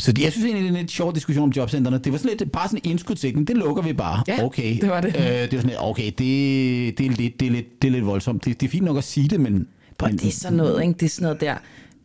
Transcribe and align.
Så 0.00 0.12
jeg 0.20 0.32
synes 0.32 0.44
egentlig, 0.44 0.62
det 0.62 0.68
er 0.68 0.74
en 0.74 0.80
lidt 0.80 0.90
sjov 0.90 1.14
diskussion 1.14 1.44
om 1.44 1.50
jobcentrene. 1.50 1.98
Det 1.98 2.12
var 2.12 2.18
sådan 2.18 2.36
lidt, 2.38 2.52
bare 2.52 2.68
sådan 2.68 2.80
en 2.84 2.90
indskudsikning. 2.90 3.48
Det 3.48 3.56
lukker 3.56 3.82
vi 3.82 3.92
bare. 3.92 4.22
Ja, 4.28 4.44
okay. 4.44 4.80
det 4.80 4.88
var 4.88 5.00
det. 5.00 5.16
Øh, 5.16 5.22
det 5.22 5.40
var 5.40 5.46
sådan 5.58 5.66
lidt, 5.66 5.78
okay, 5.80 6.06
det, 6.06 6.98
det, 6.98 7.06
er 7.06 7.10
lidt, 7.10 7.40
det, 7.40 7.46
er 7.46 7.50
lidt, 7.50 7.82
det 7.82 7.88
er 7.88 7.92
lidt 7.92 8.06
voldsomt. 8.06 8.44
Det, 8.44 8.60
det 8.60 8.66
er 8.66 8.70
fint 8.70 8.84
nok 8.84 8.96
at 8.96 9.04
sige 9.04 9.28
det, 9.28 9.40
men... 9.40 9.66
Bro, 9.98 10.06
men 10.06 10.16
det 10.16 10.28
er 10.28 10.32
sådan 10.32 10.56
noget, 10.56 10.82
ikke? 10.82 10.94
Det 10.94 11.02
er 11.02 11.10
sådan 11.10 11.22
noget 11.22 11.40
der. 11.40 11.54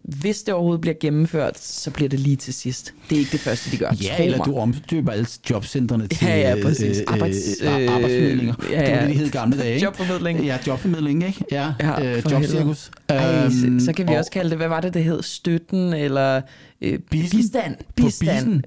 Hvis 0.07 0.43
det 0.43 0.53
overhovedet 0.53 0.81
bliver 0.81 0.95
gennemført, 0.99 1.59
så 1.59 1.91
bliver 1.91 2.09
det 2.09 2.19
lige 2.19 2.35
til 2.35 2.53
sidst. 2.53 2.93
Det 3.09 3.15
er 3.15 3.19
ikke 3.19 3.31
det 3.31 3.39
første, 3.39 3.71
de 3.71 3.77
gør. 3.77 3.91
Ja, 4.03 4.23
eller 4.23 4.37
du 4.43 4.57
omdøber 4.57 5.11
alle 5.11 5.27
jobcentrene 5.49 6.07
til 6.07 6.27
Ja, 6.27 6.55
ja, 6.55 6.63
præcis. 6.63 6.97
øh, 6.99 7.03
Arbejds- 7.07 7.63
øh, 7.65 7.83
øh, 7.83 7.95
arbejdsformidlinger. 7.95 8.53
ja, 8.71 8.79
Det 8.79 8.91
var 8.91 8.95
ja. 8.97 9.01
det, 9.01 9.09
de 9.09 9.17
hed 9.19 9.29
gamle 9.31 9.57
dage. 9.57 9.73
Ikke? 9.73 9.83
Jobformidling. 9.85 10.45
Ja, 10.45 10.57
jobformidling, 10.67 11.23
ikke? 11.27 11.43
Ja, 11.51 11.73
Ja, 11.79 12.15
øh, 12.17 12.23
jobcirkus. 12.31 12.91
Ej, 13.09 13.43
Øhm, 13.45 13.79
så, 13.79 13.85
så 13.85 13.93
kan 13.93 14.07
vi 14.07 14.13
og- 14.13 14.17
også 14.19 14.31
kalde 14.31 14.49
det, 14.49 14.57
hvad 14.57 14.67
var 14.67 14.81
det, 14.81 14.93
det 14.93 15.03
hed? 15.03 15.23
Støtten, 15.23 15.93
eller 15.93 16.41
øh, 16.81 16.99
Bissen? 16.99 17.39
bistand. 17.39 17.75
På 17.77 17.93
Bistand. 17.95 18.61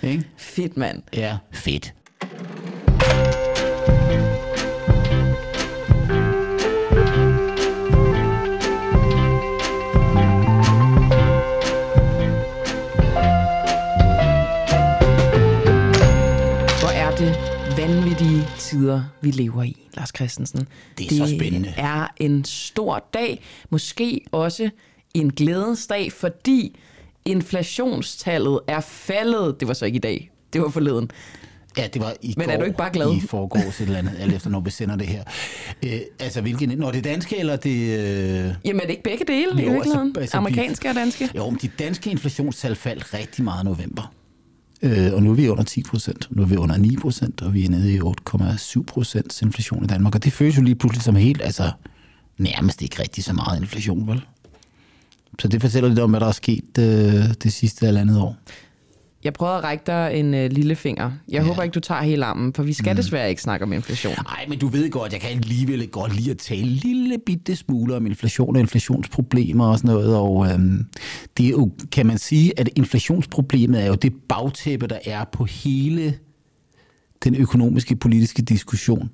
På. 0.00 0.06
Ikke? 0.06 0.24
Fedt, 0.36 0.76
mand. 0.76 1.02
Ja, 1.14 1.36
fedt. 1.52 1.94
Tider, 18.74 19.02
vi 19.20 19.30
lever 19.30 19.62
i, 19.62 19.86
Lars 19.96 20.10
Christensen. 20.16 20.68
Det 20.98 21.12
er 21.12 21.26
så 21.26 21.34
spændende. 21.36 21.68
Det 21.68 21.74
er 21.76 22.06
en 22.16 22.44
stor 22.44 23.04
dag, 23.14 23.44
måske 23.70 24.20
også 24.32 24.70
en 25.14 25.32
glædens 25.32 25.86
dag, 25.86 26.12
fordi 26.12 26.76
inflationstallet 27.24 28.60
er 28.68 28.80
faldet. 28.80 29.60
Det 29.60 29.68
var 29.68 29.74
så 29.74 29.86
ikke 29.86 29.96
i 29.96 30.00
dag, 30.00 30.30
det 30.52 30.60
var 30.60 30.68
forleden. 30.68 31.10
Ja, 31.78 31.86
det 31.86 32.02
var 32.02 32.14
i 32.22 32.34
Men 32.36 32.46
går, 32.46 32.52
er 32.52 32.58
du 32.58 32.64
ikke 32.64 32.76
bare 32.76 32.92
glad? 32.92 33.16
I 33.16 33.20
forgårs 33.20 33.80
et 33.80 33.86
eller 33.86 33.98
andet, 33.98 34.12
alt 34.18 34.34
efter 34.34 34.50
når 34.50 34.60
vi 34.60 34.70
sender 34.70 34.96
det 34.96 35.06
her. 35.06 35.24
Øh, 35.84 36.00
altså, 36.20 36.40
hvilken, 36.40 36.68
når 36.68 36.90
det 36.90 37.04
danske, 37.04 37.38
eller 37.38 37.56
det... 37.56 37.98
Øh... 37.98 38.54
Jamen 38.64 38.80
er 38.80 38.84
det 38.86 38.90
ikke 38.90 39.02
begge 39.02 39.24
dele 39.24 39.50
Jo, 39.52 39.58
i 39.58 39.72
virkeligheden? 39.72 40.08
altså- 40.08 40.20
altså, 40.20 40.36
Amerikanske 40.36 40.88
og 40.88 40.94
danske? 40.94 41.28
Jo, 41.36 41.50
men 41.50 41.58
de 41.62 41.68
danske 41.68 42.10
inflationstal 42.10 42.74
faldt 42.74 43.14
rigtig 43.14 43.44
meget 43.44 43.62
i 43.62 43.64
november. 43.64 44.12
Øh, 44.82 45.14
og 45.14 45.22
nu 45.22 45.30
er 45.30 45.34
vi 45.34 45.48
under 45.48 45.64
10 45.64 45.82
procent. 45.82 46.28
Nu 46.30 46.42
er 46.42 46.46
vi 46.46 46.56
under 46.56 46.76
9 46.76 46.96
procent, 46.96 47.42
og 47.42 47.54
vi 47.54 47.64
er 47.64 47.68
nede 47.68 47.94
i 47.94 48.00
8,7 48.00 48.82
procents 48.82 49.42
inflation 49.42 49.84
i 49.84 49.86
Danmark. 49.86 50.14
Og 50.14 50.24
det 50.24 50.32
føles 50.32 50.56
jo 50.56 50.62
lige 50.62 50.74
pludselig 50.74 51.02
som 51.02 51.16
helt, 51.16 51.42
altså 51.42 51.70
nærmest 52.38 52.82
ikke 52.82 53.02
rigtig 53.02 53.24
så 53.24 53.32
meget 53.32 53.60
inflation, 53.60 54.08
vel? 54.08 54.22
Så 55.38 55.48
det 55.48 55.60
fortæller 55.60 55.88
lidt 55.88 55.98
om, 55.98 56.10
hvad 56.10 56.20
der 56.20 56.26
er 56.26 56.32
sket 56.32 56.78
øh, 56.78 57.34
det 57.42 57.52
sidste 57.52 57.86
halvandet 57.86 58.18
år. 58.18 58.36
Jeg 59.24 59.32
prøvede 59.32 59.56
at 59.56 59.64
række 59.64 59.82
dig 59.86 60.10
en 60.14 60.34
øh, 60.34 60.50
lille 60.50 60.76
finger. 60.76 61.04
Jeg 61.04 61.40
ja. 61.42 61.42
håber 61.42 61.62
ikke, 61.62 61.74
du 61.74 61.80
tager 61.80 62.02
hele 62.02 62.24
armen, 62.24 62.54
for 62.54 62.62
vi 62.62 62.72
skal 62.72 62.92
mm. 62.92 62.96
desværre 62.96 63.30
ikke 63.30 63.42
snakke 63.42 63.64
om 63.64 63.72
inflation. 63.72 64.14
Nej, 64.24 64.44
men 64.48 64.58
du 64.58 64.66
ved 64.66 64.90
godt, 64.90 65.12
jeg 65.12 65.20
kan 65.20 65.30
alligevel 65.30 65.88
godt 65.88 66.16
lide 66.16 66.30
at 66.30 66.38
tale 66.38 66.60
en 66.60 66.66
lille 66.66 67.18
bitte 67.26 67.56
smule 67.56 67.96
om 67.96 68.06
inflation 68.06 68.56
og 68.56 68.60
inflationsproblemer 68.60 69.66
og 69.66 69.78
sådan 69.78 69.90
noget. 69.94 70.16
Og 70.16 70.50
øhm, 70.50 70.86
det 71.36 71.46
er 71.46 71.50
jo, 71.50 71.70
kan 71.92 72.06
man 72.06 72.18
sige, 72.18 72.60
at 72.60 72.68
inflationsproblemet 72.76 73.82
er 73.82 73.86
jo 73.86 73.94
det 73.94 74.12
bagtæppe, 74.28 74.86
der 74.86 74.98
er 75.04 75.24
på 75.24 75.44
hele 75.44 76.14
den 77.24 77.34
økonomiske 77.34 77.96
politiske 77.96 78.42
diskussion. 78.42 79.10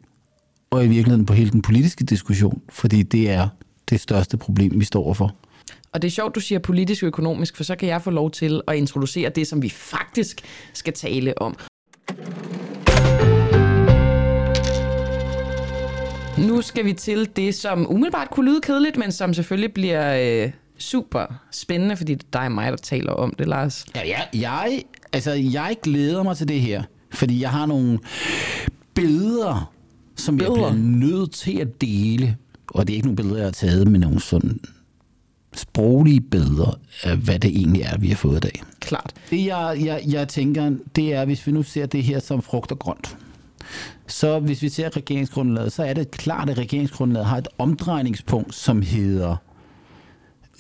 Og 0.71 0.85
i 0.85 0.89
virkeligheden 0.89 1.27
på 1.27 1.33
hele 1.33 1.51
den 1.51 1.63
politiske 1.63 2.05
diskussion, 2.05 2.61
fordi 2.69 3.03
det 3.03 3.31
er 3.31 3.49
det 3.91 4.01
største 4.01 4.37
problem, 4.37 4.81
vi 4.81 4.85
står 4.85 5.05
overfor. 5.05 5.37
Og 5.93 6.03
det 6.03 6.09
er 6.09 6.13
sjovt, 6.13 6.35
du 6.35 6.41
siger 6.41 6.59
politisk 6.59 7.03
og 7.03 7.07
økonomisk, 7.07 7.57
for 7.57 7.65
så 7.65 7.77
kan 7.77 7.89
jeg 7.89 8.03
få 8.03 8.11
lov 8.11 8.31
til 8.31 8.61
at 8.69 8.77
introducere 8.77 9.31
det, 9.31 9.47
som 9.47 9.63
vi 9.63 9.69
faktisk 9.69 10.41
skal 10.73 10.93
tale 10.93 11.43
om. 11.43 11.57
Nu 16.49 16.63
skal 16.63 16.85
vi 16.85 16.93
til 16.93 17.29
det, 17.37 17.55
som 17.55 17.91
umiddelbart 17.91 18.31
kunne 18.31 18.51
lyde 18.51 18.61
kedeligt, 18.61 18.97
men 18.97 19.13
som 19.13 19.35
selvfølgelig 19.35 19.73
bliver 19.75 20.45
øh, 20.45 20.53
super 20.79 21.27
spændende, 21.51 21.97
fordi 21.97 22.15
det 22.15 22.23
er 22.23 22.39
dig 22.39 22.47
og 22.47 22.53
mig, 22.53 22.71
der 22.71 22.77
taler 22.77 23.13
om 23.13 23.35
det, 23.39 23.49
Lars. 23.49 23.85
Ja, 23.95 24.01
jeg, 24.09 24.29
jeg, 24.35 24.83
altså, 25.13 25.33
jeg 25.33 25.77
glæder 25.83 26.23
mig 26.23 26.37
til 26.37 26.49
det 26.49 26.61
her, 26.61 26.83
fordi 27.13 27.41
jeg 27.41 27.51
har 27.51 27.67
nogle 27.67 27.99
billeder, 28.95 29.73
som 30.17 30.37
billeder. 30.37 30.67
jeg 30.67 30.75
bliver 30.75 30.85
nødt 30.87 31.33
til 31.33 31.61
at 31.61 31.81
dele. 31.81 32.37
Og 32.69 32.87
det 32.87 32.93
er 32.93 32.95
ikke 32.95 33.07
nogle 33.07 33.17
billeder, 33.17 33.37
jeg 33.37 33.47
har 33.47 33.53
taget, 33.53 33.89
men 33.89 34.01
nogle 34.01 34.21
sådan 34.21 34.61
sproglige 35.55 36.21
billeder 36.21 36.79
af, 37.03 37.17
hvad 37.17 37.39
det 37.39 37.51
egentlig 37.51 37.83
er, 37.83 37.99
vi 37.99 38.09
har 38.09 38.17
fået 38.17 38.37
i 38.37 38.41
dag. 38.41 38.63
Klart. 38.81 39.13
Det, 39.31 39.47
jeg, 39.47 39.83
jeg, 39.85 40.03
jeg 40.07 40.29
tænker, 40.29 40.71
det 40.97 41.15
er, 41.15 41.25
hvis 41.25 41.47
vi 41.47 41.53
nu 41.53 41.63
ser 41.63 41.87
det 41.87 42.03
her 42.03 42.19
som 42.19 42.43
frugt 42.43 42.73
og 42.73 42.79
grønt, 42.79 43.17
så 44.07 44.39
hvis 44.39 44.63
vi 44.63 44.69
ser 44.69 44.97
regeringsgrundlaget, 44.97 45.73
så 45.73 45.85
er 45.85 45.93
det 45.93 46.11
klart, 46.11 46.51
at 46.51 46.59
regeringsgrundlaget 46.59 47.27
har 47.27 47.39
et 47.39 47.49
omdrejningspunkt, 47.59 48.55
som 48.55 48.83
hedder 48.83 49.37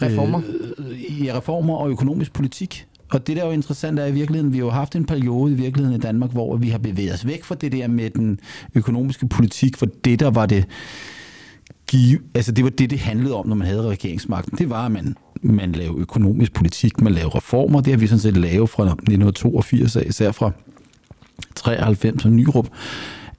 Reformer. 0.02 0.40
øh, 0.78 1.00
i 1.00 1.32
reformer 1.32 1.76
og 1.76 1.90
økonomisk 1.90 2.32
politik. 2.32 2.86
Og 3.10 3.26
det 3.26 3.36
der 3.36 3.42
er 3.42 3.46
jo 3.46 3.52
interessant 3.52 3.98
er 3.98 4.06
i 4.06 4.12
virkeligheden, 4.12 4.52
vi 4.52 4.58
har 4.58 4.64
jo 4.64 4.70
haft 4.70 4.96
en 4.96 5.04
periode 5.04 5.52
i 5.52 5.54
virkeligheden 5.54 6.00
i 6.00 6.02
Danmark, 6.02 6.30
hvor 6.30 6.56
vi 6.56 6.68
har 6.68 6.78
bevæget 6.78 7.12
os 7.12 7.26
væk 7.26 7.44
fra 7.44 7.54
det 7.54 7.72
der 7.72 7.88
med 7.88 8.10
den 8.10 8.40
økonomiske 8.74 9.28
politik, 9.28 9.76
for 9.76 9.86
det 10.04 10.20
der 10.20 10.30
var 10.30 10.46
det 10.46 10.64
give, 11.86 12.18
altså 12.34 12.52
det 12.52 12.64
var 12.64 12.70
det, 12.70 12.90
det 12.90 12.98
handlede 12.98 13.34
om, 13.34 13.46
når 13.48 13.56
man 13.56 13.66
havde 13.66 13.82
regeringsmagten. 13.82 14.58
Det 14.58 14.70
var, 14.70 14.86
at 14.86 14.92
man, 14.92 15.16
man 15.42 15.72
lavede 15.72 16.00
økonomisk 16.00 16.52
politik, 16.52 17.00
man 17.00 17.12
lavede 17.12 17.36
reformer. 17.36 17.80
Det 17.80 17.92
har 17.92 17.98
vi 17.98 18.06
sådan 18.06 18.20
set 18.20 18.36
lavet 18.36 18.70
fra 18.70 18.82
1982, 18.82 19.96
af, 19.96 20.04
især 20.06 20.32
fra 20.32 20.50
93 21.54 22.24
og 22.24 22.32
Nyrup, 22.32 22.68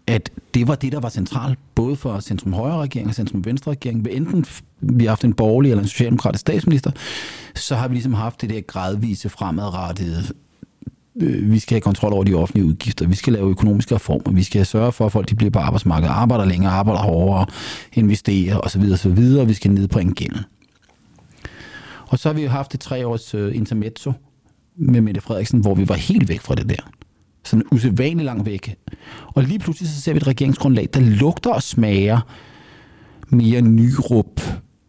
at 0.08 0.30
det 0.54 0.68
var 0.68 0.76
det, 0.76 0.92
der 0.92 1.00
var 1.00 1.10
centralt, 1.10 1.60
både 1.76 1.96
for 1.96 2.20
centrum-højre 2.20 2.82
regering 2.82 3.08
og 3.08 3.16
centrum-venstre 3.16 3.72
regering. 3.72 4.08
Enten 4.12 4.46
vi 4.80 5.04
har 5.04 5.12
haft 5.12 5.24
en 5.24 5.34
borgerlig 5.34 5.72
eller 5.72 5.84
en 5.84 5.90
socialdemokratisk 5.90 6.42
statsminister, 6.42 6.92
så 7.56 7.76
har 7.76 7.88
vi 7.88 7.96
ligesom 7.96 8.14
haft 8.14 8.42
det 8.42 8.50
der 8.50 8.62
gradvise 8.62 9.30
fremadrettede 9.30 10.24
Øh, 11.16 11.52
vi 11.52 11.60
skal 11.60 11.76
have 11.76 11.82
kontrol 11.82 12.14
over 12.14 12.24
de 12.24 12.34
offentlige 12.34 12.66
udgifter, 12.66 13.08
vi 13.08 13.16
skal 13.16 13.34
lave 13.34 13.50
økonomiske 13.50 13.96
reformer, 13.96 14.32
vi 14.32 14.44
skal 14.44 14.66
sørge 14.66 14.92
for, 14.92 15.06
at 15.06 15.12
folk 15.12 15.30
de 15.30 15.36
bliver 15.36 15.52
på 15.52 15.60
arbejdsmarkedet, 15.60 16.14
arbejder 16.14 16.46
længere, 16.46 16.72
arbejder 16.72 17.02
hårdere, 17.02 17.46
investerer 17.94 18.58
osv. 18.58 18.82
osv. 18.94 19.38
og 19.40 19.48
vi 19.48 19.54
skal 19.54 19.72
nedbringe 19.72 20.14
gælden. 20.14 20.40
Og 22.08 22.20
så 22.20 22.30
har 22.30 22.34
vi 22.34 22.44
jo 22.44 22.50
haft 22.50 22.74
et 22.74 22.80
tre 22.80 23.08
års 23.08 23.34
øh, 23.34 23.56
intermezzo 23.56 24.14
med 24.76 25.02
Mette 25.02 25.22
Frederiksen, 25.22 25.60
hvor 25.60 25.76
vi 25.76 25.90
var 25.90 25.96
helt 25.96 26.30
væk 26.30 26.40
fra 26.40 26.56
det 26.56 26.70
der. 26.70 26.90
Sådan 27.44 27.66
usædvanligt 27.72 28.26
langt 28.26 28.46
væk. 28.46 28.76
Og 29.28 29.44
lige 29.44 29.60
pludselig 29.60 29.90
så 29.90 30.02
ser 30.02 30.14
vi 30.14 30.18
et 30.18 30.28
regeringsgrundlag, 30.28 30.90
der 30.94 31.00
lugter 31.00 31.52
og 31.52 31.64
smager 31.64 32.20
mere 33.30 33.62
nyrup 33.62 34.42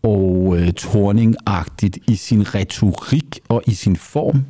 og 0.03 0.57
øh, 0.59 0.73
torningagtigt 0.73 1.99
i 2.09 2.15
sin 2.15 2.55
retorik 2.55 3.41
og 3.49 3.63
i 3.67 3.75
sin 3.75 3.97
form. 3.97 4.37
Øh, 4.37 4.43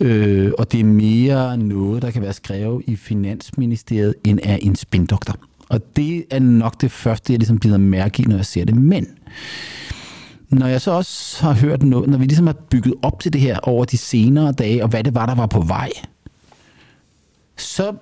Øh, 0.00 0.52
og 0.58 0.72
det 0.72 0.80
er 0.80 0.84
mere 0.84 1.56
noget, 1.56 2.02
der 2.02 2.10
kan 2.10 2.22
være 2.22 2.32
skrevet 2.32 2.82
i 2.86 2.96
Finansministeriet, 2.96 4.14
end 4.24 4.38
af 4.42 4.58
en 4.62 4.76
spindoktor. 4.76 5.36
Og 5.68 5.96
det 5.96 6.24
er 6.30 6.38
nok 6.38 6.80
det 6.80 6.90
første, 6.90 7.32
jeg 7.32 7.38
ligesom 7.38 7.58
bider 7.58 7.78
mærke 7.78 8.22
i, 8.22 8.26
når 8.26 8.36
jeg 8.36 8.46
ser 8.46 8.64
det. 8.64 8.76
Men 8.76 9.06
når 10.48 10.66
jeg 10.66 10.80
så 10.80 10.90
også 10.90 11.44
har 11.44 11.52
hørt 11.52 11.82
noget, 11.82 12.10
når 12.10 12.18
vi 12.18 12.24
ligesom 12.24 12.46
har 12.46 12.56
bygget 12.70 12.94
op 13.02 13.20
til 13.20 13.32
det 13.32 13.40
her 13.40 13.58
over 13.58 13.84
de 13.84 13.96
senere 13.96 14.52
dage, 14.52 14.82
og 14.82 14.88
hvad 14.88 15.04
det 15.04 15.14
var, 15.14 15.26
der 15.26 15.34
var 15.34 15.46
på 15.46 15.60
vej, 15.60 15.90
så 17.56 17.92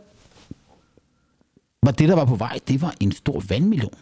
var 1.83 1.93
det, 1.93 2.09
der 2.09 2.15
var 2.15 2.25
på 2.25 2.37
vej, 2.37 2.59
det 2.69 2.83
var 2.83 2.95
en 3.01 3.13
stor 3.13 3.43
vandmillion. 3.49 3.93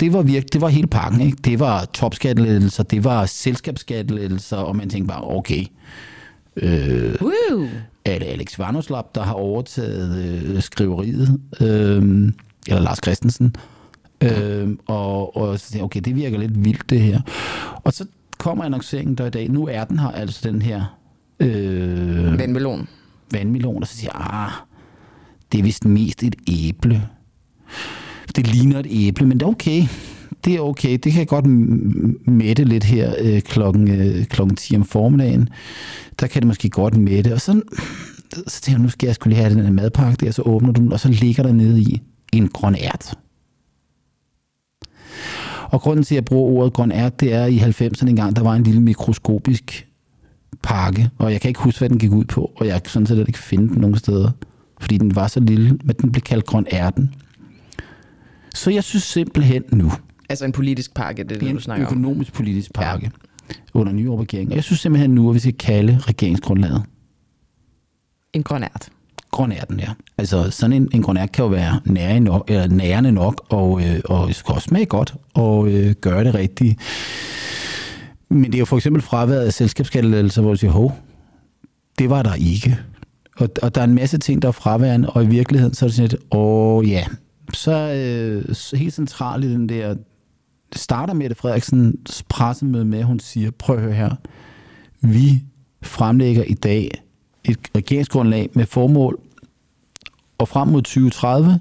Det 0.00 0.12
var 0.12 0.22
virkelig, 0.22 0.52
det 0.52 0.60
var 0.60 0.68
hele 0.68 0.86
pakken, 0.86 1.20
ikke? 1.20 1.36
Det 1.44 1.58
var 1.58 1.84
topskattelettelser, 1.84 2.82
det 2.82 3.04
var 3.04 3.26
selskabsskattelettelser, 3.26 4.56
og 4.56 4.76
man 4.76 4.90
tænkte 4.90 5.08
bare, 5.08 5.24
okay, 5.24 5.64
øh, 6.56 7.14
Woo! 7.20 7.66
er 8.04 8.18
det 8.18 8.26
Alex 8.26 8.58
Varnoslap, 8.58 9.14
der 9.14 9.22
har 9.22 9.32
overtaget 9.32 10.18
øh, 10.24 10.62
skriveriet, 10.62 11.40
øh, 11.60 12.32
eller 12.68 12.80
Lars 12.80 12.98
Christensen, 13.04 13.56
øh, 14.22 14.68
og, 14.86 15.36
og 15.36 15.58
så 15.60 15.70
tænkte 15.70 15.84
okay, 15.84 16.00
det 16.00 16.16
virker 16.16 16.38
lidt 16.38 16.64
vildt 16.64 16.90
det 16.90 17.00
her. 17.00 17.20
Og 17.84 17.92
så 17.92 18.06
kommer 18.38 18.64
annonceringen 18.64 19.14
der 19.14 19.26
i 19.26 19.30
dag, 19.30 19.48
nu 19.50 19.66
er 19.66 19.84
den 19.84 19.98
her, 19.98 20.08
altså 20.08 20.48
den 20.48 20.62
her 20.62 20.98
øh, 21.40 22.38
Vandmelon. 22.38 22.88
vandmelon, 23.32 23.82
og 23.82 23.88
så 23.88 23.96
siger 23.96 24.10
jeg, 24.14 24.26
ah, 24.30 24.50
det 25.52 25.58
er 25.58 25.62
vist 25.62 25.84
mest 25.84 26.22
et 26.22 26.36
æble. 26.48 27.02
Det 28.36 28.46
ligner 28.46 28.78
et 28.78 28.86
æble, 28.90 29.26
men 29.26 29.40
det 29.40 29.46
er 29.46 29.50
okay. 29.50 29.82
Det 30.44 30.54
er 30.54 30.60
okay. 30.60 30.92
Det 30.92 31.12
kan 31.12 31.18
jeg 31.18 31.28
godt 31.28 31.46
mætte 32.26 32.64
lidt 32.64 32.84
her 32.84 33.14
øh, 33.20 33.40
klokken, 33.40 33.90
øh, 33.90 34.24
klokken 34.24 34.56
10 34.56 34.76
om 34.76 34.84
formiddagen. 34.84 35.48
Der 36.20 36.26
kan 36.26 36.42
det 36.42 36.46
måske 36.46 36.70
godt 36.70 36.96
mætte. 36.96 37.32
Og 37.32 37.40
så, 37.40 37.62
så 38.46 38.60
tænker 38.60 38.78
jeg, 38.78 38.82
nu 38.82 38.88
skal 38.88 39.06
jeg 39.06 39.14
skulle 39.14 39.34
lige 39.34 39.42
have 39.42 39.54
den 39.54 39.64
her 39.64 39.72
madpakke 39.72 40.26
der, 40.26 40.30
så 40.30 40.42
åbner 40.42 40.72
du 40.72 40.80
den, 40.80 40.92
og 40.92 41.00
så 41.00 41.08
ligger 41.08 41.42
der 41.42 41.52
nede 41.52 41.80
i 41.80 42.02
en 42.32 42.48
grøn 42.48 42.74
ært. 42.74 43.14
Og 45.70 45.80
grunden 45.80 46.04
til, 46.04 46.14
at 46.14 46.16
jeg 46.16 46.24
bruger 46.24 46.52
ordet 46.60 46.72
grøn 46.72 46.92
ært, 46.92 47.20
det 47.20 47.32
er 47.32 47.46
i 47.46 47.58
90'erne 47.58 48.08
engang, 48.08 48.36
der 48.36 48.42
var 48.42 48.54
en 48.54 48.62
lille 48.62 48.80
mikroskopisk 48.80 49.88
pakke, 50.62 51.10
og 51.18 51.32
jeg 51.32 51.40
kan 51.40 51.48
ikke 51.48 51.60
huske, 51.60 51.78
hvad 51.78 51.88
den 51.88 51.98
gik 51.98 52.10
ud 52.12 52.24
på, 52.24 52.52
og 52.56 52.66
jeg 52.66 52.82
kan 52.82 52.90
sådan 52.90 53.06
set 53.06 53.28
ikke 53.28 53.38
finde 53.38 53.68
den 53.68 53.80
nogen 53.80 53.96
steder, 53.96 54.30
fordi 54.80 54.98
den 54.98 55.16
var 55.16 55.26
så 55.26 55.40
lille, 55.40 55.78
men 55.84 55.96
den 56.00 56.12
blev 56.12 56.22
kaldt 56.22 56.46
grøn 56.46 56.66
ærten. 56.72 57.14
Så 58.54 58.70
jeg 58.70 58.84
synes 58.84 59.04
simpelthen 59.04 59.62
nu, 59.72 59.92
Altså 60.28 60.44
en 60.44 60.52
politisk 60.52 60.94
pakke, 60.94 61.22
det 61.22 61.32
er 61.32 61.38
det, 61.38 61.48
en 61.48 61.54
du 61.54 61.60
snakker 61.60 61.86
om. 61.86 61.92
økonomisk 61.92 62.32
politisk 62.32 62.72
pakke 62.72 63.06
ja. 63.06 63.27
Under 63.74 63.92
nye 63.92 64.10
regering, 64.10 64.50
og 64.50 64.56
jeg 64.56 64.64
synes 64.64 64.80
simpelthen 64.80 65.10
nu, 65.10 65.28
at 65.28 65.34
vi 65.34 65.40
skal 65.40 65.54
kalde 65.54 65.98
regeringsgrundlaget 66.02 66.82
En 68.32 68.42
grøn 68.42 68.62
ært. 68.62 68.88
grøn 69.30 69.52
ærten, 69.52 69.80
ja. 69.80 69.88
Altså 70.18 70.50
sådan 70.50 70.72
en, 70.72 70.88
en 70.94 71.02
grøn 71.02 71.16
ært 71.16 71.32
kan 71.32 71.42
jo 71.42 71.48
være 71.48 71.80
nærende 71.84 72.30
nok, 72.30 72.50
eller 72.50 72.66
nærende 72.66 73.12
nok 73.12 73.44
og, 73.48 73.80
øh, 73.82 74.00
og 74.04 74.34
skal 74.34 74.54
også 74.54 74.66
smage 74.68 74.86
godt, 74.86 75.14
og 75.34 75.68
øh, 75.68 75.94
gøre 76.00 76.24
det 76.24 76.34
rigtigt. 76.34 76.78
Men 78.30 78.44
det 78.44 78.54
er 78.54 78.58
jo 78.58 78.64
for 78.64 78.76
eksempel 78.76 79.02
fraværet 79.02 79.46
af 79.46 79.52
selskabsskattelettelser, 79.52 80.42
hvor 80.42 80.50
du 80.50 80.56
siger, 80.56 80.70
hov, 80.70 80.98
det 81.98 82.10
var 82.10 82.22
der 82.22 82.34
ikke. 82.34 82.78
Og, 83.36 83.48
og 83.62 83.74
der 83.74 83.80
er 83.80 83.84
en 83.84 83.94
masse 83.94 84.18
ting, 84.18 84.42
der 84.42 84.48
er 84.48 84.52
fraværende, 84.52 85.10
og 85.10 85.24
i 85.24 85.26
virkeligheden 85.26 85.74
så 85.74 85.84
er 85.84 85.88
det 85.88 85.96
sådan 85.96 86.08
lidt, 86.08 86.22
åh 86.30 86.90
ja, 86.90 87.04
så 87.54 87.72
øh, 87.72 88.78
helt 88.78 88.94
centralt 88.94 89.44
i 89.44 89.52
den 89.52 89.68
der, 89.68 89.94
starter 90.76 91.14
Mette 91.14 91.36
Frederiksens 91.36 92.24
pressemøde 92.28 92.84
med, 92.84 92.98
at 92.98 93.04
hun 93.04 93.20
siger, 93.20 93.50
prøv 93.50 93.76
at 93.76 93.82
høre 93.82 93.94
her, 93.94 94.14
vi 95.00 95.42
fremlægger 95.82 96.42
i 96.42 96.54
dag 96.54 96.90
et 97.44 97.58
regeringsgrundlag 97.76 98.50
med 98.52 98.66
formål 98.66 99.20
og 100.38 100.48
frem 100.48 100.68
mod 100.68 100.82
2030 100.82 101.60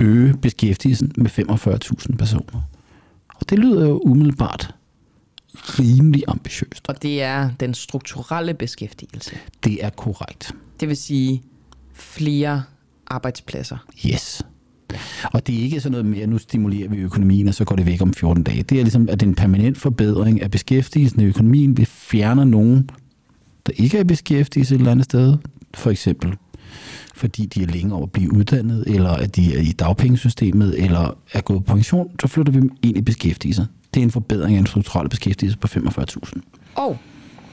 øge 0.00 0.36
beskæftigelsen 0.36 1.12
med 1.16 1.30
45.000 1.30 2.16
personer. 2.16 2.62
Og 3.34 3.50
det 3.50 3.58
lyder 3.58 3.88
jo 3.88 4.00
umiddelbart 4.04 4.74
rimelig 5.54 6.24
ambitiøst. 6.28 6.88
Og 6.88 7.02
det 7.02 7.22
er 7.22 7.50
den 7.60 7.74
strukturelle 7.74 8.54
beskæftigelse. 8.54 9.36
Det 9.64 9.84
er 9.84 9.90
korrekt. 9.90 10.52
Det 10.80 10.88
vil 10.88 10.96
sige 10.96 11.42
flere 11.94 12.62
arbejdspladser. 13.06 13.76
Yes. 14.06 14.42
Og 15.32 15.46
det 15.46 15.58
er 15.58 15.62
ikke 15.62 15.80
sådan 15.80 15.92
noget 15.92 16.06
mere, 16.06 16.26
nu 16.26 16.38
stimulerer 16.38 16.88
vi 16.88 16.96
økonomien, 16.96 17.48
og 17.48 17.54
så 17.54 17.64
går 17.64 17.76
det 17.76 17.86
væk 17.86 18.02
om 18.02 18.14
14 18.14 18.42
dage. 18.42 18.62
Det 18.62 18.78
er 18.78 18.82
ligesom, 18.82 19.08
at 19.10 19.20
det 19.20 19.26
er 19.26 19.30
en 19.30 19.34
permanent 19.34 19.78
forbedring 19.78 20.42
af 20.42 20.50
beskæftigelsen 20.50 21.20
i 21.20 21.24
økonomien. 21.24 21.76
Vi 21.76 21.84
fjerner 21.84 22.44
nogen, 22.44 22.90
der 23.66 23.72
ikke 23.76 23.96
er 23.96 24.00
i 24.00 24.04
beskæftigelse 24.04 24.74
et 24.74 24.78
eller 24.78 24.90
andet 24.90 25.04
sted. 25.04 25.36
For 25.74 25.90
eksempel 25.90 26.36
fordi 27.20 27.46
de 27.46 27.62
er 27.62 27.66
længe 27.66 27.94
over 27.94 28.02
at 28.02 28.12
blive 28.12 28.32
uddannet, 28.32 28.84
eller 28.86 29.10
at 29.10 29.36
de 29.36 29.56
er 29.56 29.60
i 29.60 29.72
dagpengesystemet, 29.72 30.82
eller 30.84 31.18
er 31.32 31.40
gået 31.40 31.64
på 31.64 31.74
pension, 31.74 32.10
så 32.20 32.28
flytter 32.28 32.52
vi 32.52 32.60
dem 32.60 32.70
ind 32.82 32.96
i 32.96 33.00
beskæftigelse. 33.00 33.66
Det 33.94 34.00
er 34.00 34.04
en 34.04 34.10
forbedring 34.10 34.56
af 34.56 34.60
en 34.60 34.66
strukturel 34.66 35.08
beskæftigelse 35.08 35.58
på 35.58 35.68
45.000. 35.68 36.40
Og 36.74 36.98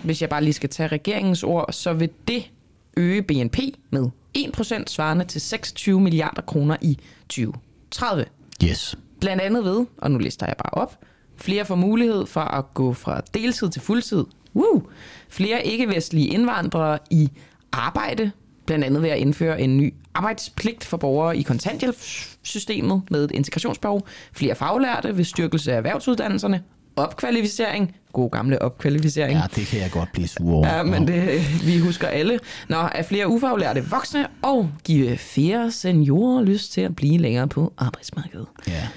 hvis 0.03 0.21
jeg 0.21 0.29
bare 0.29 0.43
lige 0.43 0.53
skal 0.53 0.69
tage 0.69 0.87
regeringens 0.87 1.43
ord, 1.43 1.69
så 1.71 1.93
vil 1.93 2.09
det 2.27 2.51
øge 2.97 3.21
BNP 3.21 3.57
med 3.91 4.09
1% 4.37 4.83
svarende 4.87 5.25
til 5.25 5.41
26 5.41 6.01
milliarder 6.01 6.41
kroner 6.41 6.77
i 6.81 6.97
2030. 7.29 8.25
Yes. 8.63 8.95
Blandt 9.19 9.41
andet 9.41 9.63
ved, 9.63 9.85
og 9.97 10.11
nu 10.11 10.17
lister 10.17 10.45
jeg 10.45 10.55
bare 10.57 10.83
op, 10.83 10.99
flere 11.35 11.65
får 11.65 11.75
mulighed 11.75 12.25
for 12.25 12.41
at 12.41 12.73
gå 12.73 12.93
fra 12.93 13.21
deltid 13.33 13.69
til 13.69 13.81
fuldtid. 13.81 14.25
Woo! 14.55 14.83
Flere 15.29 15.65
ikke-vestlige 15.65 16.27
indvandrere 16.27 16.99
i 17.11 17.29
arbejde, 17.71 18.31
blandt 18.65 18.85
andet 18.85 19.01
ved 19.01 19.09
at 19.09 19.17
indføre 19.17 19.61
en 19.61 19.77
ny 19.77 19.93
arbejdspligt 20.13 20.83
for 20.83 20.97
borgere 20.97 21.37
i 21.37 21.41
kontanthjælpssystemet 21.41 23.01
med 23.11 23.23
et 23.23 23.31
integrationsbehov, 23.31 24.07
flere 24.33 24.55
faglærte 24.55 25.17
ved 25.17 25.23
styrkelse 25.23 25.73
af 25.73 25.77
erhvervsuddannelserne, 25.77 26.63
opkvalificering, 26.95 27.95
god 28.17 28.31
gamle 28.31 28.61
opkvalificering, 28.61 29.37
Ja, 29.37 29.43
det 29.55 29.67
kan 29.67 29.79
jeg 29.79 29.91
godt 29.91 30.11
blive 30.13 30.27
sur 30.27 30.53
over. 30.53 30.67
Ja, 30.67 30.83
men 30.83 31.07
det, 31.07 31.41
vi 31.65 31.79
husker 31.79 32.07
alle. 32.07 32.39
Nå, 32.69 32.77
at 32.91 33.05
flere 33.05 33.27
ufaglærte 33.27 33.85
voksne 33.85 34.27
og 34.41 34.69
give 34.83 35.17
flere 35.17 35.71
seniorer 35.71 36.43
lyst 36.43 36.71
til 36.71 36.81
at 36.81 36.95
blive 36.95 37.17
længere 37.17 37.47
på 37.47 37.73
arbejdsmarkedet. 37.77 38.47
Ja. 38.67 38.87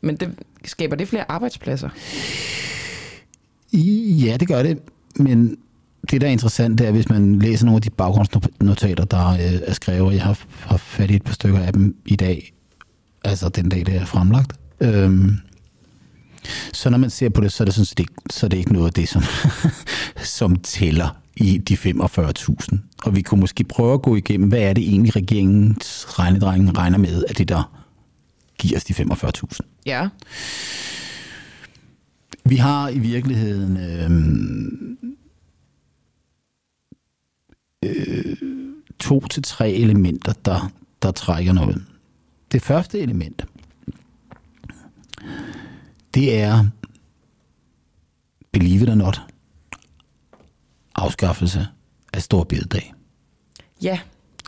Men 0.00 0.16
det, 0.16 0.30
skaber 0.64 0.96
det 0.96 1.08
flere 1.08 1.30
arbejdspladser? 1.30 1.88
Ja, 4.26 4.36
det 4.36 4.48
gør 4.48 4.62
det, 4.62 4.78
men 5.16 5.56
det, 6.10 6.20
der 6.20 6.26
er 6.26 6.30
interessant, 6.30 6.78
det 6.78 6.86
er, 6.86 6.90
hvis 6.92 7.08
man 7.08 7.38
læser 7.38 7.64
nogle 7.64 7.76
af 7.76 7.82
de 7.82 7.90
baggrundsnotater, 7.90 9.04
der 9.04 9.28
øh, 9.28 9.60
er 9.66 9.72
skrevet, 9.72 10.14
jeg 10.14 10.22
har, 10.22 10.38
har 10.60 10.76
fat 10.76 11.10
i 11.10 11.16
et 11.16 11.22
par 11.22 11.32
stykker 11.32 11.58
af 11.58 11.72
dem 11.72 11.96
i 12.06 12.16
dag, 12.16 12.52
altså 13.24 13.48
den 13.48 13.68
dag, 13.68 13.86
det 13.86 13.94
er 13.96 14.04
fremlagt. 14.04 14.52
Øhm, 14.80 15.36
så 16.72 16.90
når 16.90 16.98
man 16.98 17.10
ser 17.10 17.28
på 17.28 17.40
det, 17.40 17.52
så 17.52 17.62
er 17.62 17.64
det, 17.64 17.74
sådan, 17.74 17.84
set 17.84 17.98
ikke, 17.98 18.12
så 18.30 18.46
er 18.46 18.48
det 18.48 18.56
ikke 18.56 18.72
noget 18.72 18.86
af 18.86 18.92
det, 18.92 19.08
som, 19.08 19.22
som 20.38 20.56
tæller 20.56 21.08
i 21.36 21.58
de 21.58 21.74
45.000. 21.74 22.78
Og 23.02 23.16
vi 23.16 23.22
kunne 23.22 23.40
måske 23.40 23.64
prøve 23.64 23.94
at 23.94 24.02
gå 24.02 24.16
igennem, 24.16 24.48
hvad 24.48 24.60
er 24.60 24.72
det 24.72 24.84
egentlig, 24.84 25.16
regeringens 25.16 26.18
regnedreng 26.18 26.78
regner 26.78 26.98
med, 26.98 27.24
at 27.28 27.38
det 27.38 27.48
der 27.48 27.84
giver 28.58 28.76
os 28.76 28.84
de 28.84 28.92
45.000. 28.92 29.58
Ja. 29.86 30.08
Vi 32.44 32.56
har 32.56 32.88
i 32.88 32.98
virkeligheden 32.98 33.76
øhm, 33.76 34.98
øh, 37.84 38.36
to 38.98 39.26
til 39.26 39.42
tre 39.42 39.72
elementer, 39.72 40.32
der, 40.32 40.72
der 41.02 41.10
trækker 41.10 41.52
noget. 41.52 41.84
Det 42.52 42.62
første 42.62 43.00
element, 43.00 43.46
det 46.14 46.40
er, 46.40 46.64
believe 48.52 48.82
it 48.82 48.88
or 48.88 48.94
not, 48.94 49.20
afskaffelse 50.94 51.66
af 52.12 52.22
stor 52.22 52.44
bededag. 52.44 52.94
Ja. 53.82 53.98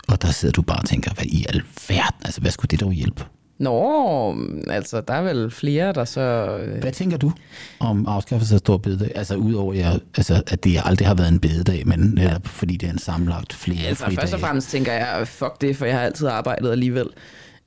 Og 0.09 0.23
der 0.23 0.31
sidder 0.31 0.53
du 0.53 0.63
bare 0.63 0.79
og 0.79 0.85
tænker, 0.85 1.15
hvad 1.15 1.25
i 1.27 1.47
alverden, 1.49 2.21
altså 2.25 2.41
hvad 2.41 2.51
skulle 2.51 2.69
det 2.69 2.81
dog 2.81 2.93
hjælpe? 2.93 3.25
Nå, 3.59 4.37
altså, 4.71 5.01
der 5.01 5.15
er 5.15 5.23
vel 5.23 5.51
flere, 5.51 5.93
der 5.93 6.05
så... 6.05 6.21
øh, 6.21 6.81
Hvad 6.81 6.93
tænker 6.93 7.17
du 7.17 7.33
om 7.81 8.07
afskaffelse 8.07 8.55
af 8.55 8.59
stor 8.59 8.77
bededag? 8.77 9.13
Altså 9.15 9.35
udover, 9.37 9.75
ja, 9.75 9.93
altså, 10.17 10.43
at 10.47 10.65
det 10.65 10.81
aldrig 10.85 11.09
har 11.09 11.15
været 11.15 11.29
en 11.29 11.41
bededag, 11.41 11.87
men 11.87 11.99
netop 12.01 12.47
fordi 12.47 12.77
det 12.77 12.87
er 12.89 12.93
en 12.93 12.99
sammenlagt 12.99 13.53
flere 13.55 13.87
Altså, 13.87 14.05
fridage. 14.05 14.21
først 14.21 14.35
og 14.35 14.41
fremmest 14.41 14.69
tænker 14.71 14.93
jeg, 14.93 15.29
fuck 15.29 15.61
det, 15.61 15.77
for 15.77 15.87
jeg 15.87 15.95
har 15.95 16.03
altid 16.03 16.27
arbejdet 16.27 16.71
alligevel. 16.73 17.07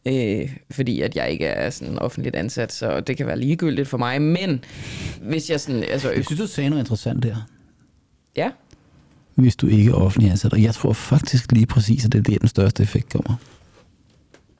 Øh, 0.05 0.55
fordi 0.71 1.01
at 1.01 1.15
jeg 1.15 1.31
ikke 1.31 1.45
er 1.45 1.69
sådan 1.69 1.99
offentligt 1.99 2.35
ansat, 2.35 2.73
så 2.73 2.99
det 2.99 3.17
kan 3.17 3.27
være 3.27 3.39
ligegyldigt 3.39 3.87
for 3.87 3.97
mig. 3.97 4.21
Men 4.21 4.63
hvis 5.21 5.49
jeg 5.49 5.59
sådan... 5.59 5.83
Altså, 5.83 6.11
Jeg 6.11 6.25
synes, 6.25 6.39
du 6.41 6.47
sagde 6.47 6.69
noget 6.69 6.83
interessant 6.83 7.23
der. 7.23 7.35
ja, 8.35 8.51
Hvis 9.35 9.55
du 9.55 9.67
ikke 9.67 9.91
er 9.91 9.95
offentlig 9.95 10.31
ansat. 10.31 10.53
Og 10.53 10.63
jeg 10.63 10.73
tror 10.73 10.93
faktisk 10.93 11.51
lige 11.51 11.65
præcis, 11.65 12.05
at 12.05 12.11
det 12.11 12.19
er 12.19 12.23
der, 12.23 12.37
den 12.37 12.47
største 12.47 12.83
effekt 12.83 13.09
kommer. 13.13 13.35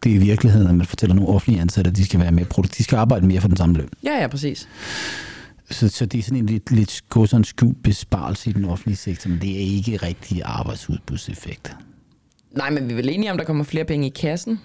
Det 0.03 0.11
er 0.11 0.15
i 0.15 0.17
virkeligheden, 0.17 0.67
at 0.67 0.75
man 0.75 0.85
fortæller 0.85 1.15
nogle 1.15 1.29
offentlige 1.29 1.61
ansatte, 1.61 1.89
at 1.89 1.97
de 1.97 2.05
skal 2.05 2.19
være 2.19 2.31
mere 2.31 2.45
produktive. 2.45 2.77
De 2.77 2.83
skal 2.83 2.95
arbejde 2.97 3.27
mere 3.27 3.41
for 3.41 3.47
den 3.47 3.57
samme 3.57 3.75
løn. 3.77 3.89
ja, 4.03 4.21
ja, 4.21 4.27
præcis. 4.27 4.67
Så, 5.71 5.89
så 5.89 6.05
det 6.05 6.19
er 6.19 6.23
sådan 6.23 6.37
en 6.37 6.45
lidt, 6.45 6.71
lidt 6.71 7.01
gå 7.09 7.25
sådan 7.25 7.43
skjult 7.43 7.83
besparelse 7.83 8.49
i 8.49 8.53
den 8.53 8.65
offentlige 8.65 8.97
sektor, 8.97 9.29
men 9.29 9.41
det 9.41 9.51
er 9.51 9.59
ikke 9.59 9.97
rigtig 9.97 10.41
arbejdsudbudseffekt. 10.45 11.75
Nej, 12.51 12.69
men 12.69 12.87
vi 12.87 12.91
er 12.91 12.95
vel 12.95 13.09
enige 13.09 13.31
om, 13.31 13.37
der 13.37 13.45
kommer 13.45 13.63
flere 13.63 13.85
penge 13.85 14.07
i 14.07 14.09
kassen? 14.09 14.59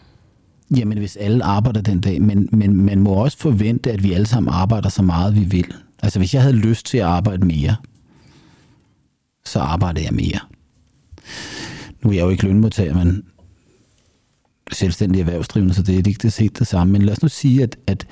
Jamen, 0.70 0.98
hvis 0.98 1.16
alle 1.16 1.44
arbejder 1.44 1.80
den 1.80 2.00
dag, 2.00 2.22
men, 2.22 2.48
men 2.52 2.76
man 2.76 3.00
må 3.00 3.10
også 3.10 3.38
forvente, 3.38 3.92
at 3.92 4.02
vi 4.02 4.12
alle 4.12 4.26
sammen 4.26 4.54
arbejder 4.54 4.88
så 4.88 5.02
meget, 5.02 5.36
vi 5.36 5.44
vil. 5.44 5.74
Altså, 6.02 6.18
hvis 6.18 6.34
jeg 6.34 6.42
havde 6.42 6.56
lyst 6.56 6.86
til 6.86 6.98
at 6.98 7.04
arbejde 7.04 7.46
mere, 7.46 7.76
så 9.46 9.60
arbejder 9.60 10.02
jeg 10.02 10.12
mere. 10.12 10.38
Nu 12.02 12.10
er 12.10 12.14
jeg 12.14 12.22
jo 12.22 12.28
ikke 12.28 12.44
lønmodtager, 12.44 12.94
men 12.94 13.22
selvstændig 14.72 15.20
erhvervsdrivende, 15.20 15.74
så 15.74 15.82
det 15.82 15.94
er 15.94 15.96
ikke 15.96 16.22
det 16.22 16.32
set 16.32 16.58
det 16.58 16.66
samme. 16.66 16.92
Men 16.92 17.02
lad 17.02 17.12
os 17.12 17.22
nu 17.22 17.28
sige, 17.28 17.62
at, 17.62 17.76
at 17.86 18.06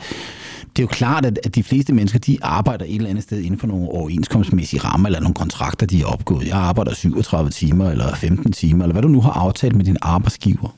det 0.76 0.78
er 0.78 0.82
jo 0.82 0.87
klart, 0.87 1.26
at, 1.26 1.38
at 1.44 1.54
de 1.54 1.62
fleste 1.62 1.94
mennesker, 1.94 2.18
de 2.18 2.38
arbejder 2.42 2.85
et 2.85 2.94
eller 2.94 3.11
andet 3.11 3.25
sted 3.25 3.38
inden 3.38 3.61
for 3.61 3.66
nogle 3.66 3.88
overenskomstmæssige 3.88 4.80
rammer, 4.80 5.06
eller 5.06 5.21
nogle 5.21 5.35
kontrakter, 5.35 5.87
de 5.87 6.00
er 6.00 6.06
opgået. 6.06 6.47
Jeg 6.47 6.56
arbejder 6.56 6.94
37 6.94 7.50
timer, 7.50 7.90
eller 7.90 8.14
15 8.14 8.52
timer, 8.52 8.85
eller 8.85 8.92
hvad 8.92 9.02
du 9.02 9.09
nu 9.09 9.21
har 9.21 9.30
aftalt 9.32 9.76
med 9.76 9.85
din 9.85 9.97
arbejdsgiver. 10.02 10.76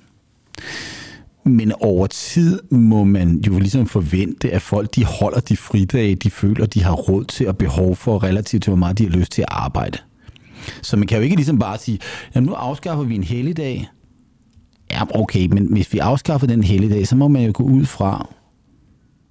Men 1.45 1.73
over 1.81 2.07
tid 2.07 2.61
må 2.71 3.05
man 3.05 3.43
jo 3.47 3.59
ligesom 3.59 3.87
forvente, 3.87 4.51
at 4.51 4.63
folk 4.63 4.95
de 4.95 5.05
holder 5.05 5.41
de 5.41 5.57
fridage, 5.57 6.15
de 6.15 6.31
føler, 6.31 6.67
de 6.67 6.83
har 6.83 6.93
råd 6.93 7.25
til 7.25 7.49
og 7.49 7.59
behov 7.59 7.97
for, 7.97 8.23
relativt 8.23 8.63
til 8.63 8.71
hvor 8.71 8.79
meget 8.79 8.99
de 8.99 9.05
har 9.05 9.11
lyst 9.11 9.33
til 9.33 9.43
at 9.43 9.49
arbejde. 9.51 9.99
Så 10.83 10.97
man 10.97 11.07
kan 11.07 11.19
jo 11.19 11.23
ikke 11.23 11.37
ligesom 11.37 11.59
bare 11.59 11.79
sige, 11.79 11.99
jamen 12.35 12.49
nu 12.49 12.55
afskaffer 12.55 13.05
vi 13.05 13.15
en 13.15 13.25
helligdag. 13.25 13.89
Ja, 14.91 15.21
okay, 15.21 15.47
men 15.47 15.73
hvis 15.73 15.93
vi 15.93 15.99
afskaffer 15.99 16.47
den 16.47 16.65
helligdag, 16.65 17.09
så 17.09 17.17
må 17.17 17.29
man 17.29 17.43
jo 17.43 17.53
gå 17.55 17.65
ud 17.65 17.85
fra, 17.85 18.29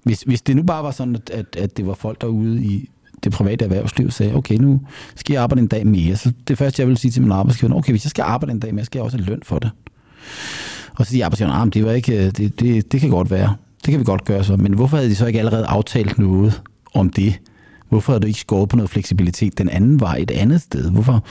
hvis, 0.04 0.22
hvis 0.22 0.42
det 0.42 0.56
nu 0.56 0.64
bare 0.64 0.84
var 0.84 0.92
sådan, 0.92 1.16
at, 1.16 1.30
at, 1.30 1.56
at 1.56 1.78
det 1.78 1.88
var 1.88 1.94
folk 1.94 2.22
derude 2.22 2.66
i 2.66 2.90
det 3.24 3.32
private 3.32 3.66
erhvervsliv, 3.66 4.12
sagde, 4.12 4.36
okay, 4.36 4.56
nu 4.56 4.82
skal 5.16 5.34
jeg 5.34 5.44
arbejde 5.44 5.62
en 5.62 5.68
dag 5.68 5.88
mere. 5.88 6.16
Så 6.16 6.34
det 6.48 6.58
første, 6.58 6.82
jeg 6.82 6.88
vil 6.88 6.98
sige 6.98 7.12
til 7.12 7.22
min 7.22 7.32
arbejdsgiver, 7.32 7.74
okay, 7.74 7.92
hvis 7.94 8.06
jeg 8.06 8.10
skal 8.10 8.24
arbejde 8.24 8.52
en 8.52 8.60
dag 8.60 8.76
mere, 8.76 8.86
skal 8.86 9.00
jeg 9.00 9.04
også 9.04 9.18
have 9.18 9.26
løn 9.26 9.42
for 9.44 9.60
det. 9.60 9.72
Og 10.96 11.06
så 11.06 11.12
siger 11.12 11.26
arbejdsgiveren, 11.26 11.62
ah, 11.62 11.74
det, 11.74 11.86
var 11.86 11.92
ikke, 11.92 12.26
øh, 12.26 12.32
det, 12.32 12.60
det, 12.60 12.92
det 12.92 13.02
kan 13.02 13.10
godt 13.10 13.32
være. 13.32 13.56
Det 13.86 13.92
kan 13.92 14.00
vi 14.00 14.06
godt 14.06 14.26
gøre 14.26 14.44
så. 14.44 14.58
Men 14.58 14.74
hvorfor 14.74 14.98
havde 14.98 15.10
de 15.10 15.16
så 15.16 15.26
ikke 15.26 15.40
allerede 15.40 15.66
aftalt 15.66 16.20
noget 16.20 16.62
om 16.94 17.10
det? 17.10 17.40
Hvorfor 17.90 18.14
har 18.14 18.20
du 18.20 18.28
ikke 18.28 18.40
skåret 18.40 18.70
på 18.70 18.76
noget 18.76 18.90
fleksibilitet 18.90 19.58
den 19.58 19.70
anden 19.70 20.00
vej 20.00 20.16
et 20.20 20.32
andet 20.32 20.62
sted? 20.62 20.92
Hvorfor? 20.92 21.24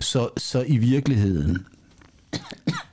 Så, 0.00 0.28
så 0.36 0.64
i 0.66 0.76
virkeligheden, 0.76 1.58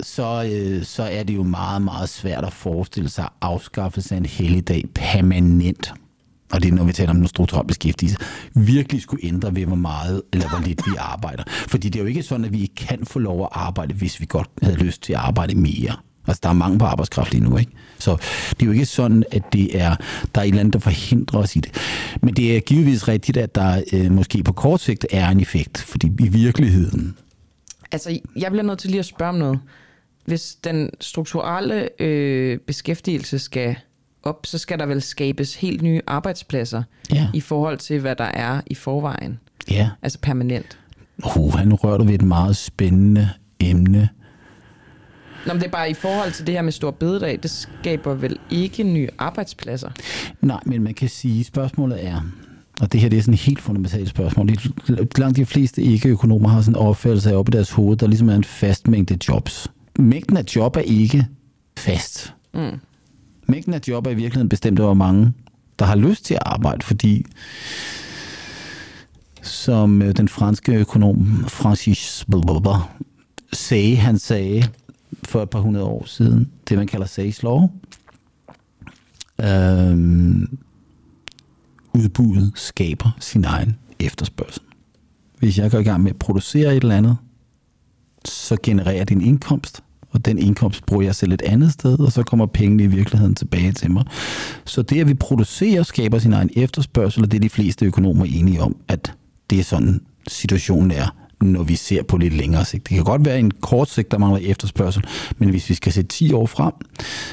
så, 0.01 0.49
øh, 0.53 0.83
så 0.83 1.03
er 1.03 1.23
det 1.23 1.35
jo 1.35 1.43
meget, 1.43 1.81
meget 1.81 2.09
svært 2.09 2.45
at 2.45 2.53
forestille 2.53 3.09
sig 3.09 3.29
afskaffelse 3.41 4.15
af 4.15 4.19
en 4.19 4.25
helligdag 4.25 4.83
permanent 4.95 5.93
og 6.53 6.63
det 6.63 6.71
er 6.71 6.75
når 6.75 6.83
vi 6.83 6.93
taler 6.93 7.09
om 7.09 7.17
den 7.17 7.27
strukturelle 7.27 7.67
beskæftigelse, 7.67 8.17
virkelig 8.53 9.01
skulle 9.01 9.25
ændre 9.25 9.55
ved, 9.55 9.65
hvor 9.65 9.75
meget 9.75 10.21
eller 10.33 10.49
hvor 10.49 10.67
lidt 10.67 10.81
vi 10.87 10.91
arbejder. 10.97 11.43
Fordi 11.47 11.89
det 11.89 11.99
er 11.99 12.03
jo 12.03 12.07
ikke 12.07 12.23
sådan, 12.23 12.45
at 12.45 12.53
vi 12.53 12.61
ikke 12.61 12.75
kan 12.75 13.05
få 13.05 13.19
lov 13.19 13.41
at 13.41 13.49
arbejde, 13.51 13.93
hvis 13.93 14.19
vi 14.19 14.25
godt 14.29 14.49
havde 14.61 14.77
lyst 14.77 15.01
til 15.01 15.13
at 15.13 15.19
arbejde 15.19 15.55
mere. 15.55 15.95
Altså, 16.27 16.39
der 16.43 16.49
er 16.49 16.53
mange 16.53 16.79
på 16.79 16.85
arbejdskraft 16.85 17.31
lige 17.31 17.43
nu, 17.43 17.57
ikke? 17.57 17.71
Så 17.99 18.17
det 18.49 18.61
er 18.61 18.65
jo 18.65 18.71
ikke 18.71 18.85
sådan, 18.85 19.23
at 19.31 19.43
det 19.53 19.81
er, 19.81 19.95
der 20.35 20.41
er 20.41 20.45
et 20.45 20.47
eller 20.47 20.59
andet, 20.59 20.73
der 20.73 20.79
forhindrer 20.79 21.39
os 21.39 21.55
i 21.55 21.59
det. 21.59 21.71
Men 22.21 22.33
det 22.33 22.55
er 22.55 22.59
givetvis 22.59 23.07
rigtigt, 23.07 23.37
at 23.37 23.55
der 23.55 23.83
øh, 23.93 24.11
måske 24.11 24.43
på 24.43 24.53
kort 24.53 24.81
sigt 24.81 25.05
er 25.11 25.29
en 25.29 25.39
effekt, 25.39 25.77
fordi 25.77 26.11
i 26.19 26.27
virkeligheden... 26.27 27.17
Altså, 27.91 28.19
jeg 28.35 28.51
bliver 28.51 28.63
nødt 28.63 28.79
til 28.79 28.89
lige 28.89 28.99
at 28.99 29.05
spørge 29.05 29.29
om 29.29 29.35
noget. 29.35 29.59
Hvis 30.25 30.55
den 30.63 30.89
strukturelle 31.01 32.01
øh, 32.01 32.59
beskæftigelse 32.67 33.39
skal 33.39 33.75
op, 34.23 34.45
så 34.45 34.57
skal 34.57 34.79
der 34.79 34.85
vel 34.85 35.01
skabes 35.01 35.55
helt 35.55 35.81
nye 35.81 36.01
arbejdspladser 36.07 36.83
Ja. 37.13 37.27
i 37.33 37.39
forhold 37.41 37.77
til, 37.77 37.99
hvad 37.99 38.15
der 38.15 38.23
er 38.23 38.61
i 38.67 38.75
forvejen. 38.75 39.39
Ja, 39.71 39.89
Altså 40.01 40.19
permanent. 40.21 40.77
uh, 41.37 41.59
nu 41.65 41.75
rører 41.75 41.97
du 41.97 42.03
ved 42.03 42.13
et 42.13 42.21
meget 42.21 42.55
spændende 42.57 43.29
emne. 43.59 44.09
Nå, 45.47 45.53
men 45.53 45.61
det 45.61 45.67
er 45.67 45.71
bare 45.71 45.89
i 45.89 45.93
forhold 45.93 46.31
til 46.31 46.47
det 46.47 46.55
her 46.55 46.61
med 46.61 46.71
stor 46.71 46.91
bededag, 46.91 47.39
det 47.43 47.51
skaber 47.51 48.13
vel 48.13 48.37
ikke 48.49 48.83
nye 48.83 49.07
arbejdspladser? 49.17 49.89
Nej, 50.41 50.59
men 50.65 50.83
man 50.83 50.93
kan 50.93 51.09
sige, 51.09 51.43
spørgsmålet 51.43 52.05
er, 52.07 52.21
og 52.81 52.91
det 52.93 53.01
her 53.01 53.09
det 53.09 53.17
er 53.17 53.21
sådan 53.21 53.33
et 53.33 53.39
helt 53.39 53.61
fundamentalt 53.61 54.09
spørgsmål. 54.09 54.47
De- 54.47 55.07
Langt 55.17 55.37
de 55.37 55.45
fleste 55.45 55.81
ikke-økonomer 55.81 56.49
har 56.49 56.61
sådan 56.61 56.75
en 56.81 56.87
opfattelse 56.87 57.29
af 57.31 57.35
op 57.35 57.49
i 57.49 57.51
deres 57.51 57.71
hoved, 57.71 57.97
der 57.97 58.07
ligesom 58.07 58.29
er 58.29 58.35
en 58.35 58.43
fast 58.43 58.87
mængde 58.87 59.17
jobs. 59.29 59.71
Mængden 59.99 60.37
af 60.37 60.43
job 60.55 60.75
er 60.75 60.81
ikke 60.81 61.25
fast. 61.77 62.33
Mm. 62.53 62.79
Mængden 63.47 63.73
af 63.73 63.81
job 63.87 64.07
er 64.07 64.11
i 64.11 64.15
virkeligheden 64.15 64.49
bestemt 64.49 64.79
over 64.79 64.93
mange, 64.93 65.33
der 65.79 65.85
har 65.85 65.95
lyst 65.95 66.25
til 66.25 66.33
at 66.33 66.43
arbejde, 66.45 66.85
fordi 66.85 67.25
som 69.41 70.01
øh, 70.01 70.17
den 70.17 70.27
franske 70.27 70.73
økonom 70.73 71.45
Francis 71.47 72.25
blablabla 72.29 72.75
sagde, 73.53 73.95
han 73.95 74.19
sagde 74.19 74.63
for 75.23 75.43
et 75.43 75.49
par 75.49 75.59
hundrede 75.59 75.85
år 75.85 76.05
siden, 76.05 76.51
det 76.69 76.77
man 76.77 76.87
kalder 76.87 77.05
Say's 77.05 77.39
Law, 77.43 77.69
øhm, 79.41 80.57
udbuddet 81.93 82.51
skaber 82.55 83.17
sin 83.19 83.45
egen 83.45 83.77
efterspørgsel. 83.99 84.63
Hvis 85.39 85.57
jeg 85.57 85.71
går 85.71 85.79
i 85.79 85.83
gang 85.83 86.03
med 86.03 86.11
at 86.11 86.19
producere 86.19 86.75
et 86.75 86.83
eller 86.83 86.97
andet, 86.97 87.17
så 88.25 88.57
genererer 88.63 89.03
det 89.03 89.15
en 89.15 89.21
indkomst, 89.21 89.83
og 90.13 90.25
den 90.25 90.37
indkomst 90.37 90.85
bruger 90.85 91.03
jeg 91.03 91.15
selv 91.15 91.33
et 91.33 91.41
andet 91.41 91.71
sted, 91.71 91.99
og 91.99 92.11
så 92.11 92.23
kommer 92.23 92.45
pengene 92.45 92.83
i 92.83 92.87
virkeligheden 92.87 93.35
tilbage 93.35 93.71
til 93.71 93.91
mig. 93.91 94.05
Så 94.65 94.81
det, 94.81 95.01
at 95.01 95.07
vi 95.07 95.13
producerer, 95.13 95.83
skaber 95.83 96.19
sin 96.19 96.33
egen 96.33 96.49
efterspørgsel, 96.55 97.23
og 97.23 97.31
det 97.31 97.37
er 97.37 97.41
de 97.41 97.49
fleste 97.49 97.85
økonomer 97.85 98.25
enige 98.25 98.61
om, 98.61 98.75
at 98.87 99.13
det 99.49 99.59
er 99.59 99.63
sådan, 99.63 100.01
situationen 100.27 100.91
er, 100.91 101.15
når 101.41 101.63
vi 101.63 101.75
ser 101.75 102.03
på 102.03 102.17
lidt 102.17 102.33
længere 102.33 102.65
sigt. 102.65 102.89
Det 102.89 102.95
kan 102.95 103.03
godt 103.03 103.25
være 103.25 103.39
en 103.39 103.51
kort 103.51 103.89
sigt, 103.89 104.11
der 104.11 104.17
mangler 104.17 104.39
efterspørgsel, 104.49 105.03
men 105.37 105.49
hvis 105.49 105.69
vi 105.69 105.73
skal 105.73 105.91
se 105.91 106.03
10 106.03 106.33
år 106.33 106.45
frem, 106.45 106.73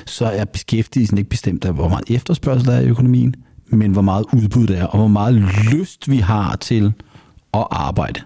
så 0.06 0.24
er 0.24 0.44
beskæftigelsen 0.44 1.18
ikke 1.18 1.30
bestemt 1.30 1.64
af, 1.64 1.74
hvor 1.74 1.88
meget 1.88 2.10
efterspørgsel 2.10 2.66
der 2.66 2.74
er 2.74 2.80
i 2.80 2.88
økonomien, 2.88 3.34
men 3.66 3.90
hvor 3.90 4.02
meget 4.02 4.24
udbud 4.32 4.66
der 4.66 4.76
er, 4.76 4.86
og 4.86 4.98
hvor 4.98 5.08
meget 5.08 5.34
lyst 5.72 6.10
vi 6.10 6.16
har 6.16 6.56
til 6.56 6.92
at 7.54 7.66
arbejde. 7.70 8.20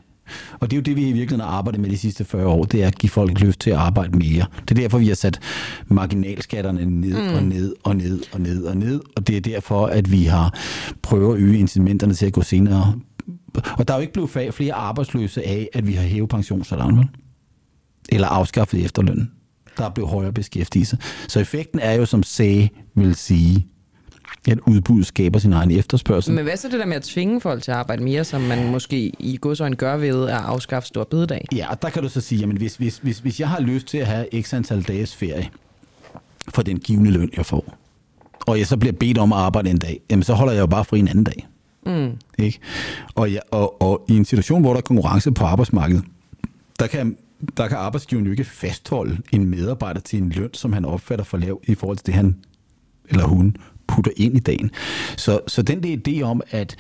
Og 0.61 0.71
det 0.71 0.77
er 0.77 0.79
jo 0.79 0.83
det, 0.83 0.97
vi 0.97 1.03
i 1.03 1.13
virkeligheden 1.13 1.41
har 1.41 1.57
arbejdet 1.59 1.81
med 1.81 1.91
de 1.91 1.99
sidste 1.99 2.25
40 2.25 2.47
år, 2.47 2.65
det 2.65 2.83
er 2.83 2.87
at 2.87 2.99
give 2.99 3.11
folk 3.11 3.41
lyst 3.41 3.61
til 3.61 3.71
at 3.71 3.77
arbejde 3.77 4.19
mere. 4.19 4.47
Det 4.61 4.71
er 4.71 4.83
derfor, 4.83 4.99
vi 4.99 5.09
har 5.09 5.15
sat 5.15 5.41
marginalskatterne 5.87 6.85
ned 6.85 7.31
mm. 7.31 7.35
og 7.35 7.43
ned 7.43 7.75
og 7.83 7.97
ned 7.97 8.21
og 8.33 8.41
ned 8.41 8.65
og 8.65 8.77
ned, 8.77 9.01
og 9.17 9.27
det 9.27 9.37
er 9.37 9.41
derfor, 9.41 9.87
at 9.87 10.13
vi 10.13 10.25
har 10.25 10.55
prøvet 11.03 11.37
at 11.37 11.43
øge 11.43 11.59
incitamenterne 11.59 12.15
til 12.15 12.27
at 12.27 12.33
gå 12.33 12.43
senere. 12.43 13.01
Og 13.79 13.89
der 13.89 13.95
er 13.95 13.99
jo 13.99 14.01
ikke 14.01 14.13
blevet 14.13 14.55
flere 14.55 14.75
arbejdsløse 14.75 15.47
af, 15.47 15.69
at 15.73 15.87
vi 15.87 15.93
har 15.93 16.03
hævet 16.03 16.29
pensionsalderen? 16.29 17.11
Eller 18.09 18.29
afskaffet 18.29 18.85
efterlønnen. 18.85 19.31
Der 19.77 19.85
er 19.85 19.91
blevet 19.91 20.11
højere 20.11 20.33
beskæftigelse. 20.33 20.99
Så 21.29 21.41
effekten 21.41 21.81
er 21.81 21.93
jo, 21.93 22.07
som 22.07 22.23
Sag 22.23 22.71
vil 22.97 23.15
sige, 23.15 23.67
at 24.49 24.59
udbuddet 24.67 25.07
skaber 25.07 25.39
sin 25.39 25.53
egen 25.53 25.71
efterspørgsel. 25.71 26.35
Men 26.35 26.45
hvad 26.45 26.57
så 26.57 26.69
det 26.69 26.81
der 26.81 26.87
med 26.87 26.97
at 26.97 27.03
tvinge 27.03 27.41
folk 27.41 27.63
til 27.63 27.71
at 27.71 27.77
arbejde 27.77 28.03
mere, 28.03 28.25
som 28.25 28.41
man 28.41 28.71
måske 28.71 29.13
i 29.19 29.39
godsøjne 29.41 29.77
gør 29.77 29.97
ved 29.97 30.29
at 30.29 30.37
afskaffe 30.37 30.87
stor 30.87 31.05
bededag? 31.05 31.47
Ja, 31.55 31.71
og 31.71 31.83
der 31.83 31.91
kan 31.91 32.03
du 32.03 32.09
så 32.09 32.21
sige, 32.21 32.39
jamen 32.39 32.57
hvis, 32.57 32.77
hvis, 32.77 32.99
hvis, 32.99 33.19
hvis 33.19 33.41
jeg 33.41 33.49
har 33.49 33.61
lyst 33.61 33.87
til 33.87 33.99
at 33.99 34.07
have 34.07 34.27
x 34.43 34.55
antal 34.55 34.83
dages 34.83 35.17
ferie 35.17 35.49
for 36.49 36.63
den 36.63 36.79
givende 36.79 37.11
løn, 37.11 37.31
jeg 37.37 37.47
får, 37.47 37.75
og 38.47 38.59
jeg 38.59 38.67
så 38.67 38.77
bliver 38.77 38.93
bedt 38.93 39.19
om 39.19 39.33
at 39.33 39.39
arbejde 39.39 39.71
en 39.71 39.79
dag, 39.79 40.01
jamen 40.11 40.23
så 40.23 40.35
holder 40.35 40.53
jeg 40.53 40.61
jo 40.61 40.67
bare 40.67 40.85
fri 40.85 40.99
en 40.99 41.09
anden 41.09 41.25
dag. 41.25 41.47
Mm. 41.87 42.11
Ikke? 42.39 42.59
Og, 43.15 43.33
ja, 43.33 43.39
og, 43.51 43.83
og 43.83 44.05
i 44.09 44.17
en 44.17 44.25
situation, 44.25 44.61
hvor 44.61 44.71
der 44.71 44.77
er 44.77 44.83
konkurrence 44.83 45.33
på 45.33 45.45
arbejdsmarkedet, 45.45 46.05
der 46.79 46.87
kan, 46.87 47.17
der 47.57 47.69
kan 47.69 47.77
arbejdsgiveren 47.77 48.27
jo 48.27 48.31
ikke 48.31 48.45
fastholde 48.45 49.19
en 49.33 49.47
medarbejder 49.47 50.01
til 50.01 50.23
en 50.23 50.31
løn, 50.31 50.55
som 50.55 50.73
han 50.73 50.85
opfatter 50.85 51.25
for 51.25 51.37
lav 51.37 51.61
i 51.65 51.75
forhold 51.75 51.97
til 51.97 52.07
det, 52.07 52.15
han 52.15 52.37
eller 53.09 53.25
hun 53.25 53.57
putter 53.95 54.13
ind 54.17 54.37
i 54.37 54.41
dagen. 54.41 54.71
Så, 55.17 55.41
så 55.47 55.63
den 55.63 55.83
der 55.83 55.97
idé 55.97 56.23
om, 56.23 56.41
at 56.51 56.77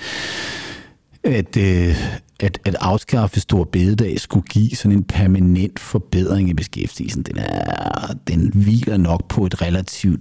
at, 1.24 1.56
øh, 1.56 1.96
at, 2.40 2.58
at 2.64 2.76
afskaffe 2.80 3.40
stor 3.40 3.64
bededag 3.64 4.20
skulle 4.20 4.46
give 4.46 4.70
sådan 4.70 4.98
en 4.98 5.04
permanent 5.04 5.78
forbedring 5.78 6.48
i 6.48 6.54
beskæftigelsen, 6.54 7.22
den, 7.22 7.36
er, 7.38 8.14
den 8.28 8.50
hviler 8.54 8.96
nok 8.96 9.28
på 9.28 9.46
et 9.46 9.62
relativt 9.62 10.20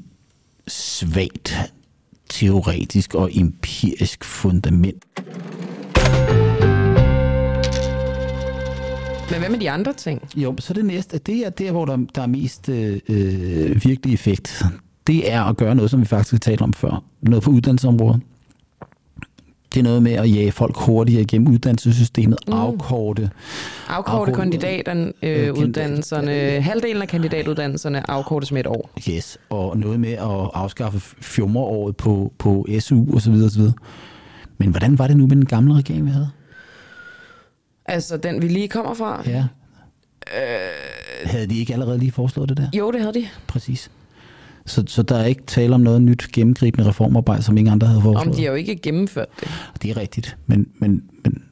svagt 0.68 1.56
teoretisk 2.30 3.16
og 3.16 3.30
empirisk 3.34 4.24
fundament. 4.24 5.04
Men 9.32 9.40
hvad 9.40 9.50
med 9.50 9.60
de 9.60 9.72
andre 9.72 9.94
ting? 9.94 10.22
Jo, 10.36 10.56
så 10.60 10.74
det 10.74 10.86
næste, 10.86 11.18
det 11.18 11.46
er 11.46 11.50
der, 11.50 11.72
hvor 11.72 11.86
der, 11.86 11.98
der 12.16 12.22
er 12.22 12.28
mest 12.28 12.70
øh, 12.70 13.00
øh, 13.10 13.86
virkelig 13.86 14.14
effekt. 14.14 14.64
Det 15.08 15.32
er 15.32 15.44
at 15.44 15.58
gøre 15.58 15.76
noget, 15.76 15.92
som 15.92 16.02
vi 16.02 16.06
faktisk 16.06 16.32
har 16.32 16.40
talt 16.40 16.62
om 16.62 16.74
før. 16.74 17.04
Noget 17.22 17.44
på 17.44 17.52
uddannelsesområdet. 17.52 18.22
Det 19.74 19.80
er 19.80 19.84
noget 19.84 20.04
med 20.04 20.12
at 20.12 20.36
jage 20.36 20.52
folk 20.52 20.78
hurtigere 20.78 21.22
igennem 21.22 21.48
uddannelsessystemet, 21.48 22.38
mm. 22.48 22.54
afkorte. 22.54 23.30
Afkorte 23.88 24.32
kandidaten, 24.32 25.14
Øh, 25.24 25.48
øh, 25.48 26.64
halvdelen 26.64 27.02
af 27.02 27.08
kandidatuddannelserne 27.08 28.10
afkortes 28.12 28.52
med 28.52 28.60
et 28.60 28.68
år. 28.68 28.90
Yes, 29.10 29.38
og 29.50 29.78
noget 29.78 30.00
med 30.00 30.12
at 30.12 30.50
afskaffe 30.54 31.00
fjummeråret 31.22 31.98
på, 31.98 32.34
på 32.38 32.68
SU 32.80 33.16
osv. 33.16 33.34
osv. 33.34 33.62
Men 34.58 34.70
hvordan 34.70 35.00
var 35.00 35.08
det 35.08 35.18
nu 35.18 35.28
med 35.28 35.36
den 35.36 35.46
gamle 35.46 35.74
regering, 35.74 36.06
vi 36.06 36.12
havde? 36.12 36.30
Altså 37.86 38.18
den, 38.18 38.42
vi 38.42 38.48
lige 38.48 38.68
kommer 38.68 38.94
fra. 38.94 39.24
Ja. 39.26 39.46
Øh... 40.38 41.30
Havde 41.30 41.48
de 41.48 41.60
ikke 41.60 41.74
allerede 41.74 41.98
lige 41.98 42.12
foreslået 42.12 42.50
det 42.50 42.58
der? 42.58 42.68
Jo, 42.74 42.92
det 42.92 43.02
havde 43.02 43.14
de. 43.14 43.28
Præcis. 43.48 43.92
Så, 44.66 44.84
så 44.88 45.04
der 45.04 45.16
er 45.16 45.26
ikke 45.26 45.44
tale 45.48 45.76
om 45.76 45.82
noget 45.82 46.02
nyt 46.02 46.28
gennemgribende 46.34 46.90
reformarbejde, 46.90 47.44
som 47.44 47.58
ingen 47.58 47.72
andre 47.72 47.88
havde 47.88 48.02
foreslået? 48.02 48.28
Om 48.28 48.34
de 48.34 48.42
har 48.42 48.50
jo 48.50 48.56
ikke 48.56 48.76
gennemført 48.76 49.28
det. 49.40 49.48
Det 49.82 49.92
er 49.92 49.98
rigtigt, 49.98 50.38
men, 50.48 50.68
men, 50.80 51.04
men 51.24 51.44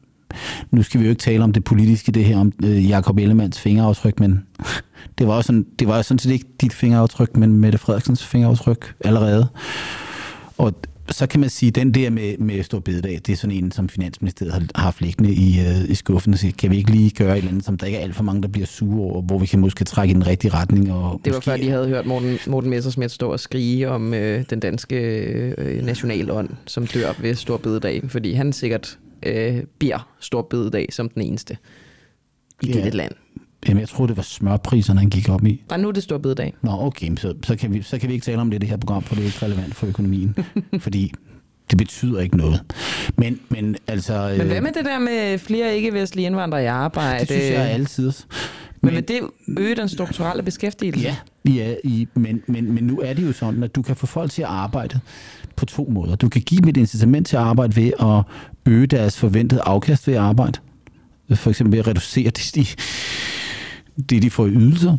nu 0.71 0.83
skal 0.83 0.99
vi 0.99 1.05
jo 1.05 1.09
ikke 1.09 1.19
tale 1.19 1.43
om 1.43 1.53
det 1.53 1.63
politiske, 1.63 2.11
det 2.11 2.25
her 2.25 2.37
om 2.37 2.53
øh, 2.63 2.89
Jakob 2.89 3.17
Ellemanns 3.17 3.59
fingeraftryk, 3.59 4.19
men 4.19 4.45
det 5.17 5.27
var 5.27 5.35
jo 5.35 5.41
sådan, 5.41 5.65
det 5.79 5.87
var 5.87 5.97
jo 5.97 6.03
sådan 6.03 6.19
set 6.19 6.31
ikke 6.31 6.45
dit 6.61 6.73
fingeraftryk, 6.73 7.37
men 7.37 7.53
Mette 7.53 7.77
Frederiksens 7.77 8.25
fingeraftryk 8.25 8.95
allerede. 9.05 9.47
Og 10.57 10.73
så 11.13 11.27
kan 11.27 11.39
man 11.39 11.49
sige, 11.49 11.71
den 11.71 11.93
der 11.93 12.09
med, 12.09 12.37
med 12.37 12.63
Stor 12.63 12.79
Bededag, 12.79 13.21
det 13.25 13.29
er 13.29 13.35
sådan 13.35 13.55
en, 13.55 13.71
som 13.71 13.89
Finansministeriet 13.89 14.53
har 14.75 14.83
haft 14.83 15.01
liggende 15.01 15.33
i, 15.33 15.59
øh, 15.59 15.89
i 15.89 15.95
skuffen. 15.95 16.37
Så 16.37 16.51
kan 16.57 16.71
vi 16.71 16.77
ikke 16.77 16.91
lige 16.91 17.09
gøre 17.09 17.31
et 17.31 17.37
eller 17.37 17.49
andet, 17.51 17.65
som 17.65 17.77
der 17.77 17.85
ikke 17.85 17.97
er 17.97 18.01
alt 18.03 18.15
for 18.15 18.23
mange, 18.23 18.41
der 18.41 18.47
bliver 18.47 18.65
sure 18.67 18.99
over, 19.11 19.21
hvor 19.21 19.39
vi 19.39 19.45
kan 19.45 19.59
måske 19.59 19.83
trække 19.85 20.11
i 20.11 20.13
den 20.13 20.27
rigtige 20.27 20.53
retning. 20.53 20.91
Og 20.93 21.21
Det 21.25 21.31
var 21.33 21.37
måske, 21.37 21.45
før, 21.51 21.57
de 21.57 21.69
havde 21.69 21.87
hørt 21.87 22.05
Morten, 22.05 22.37
Morten 22.47 22.69
Messersmith 22.69 23.11
stå 23.11 23.31
og 23.31 23.39
skrige 23.39 23.89
om 23.89 24.13
øh, 24.13 24.43
den 24.49 24.59
danske 24.59 24.95
øh, 25.57 25.85
nationalånd, 25.85 26.49
som 26.65 26.87
dør 26.87 27.13
ved 27.21 27.35
Stor 27.35 27.57
Bededag, 27.57 28.01
fordi 28.07 28.33
han 28.33 28.53
sikkert 28.53 28.97
øh, 29.23 29.57
bliver 29.79 30.09
Stor 30.19 30.41
Bededag 30.41 30.87
som 30.91 31.09
den 31.09 31.21
eneste 31.21 31.57
i 32.63 32.67
Ja. 32.67 32.73
dette 32.73 32.89
land. 32.97 33.11
Jamen, 33.67 33.81
jeg 33.81 33.89
troede, 33.89 34.09
det 34.09 34.17
var 34.17 34.23
smørpriserne, 34.23 34.99
han 34.99 35.09
gik 35.09 35.29
op 35.29 35.45
i. 35.45 35.63
Og 35.69 35.79
nu 35.79 35.87
er 35.87 35.91
det 35.91 36.03
Stor 36.03 36.17
Bededag. 36.17 36.53
Nå, 36.61 36.71
okay, 36.71 37.15
så, 37.15 37.33
så, 37.43 37.55
kan 37.55 37.73
vi, 37.73 37.81
så 37.81 37.99
kan 37.99 38.09
vi 38.09 38.13
ikke 38.13 38.23
tale 38.23 38.41
om 38.41 38.49
det 38.49 38.57
i 38.57 38.59
det 38.59 38.69
her 38.69 38.77
program, 38.77 39.03
for 39.03 39.15
det 39.15 39.21
er 39.21 39.25
ikke 39.25 39.45
relevant 39.45 39.75
for 39.75 39.87
økonomien. 39.87 40.35
fordi 40.79 41.13
det 41.69 41.77
betyder 41.77 42.19
ikke 42.19 42.37
noget. 42.37 42.61
Men, 43.17 43.39
men 43.49 43.75
altså... 43.87 44.35
Men 44.37 44.47
hvad 44.47 44.61
med 44.61 44.71
det 44.71 44.85
der 44.85 44.99
med 44.99 45.37
flere 45.37 45.75
ikke-vestlige 45.75 46.25
indvandrere 46.25 46.63
i 46.63 46.65
arbejde? 46.65 47.19
Det 47.19 47.27
synes 47.27 47.43
jeg 47.43 47.61
er 47.61 47.65
altid. 47.65 48.11
Men 48.81 48.95
vil 48.95 49.07
det 49.07 49.19
øge 49.57 49.75
den 49.75 49.89
strukturelle 49.89 50.43
beskæftigelse? 50.43 51.07
Ja, 51.07 51.15
Ja, 51.45 51.75
i, 51.83 52.07
men, 52.13 52.41
men, 52.47 52.73
men 52.73 52.83
nu 52.83 52.99
er 52.99 53.13
det 53.13 53.27
jo 53.27 53.33
sådan, 53.33 53.63
at 53.63 53.75
du 53.75 53.81
kan 53.81 53.95
få 53.95 54.05
folk 54.05 54.31
til 54.31 54.41
at 54.41 54.47
arbejde 54.47 54.99
på 55.55 55.65
to 55.65 55.87
måder. 55.91 56.15
Du 56.15 56.29
kan 56.29 56.41
give 56.41 56.61
dem 56.61 56.69
et 56.69 56.77
incitament 56.77 57.27
til 57.27 57.35
at 57.37 57.43
arbejde 57.43 57.75
ved 57.75 57.91
at 57.99 58.23
øge 58.71 58.87
deres 58.87 59.17
forventede 59.17 59.61
afkast 59.65 60.07
ved 60.07 60.13
at 60.13 60.21
arbejde. 60.21 60.59
For 61.35 61.49
eksempel 61.49 61.71
ved 61.71 61.79
at 61.79 61.87
reducere 61.87 62.29
de, 62.29 62.65
det, 64.09 64.21
de 64.21 64.29
får 64.29 64.47
ydelser. 64.47 64.97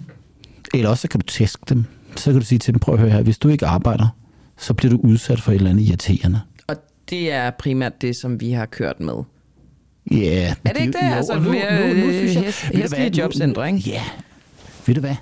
Eller 0.74 0.88
også 0.90 1.02
så 1.02 1.08
kan 1.08 1.20
du 1.20 1.26
tæske 1.26 1.62
dem. 1.68 1.84
Så 2.16 2.30
kan 2.32 2.40
du 2.40 2.46
sige 2.46 2.58
til 2.58 2.74
dem, 2.74 2.78
prøv 2.80 2.94
at 2.94 3.00
høre 3.00 3.10
her, 3.10 3.22
hvis 3.22 3.38
du 3.38 3.48
ikke 3.48 3.66
arbejder, 3.66 4.16
så 4.58 4.74
bliver 4.74 4.90
du 4.92 5.00
udsat 5.02 5.40
for 5.40 5.52
et 5.52 5.56
eller 5.56 5.70
andet 5.70 5.82
irriterende. 5.88 6.40
Og 6.66 6.76
det 7.10 7.32
er 7.32 7.50
primært 7.50 8.02
det, 8.02 8.16
som 8.16 8.40
vi 8.40 8.50
har 8.50 8.66
kørt 8.66 9.00
med. 9.00 9.14
Ja. 10.10 10.54
Er 10.64 10.72
det 10.72 10.80
ikke 10.80 10.92
det? 10.92 11.08
Jo, 11.10 11.14
altså, 11.14 11.34
nu- 11.38 11.50
mere 11.52 11.88
nu- 11.94 11.94
nu 12.06 12.12
synes 12.12 12.34
jeg- 12.34 12.42
hæs- 12.44 12.76
hæslige 12.76 13.10
nu- 13.10 13.16
jobcentre, 13.18 13.66
ikke? 13.72 13.90
Ja. 13.90 14.02
Ved 14.86 14.94
du 14.94 15.00
hvad? 15.00 15.14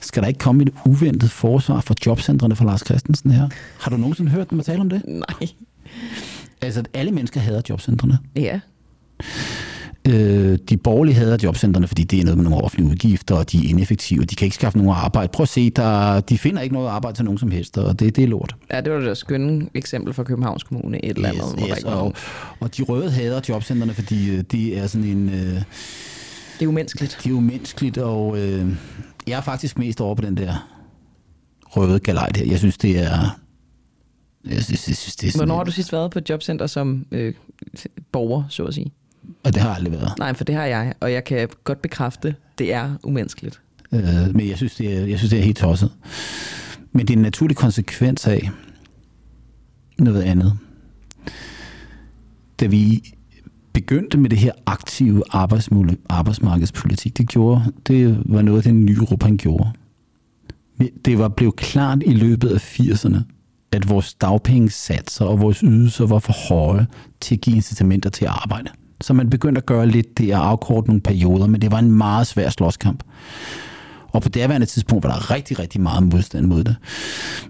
Skal 0.00 0.22
der 0.22 0.28
ikke 0.28 0.38
komme 0.38 0.62
et 0.62 0.70
uventet 0.86 1.30
forsvar 1.30 1.80
for 1.80 1.94
jobcentrene 2.06 2.56
fra 2.56 2.64
Lars 2.64 2.80
Christensen 2.86 3.30
her? 3.30 3.48
Har 3.80 3.90
du 3.90 3.96
nogensinde 3.96 4.30
hørt 4.30 4.50
dem 4.50 4.60
tale 4.60 4.80
om 4.80 4.88
det? 4.88 5.02
Nej. 5.06 5.48
Altså, 6.62 6.80
at 6.80 6.88
alle 6.94 7.12
mennesker 7.12 7.40
hader 7.40 7.62
jobcentrene. 7.68 8.18
Ja. 8.36 8.60
Øh, 10.08 10.58
de 10.68 10.76
borgerlige 10.76 11.14
hader 11.14 11.38
jobcentrene, 11.42 11.86
fordi 11.88 12.04
det 12.04 12.20
er 12.20 12.24
noget 12.24 12.38
med 12.38 12.44
nogle 12.44 12.64
offentlige 12.64 12.90
udgifter, 12.90 13.34
og 13.34 13.52
de 13.52 13.58
er 13.58 13.68
ineffektive. 13.68 14.24
De 14.24 14.34
kan 14.34 14.44
ikke 14.44 14.54
skaffe 14.54 14.78
nogen 14.78 14.92
arbejde. 14.96 15.28
Prøv 15.32 15.42
at 15.42 15.48
se, 15.48 15.70
der, 15.70 16.20
de 16.20 16.38
finder 16.38 16.62
ikke 16.62 16.74
noget 16.74 16.88
arbejde 16.88 17.16
til 17.16 17.24
nogen 17.24 17.38
som 17.38 17.50
helst, 17.50 17.78
og 17.78 18.00
det, 18.00 18.16
det 18.16 18.24
er 18.24 18.28
lort. 18.28 18.56
ja, 18.72 18.80
det 18.80 18.92
var 18.92 18.98
det 18.98 19.16
skønne 19.16 19.68
eksempel 19.74 20.12
fra 20.14 20.22
Københavns 20.22 20.62
Kommune. 20.62 21.04
Et 21.04 21.16
eller 21.16 21.28
andet, 21.28 21.42
hvor 21.42 21.50
der 21.56 21.68
yes, 21.70 21.78
ikke 21.78 21.88
og, 21.90 22.14
og 22.60 22.76
de 22.76 22.82
røde 22.82 23.10
hader 23.10 23.40
jobcentrene, 23.48 23.94
fordi 23.94 24.30
øh, 24.30 24.44
det 24.52 24.78
er 24.78 24.86
sådan 24.86 25.06
en... 25.06 25.28
Øh, 25.28 25.34
Det 25.34 25.62
er 26.60 26.66
umenneskeligt. 26.66 27.18
det 27.24 27.30
er 27.30 27.34
umenneskeligt, 27.34 27.98
og 27.98 28.38
øh, 28.38 28.66
jeg 29.26 29.36
er 29.36 29.40
faktisk 29.42 29.78
mest 29.78 30.00
over 30.00 30.14
på 30.14 30.22
den 30.22 30.36
der 30.36 30.68
røde 31.62 31.98
galej 31.98 32.28
der. 32.28 32.44
Jeg 32.44 32.58
synes, 32.58 32.78
det 32.78 32.98
er... 32.98 33.38
Jeg 34.50 34.64
synes, 34.64 34.88
jeg 34.88 34.96
synes 34.96 35.16
det 35.16 35.26
er 35.26 35.30
sådan, 35.32 35.38
Hvornår 35.46 35.56
har 35.56 35.64
du 35.64 35.70
sidst 35.70 35.92
været 35.92 36.10
på 36.10 36.18
et 36.18 36.30
jobcenter 36.30 36.66
som 36.66 37.06
øh, 37.10 37.34
borger, 38.12 38.44
så 38.48 38.64
at 38.64 38.74
sige? 38.74 38.92
Og 39.44 39.54
det 39.54 39.62
har 39.62 39.74
aldrig 39.74 39.92
været. 39.92 40.18
Nej, 40.18 40.34
for 40.34 40.44
det 40.44 40.54
har 40.54 40.64
jeg, 40.64 40.94
og 41.00 41.12
jeg 41.12 41.24
kan 41.24 41.48
godt 41.64 41.82
bekræfte, 41.82 42.34
det 42.58 42.72
er 42.72 42.96
umenneskeligt. 43.04 43.60
Øh, 43.92 44.34
men 44.34 44.48
jeg 44.48 44.56
synes, 44.56 44.74
det 44.74 44.98
er, 44.98 45.06
jeg 45.06 45.18
synes, 45.18 45.30
det 45.30 45.38
er 45.38 45.42
helt 45.42 45.56
tosset. 45.56 45.92
Men 46.92 47.06
det 47.06 47.14
er 47.14 47.16
en 47.16 47.22
naturlig 47.22 47.56
konsekvens 47.56 48.26
af 48.26 48.50
noget 49.98 50.22
andet. 50.22 50.58
Da 52.60 52.66
vi 52.66 53.14
begyndte 53.72 54.18
med 54.18 54.30
det 54.30 54.38
her 54.38 54.52
aktive 54.66 55.22
arbejdsmarkedspolitik, 56.08 57.18
det 57.18 57.28
gjorde, 57.28 57.72
det 57.86 58.22
var 58.26 58.42
noget 58.42 58.64
det 58.64 58.74
nye 58.74 58.96
Europa, 58.96 59.30
gjorde. 59.30 59.72
Det 61.04 61.18
var 61.18 61.28
blevet 61.28 61.56
klart 61.56 62.02
i 62.06 62.12
løbet 62.12 62.48
af 62.48 62.80
80'erne, 62.80 63.18
at 63.72 63.88
vores 63.88 64.14
dagpengesatser 64.14 65.24
og 65.24 65.40
vores 65.40 65.58
ydelser 65.58 66.06
var 66.06 66.18
for 66.18 66.32
høje 66.48 66.86
til 67.20 67.34
at 67.34 67.40
give 67.40 67.56
incitamenter 67.56 68.10
til 68.10 68.24
at 68.24 68.30
arbejde. 68.30 68.70
Så 69.00 69.14
man 69.14 69.30
begyndte 69.30 69.58
at 69.58 69.66
gøre 69.66 69.86
lidt 69.86 70.18
det 70.18 70.30
at 70.30 70.38
afkorte 70.38 70.86
nogle 70.86 71.00
perioder, 71.00 71.46
men 71.46 71.60
det 71.60 71.70
var 71.70 71.78
en 71.78 71.92
meget 71.92 72.26
svær 72.26 72.50
slåskamp. 72.50 73.02
Og 74.12 74.22
på 74.22 74.28
daværende 74.28 74.66
tidspunkt 74.66 75.04
var 75.04 75.10
der 75.10 75.30
rigtig, 75.30 75.58
rigtig 75.58 75.80
meget 75.80 76.02
modstand 76.02 76.46
mod 76.46 76.64
det. 76.64 76.76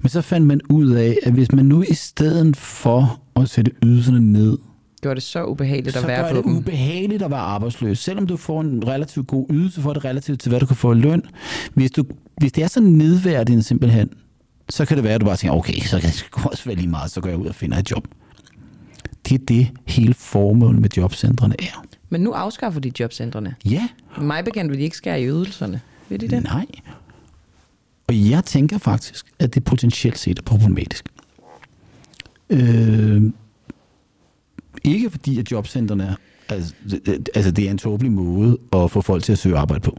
Men 0.01 0.09
så 0.09 0.21
fandt 0.21 0.47
man 0.47 0.61
ud 0.69 0.91
af, 0.91 1.17
at 1.23 1.33
hvis 1.33 1.53
man 1.53 1.65
nu 1.65 1.83
i 1.83 1.95
stedet 1.95 2.57
for 2.57 3.21
at 3.37 3.49
sætte 3.49 3.73
ydelserne 3.83 4.33
ned, 4.33 4.59
Gjorde 5.03 5.15
det 5.15 5.23
så 5.23 5.45
ubehageligt 5.45 5.97
at 5.97 6.03
så 6.03 6.07
være 6.07 6.23
gør 6.23 6.43
på 6.43 6.49
det 6.49 6.57
ubehageligt 6.57 7.23
at 7.23 7.31
være 7.31 7.41
arbejdsløs. 7.41 7.99
Selvom 7.99 8.27
du 8.27 8.37
får 8.37 8.61
en 8.61 8.87
relativt 8.87 9.27
god 9.27 9.47
ydelse, 9.51 9.81
får 9.81 9.93
det 9.93 10.05
relativt 10.05 10.41
til, 10.41 10.49
hvad 10.49 10.61
du 10.61 10.67
kan 10.67 10.77
få 10.77 10.93
i 10.93 10.95
løn. 10.95 11.23
Hvis, 11.75 11.91
du, 11.91 12.05
hvis 12.37 12.53
det 12.53 12.65
er 12.65 12.69
så 12.69 12.81
nedværdigt 12.81 13.65
simpelthen, 13.65 14.09
så 14.69 14.85
kan 14.85 14.97
det 14.97 15.05
være, 15.05 15.15
at 15.15 15.21
du 15.21 15.27
bare 15.27 15.37
tænker, 15.37 15.57
okay, 15.57 15.81
så 15.81 16.01
kan 16.01 16.11
det 16.11 16.27
også 16.45 16.65
være 16.65 16.75
lige 16.75 16.89
meget, 16.89 17.11
så 17.11 17.21
går 17.21 17.29
jeg 17.29 17.39
ud 17.39 17.47
og 17.47 17.55
finder 17.55 17.79
et 17.79 17.91
job. 17.91 18.09
Det 19.29 19.35
er 19.35 19.45
det 19.49 19.69
hele 19.87 20.15
formålet 20.15 20.81
med 20.81 20.89
jobcentrene 20.97 21.55
er. 21.59 21.85
Men 22.09 22.21
nu 22.21 22.33
afskaffer 22.33 22.81
de 22.81 22.93
jobcentrene. 23.01 23.55
Ja, 23.65 23.89
Mig 24.21 24.45
bekendt 24.45 24.71
vil 24.71 24.79
de 24.79 24.85
ikke 24.85 24.97
skære 24.97 25.23
i 25.23 25.27
ydelserne. 25.27 25.81
Vil 26.09 26.21
de 26.21 26.29
det? 26.29 26.43
Nej. 26.45 26.67
Og 28.07 28.31
jeg 28.31 28.45
tænker 28.45 28.79
faktisk, 28.79 29.27
at 29.39 29.55
det 29.55 29.65
potentielt 29.65 30.19
set 30.19 30.39
er 30.39 30.43
problematisk. 30.43 31.05
Øh, 32.51 33.23
ikke 34.85 35.11
fordi, 35.11 35.39
at 35.39 35.51
jobcentrene 35.53 36.05
er, 36.05 36.15
altså, 36.55 36.75
det- 37.07 37.29
altså 37.35 37.51
det 37.51 37.67
er 37.67 37.71
en 37.71 37.79
tåbelig 37.79 38.13
måde 38.13 38.59
at 38.73 38.91
få 38.91 39.01
folk 39.01 39.23
til 39.25 39.33
at 39.33 39.39
søge 39.39 39.57
arbejde 39.57 39.81
på. 39.81 39.99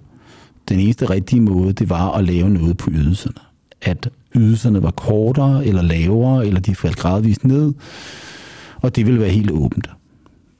Den 0.69 0.79
eneste 0.79 1.09
rigtige 1.09 1.41
måde, 1.41 1.73
det 1.73 1.89
var 1.89 2.11
at 2.11 2.23
lave 2.23 2.49
noget 2.49 2.77
på 2.77 2.89
ydelserne. 2.93 3.35
At 3.81 4.09
ydelserne 4.35 4.83
var 4.83 4.91
kortere 4.91 5.65
eller 5.65 5.81
lavere, 5.81 6.47
eller 6.47 6.59
de 6.59 6.75
faldt 6.75 6.97
gradvist 6.97 7.43
ned, 7.43 7.73
og 8.81 8.95
det 8.95 9.05
ville 9.05 9.19
være 9.19 9.29
helt 9.29 9.51
åbent. 9.51 9.89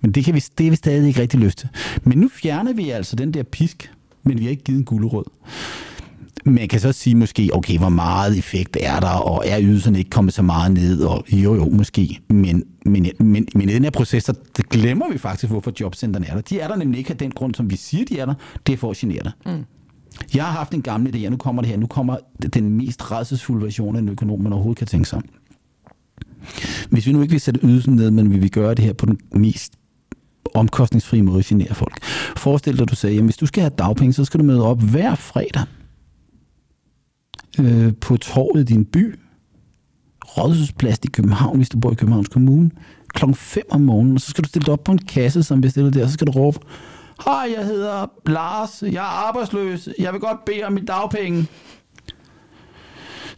Men 0.02 0.12
det, 0.12 0.26
kan 0.26 0.34
vi, 0.34 0.44
det 0.58 0.66
er 0.66 0.70
vi 0.70 0.76
stadig 0.76 1.08
ikke 1.08 1.22
rigtig 1.22 1.56
til. 1.56 1.70
Men 2.04 2.18
nu 2.18 2.30
fjerner 2.34 2.74
vi 2.74 2.90
altså 2.90 3.16
den 3.16 3.34
der 3.34 3.44
pisk, 3.44 3.92
men 4.24 4.40
vi 4.40 4.44
har 4.44 4.52
ikke 4.52 4.64
givet 4.64 4.80
en 4.80 4.86
gulerod. 4.86 5.24
Man 6.46 6.68
kan 6.68 6.80
så 6.80 6.92
sige 6.92 7.16
måske, 7.16 7.50
okay, 7.54 7.78
hvor 7.78 7.90
meget 7.90 8.38
effekt 8.38 8.78
er 8.82 9.00
der, 9.00 9.08
og 9.10 9.44
er 9.48 9.62
ydelserne 9.62 9.98
ikke 9.98 10.10
kommet 10.10 10.34
så 10.34 10.42
meget 10.42 10.72
ned, 10.72 11.02
og 11.02 11.26
jo 11.32 11.56
jo, 11.56 11.70
måske. 11.70 12.20
Men, 12.28 12.64
men, 12.86 13.08
men, 13.20 13.48
men 13.56 13.70
i 13.70 13.74
den 13.74 13.84
her 13.84 13.92
proces, 13.92 14.24
så 14.24 14.34
glemmer 14.70 15.12
vi 15.12 15.18
faktisk, 15.18 15.52
hvorfor 15.52 15.72
jobcentrene 15.80 16.28
er 16.28 16.34
der. 16.34 16.42
De 16.42 16.60
er 16.60 16.68
der 16.68 16.76
nemlig 16.76 16.98
ikke 16.98 17.12
af 17.12 17.18
den 17.18 17.32
grund, 17.32 17.56
som 17.56 17.70
vi 17.70 17.76
siger, 17.76 18.06
de 18.06 18.20
er 18.20 18.26
der. 18.26 18.34
Det 18.68 18.74
er 18.74 18.78
for 18.78 18.92
at 18.92 18.98
genere 18.98 19.24
dig. 19.24 19.32
Mm. 19.46 19.66
Jeg 20.36 20.46
har 20.46 20.52
haft 20.52 20.74
en 20.74 20.82
gammel 20.82 21.16
idé, 21.16 21.26
og 21.26 21.32
nu 21.32 21.38
kommer 21.38 21.62
det 21.62 21.72
her. 21.72 21.78
Nu 21.78 21.88
kommer 21.88 22.18
den 22.54 22.70
mest 22.70 23.12
redselsfulde 23.12 23.66
version 23.66 23.96
af 23.96 24.00
en 24.00 24.10
økonom, 24.10 24.40
man 24.42 24.54
overhovedet 24.54 24.78
kan 24.78 24.88
tænke 24.88 25.10
sig 25.10 25.18
om. 25.18 25.24
Hvis 26.89 27.08
vi 27.08 27.12
nu 27.12 27.21
ikke 27.21 27.32
vil 27.32 27.41
sætte 27.41 27.60
ydelsen 27.63 27.95
ned, 27.95 28.12
men 28.12 28.34
vi 28.34 28.39
vil 28.39 28.52
gøre 28.52 28.73
det 28.73 28.86
her 28.86 28.93
på 28.93 29.06
den 29.06 29.19
mest 29.36 29.73
omkostningsfri 30.56 31.21
måde 31.21 31.39
at 31.39 31.45
genere 31.45 31.75
folk. 31.75 32.04
Forestil 32.38 32.73
dig, 32.73 32.82
at 32.82 32.89
du 32.89 32.95
sagde, 32.95 33.17
at 33.17 33.23
hvis 33.23 33.38
du 33.38 33.45
skal 33.45 33.62
have 33.62 33.73
dagpenge, 33.78 34.13
så 34.13 34.25
skal 34.25 34.39
du 34.39 34.45
møde 34.45 34.65
op 34.65 34.82
hver 34.82 35.15
fredag 35.15 35.63
øh, 37.60 37.93
på 38.02 38.17
torvet 38.17 38.62
i 38.62 38.73
din 38.73 38.86
by, 38.86 39.19
Rådhuspladsen 40.38 41.04
i 41.04 41.12
København, 41.12 41.58
hvis 41.58 41.69
du 41.69 41.80
bor 41.80 41.91
i 41.91 41.95
Københavns 41.95 42.28
Kommune, 42.28 42.71
klokken 43.08 43.36
5 43.36 43.63
om 43.69 43.82
morgenen, 43.82 44.15
og 44.15 44.21
så 44.21 44.30
skal 44.30 44.43
du 44.43 44.49
stille 44.49 44.65
dig 44.65 44.73
op 44.73 44.84
på 44.84 44.91
en 44.91 44.97
kasse, 44.97 45.43
som 45.43 45.62
bliver 45.62 45.71
stillet 45.71 45.93
der, 45.93 46.04
og 46.04 46.10
så 46.10 46.13
skal 46.13 46.28
du 46.28 46.32
råbe, 46.32 46.60
Hej, 47.25 47.54
jeg 47.58 47.65
hedder 47.65 48.12
Lars, 48.25 48.84
jeg 48.84 48.93
er 48.93 49.28
arbejdsløs, 49.28 49.89
jeg 49.99 50.13
vil 50.13 50.21
godt 50.21 50.45
bede 50.45 50.63
om 50.63 50.73
mit 50.73 50.88
dagpenge. 50.88 51.47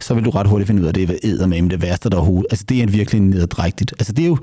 Så 0.02 0.14
vil 0.14 0.24
du 0.24 0.30
ret 0.30 0.46
hurtigt 0.46 0.66
finde 0.66 0.82
ud 0.82 0.86
af, 0.86 0.88
at 0.88 0.94
det 0.94 1.10
er 1.10 1.14
eddermame 1.22 1.68
det 1.68 1.82
værste, 1.82 2.10
der 2.10 2.16
overhovedet. 2.16 2.46
Altså, 2.50 2.64
det 2.68 2.82
er 2.82 2.86
virkelig 2.86 3.20
nederdrægtigt. 3.20 3.92
Altså, 3.98 4.12
det 4.12 4.22
er 4.22 4.26
jo, 4.26 4.38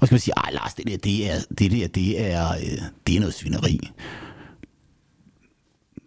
og 0.00 0.06
skal 0.06 0.14
man 0.14 0.20
sige, 0.20 0.34
ej 0.36 0.50
Lars, 0.52 0.74
det 0.74 0.86
der, 0.86 0.96
det 0.96 1.30
er, 1.30 1.36
det 1.58 1.70
der, 1.72 1.86
det 1.88 2.20
er, 2.32 2.48
øh, 2.50 2.78
det 3.06 3.16
er 3.16 3.20
noget 3.20 3.34
svineri. 3.34 3.90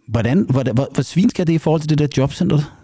Hvordan, 0.08 0.46
hvordan, 0.50 0.74
hvor, 0.74 0.88
hvor 0.94 1.02
svin 1.02 1.30
skal 1.30 1.46
det 1.46 1.52
i 1.52 1.58
forhold 1.58 1.80
til 1.80 1.90
det 1.90 1.98
der 1.98 2.06
jobcenter? 2.16 2.78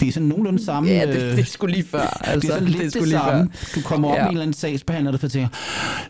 Det 0.00 0.08
er 0.08 0.12
sådan 0.12 0.28
nogenlunde 0.28 0.64
samme... 0.64 0.88
Ja, 0.90 1.06
det, 1.06 1.14
øh, 1.22 1.30
det 1.30 1.38
er 1.38 1.44
sgu 1.44 1.66
lige 1.66 1.84
før. 1.84 2.00
Altså, 2.00 2.40
det 2.40 2.54
er 2.54 2.58
sådan 2.58 2.68
lidt 2.68 2.82
det, 2.82 2.94
det, 2.94 3.00
er 3.00 3.04
lige 3.06 3.18
samme. 3.18 3.50
før. 3.52 3.80
Du 3.80 3.86
kommer 3.86 4.08
op 4.08 4.14
Ja. 4.14 4.20
med 4.20 4.26
en 4.30 4.32
eller 4.36 4.42
anden 4.42 4.54
sagsbehandler, 4.54 5.10
der 5.16 5.28
tænker, 5.28 5.48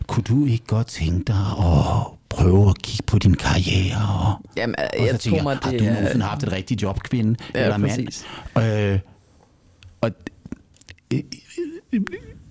kunne 0.07 0.23
du 0.23 0.45
ikke 0.45 0.65
godt 0.65 0.87
tænke 0.87 1.23
dig 1.27 1.45
at 1.59 2.07
prøve 2.33 2.69
at 2.69 2.81
kigge 2.81 3.03
på 3.07 3.19
din 3.19 3.33
karriere? 3.33 3.97
Og, 4.27 4.49
Jamen, 4.57 4.75
og 4.99 5.05
jeg 5.05 5.09
så 5.11 5.17
tænker 5.17 5.39
tror 5.39 5.43
mig, 5.49 5.57
har 5.63 5.71
det 5.71 5.79
du 5.79 5.85
er- 5.85 5.93
nogensinde 5.93 6.25
haft 6.25 6.43
et 6.43 6.51
rigtigt 6.51 6.81
job, 6.81 6.99
kvinde 6.99 7.35
Ja, 7.55 7.63
eller 7.63 7.77
mand? 7.77 8.93
Øh, 8.93 8.99
og 10.01 10.11
øh, 11.13 11.19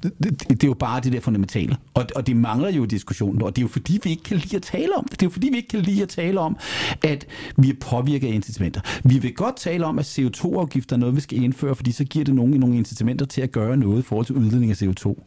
det, 0.03 0.13
det, 0.25 0.49
det 0.49 0.63
er 0.65 0.69
jo 0.69 0.75
bare 0.75 1.01
det 1.01 1.13
der 1.13 1.21
fundamentale. 1.21 1.77
Og, 1.95 2.07
og 2.17 2.27
det 2.27 2.37
mangler 2.37 2.71
jo 2.71 2.85
i 2.85 2.87
diskussionen, 2.87 3.43
og 3.43 3.57
det 3.57 3.63
er 3.63 3.65
jo 3.65 3.69
fordi, 3.69 4.01
vi 4.05 4.11
ikke 4.11 4.23
kan 4.23 4.37
lide 4.37 4.57
at 4.57 4.63
tale 4.63 4.97
om 4.97 5.07
det. 5.11 5.23
Er 5.23 5.27
jo 5.27 5.31
fordi, 5.31 5.49
vi 5.51 5.57
ikke 5.57 5.69
kan 5.69 5.81
lide 5.81 6.03
at 6.03 6.09
tale 6.09 6.41
om, 6.41 6.57
at 7.03 7.27
vi 7.57 7.71
er 7.71 7.75
påvirket 7.81 8.29
af 8.29 8.33
incitamenter. 8.33 8.81
Vi 9.05 9.19
vil 9.19 9.35
godt 9.35 9.57
tale 9.57 9.87
om, 9.87 9.99
at 9.99 10.19
CO2-afgifter 10.19 10.97
er 10.97 11.01
noget, 11.01 11.17
vi 11.17 11.21
skal 11.21 11.43
indføre, 11.43 11.75
fordi 11.75 11.93
så 11.93 12.05
giver 12.05 12.25
det 12.25 12.35
nogen 12.35 12.53
nogle 12.61 12.77
incitamenter 12.77 13.27
til 13.27 13.41
at 13.41 13.53
gøre 13.53 13.77
noget 13.77 13.99
i 13.99 14.03
forhold 14.03 14.27
til 14.27 14.35
udledning 14.35 14.71
af 14.71 14.83
CO2. 14.83 15.25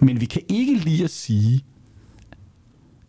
Men 0.00 0.20
vi 0.20 0.26
kan 0.26 0.42
ikke 0.48 0.74
lide 0.74 1.04
at 1.04 1.10
sige, 1.10 1.60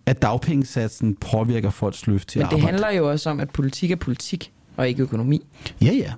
at 0.10 0.22
dagpengesatsen 0.22 1.16
påvirker 1.16 1.70
folks 1.70 2.08
lyst 2.08 2.30
til 2.30 2.40
Men 2.40 2.46
at 2.46 2.50
det 2.52 2.56
arbejde. 2.56 2.72
handler 2.72 2.98
jo 2.98 3.10
også 3.12 3.30
om, 3.30 3.40
at 3.40 3.50
politik 3.50 3.92
er 3.92 3.96
politik, 3.96 4.52
og 4.78 4.88
ikke 4.90 5.04
økonomi. 5.04 5.46
Ja, 5.82 5.92
ja. 5.94 6.14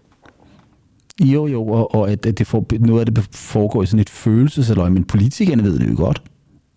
Jo, 1.25 1.47
jo, 1.47 1.67
og, 1.67 1.95
og 1.95 2.11
at, 2.11 2.25
at 2.25 2.37
det 2.37 2.47
får, 2.47 2.65
noget 2.79 2.99
af 3.07 3.13
det 3.13 3.27
foregår 3.31 3.83
i 3.83 3.85
sådan 3.85 3.99
et 3.99 4.09
følelsesaløj, 4.09 4.89
men 4.89 5.03
politikerne 5.03 5.63
ved 5.63 5.79
det 5.79 5.89
jo 5.89 5.95
godt. 5.97 6.21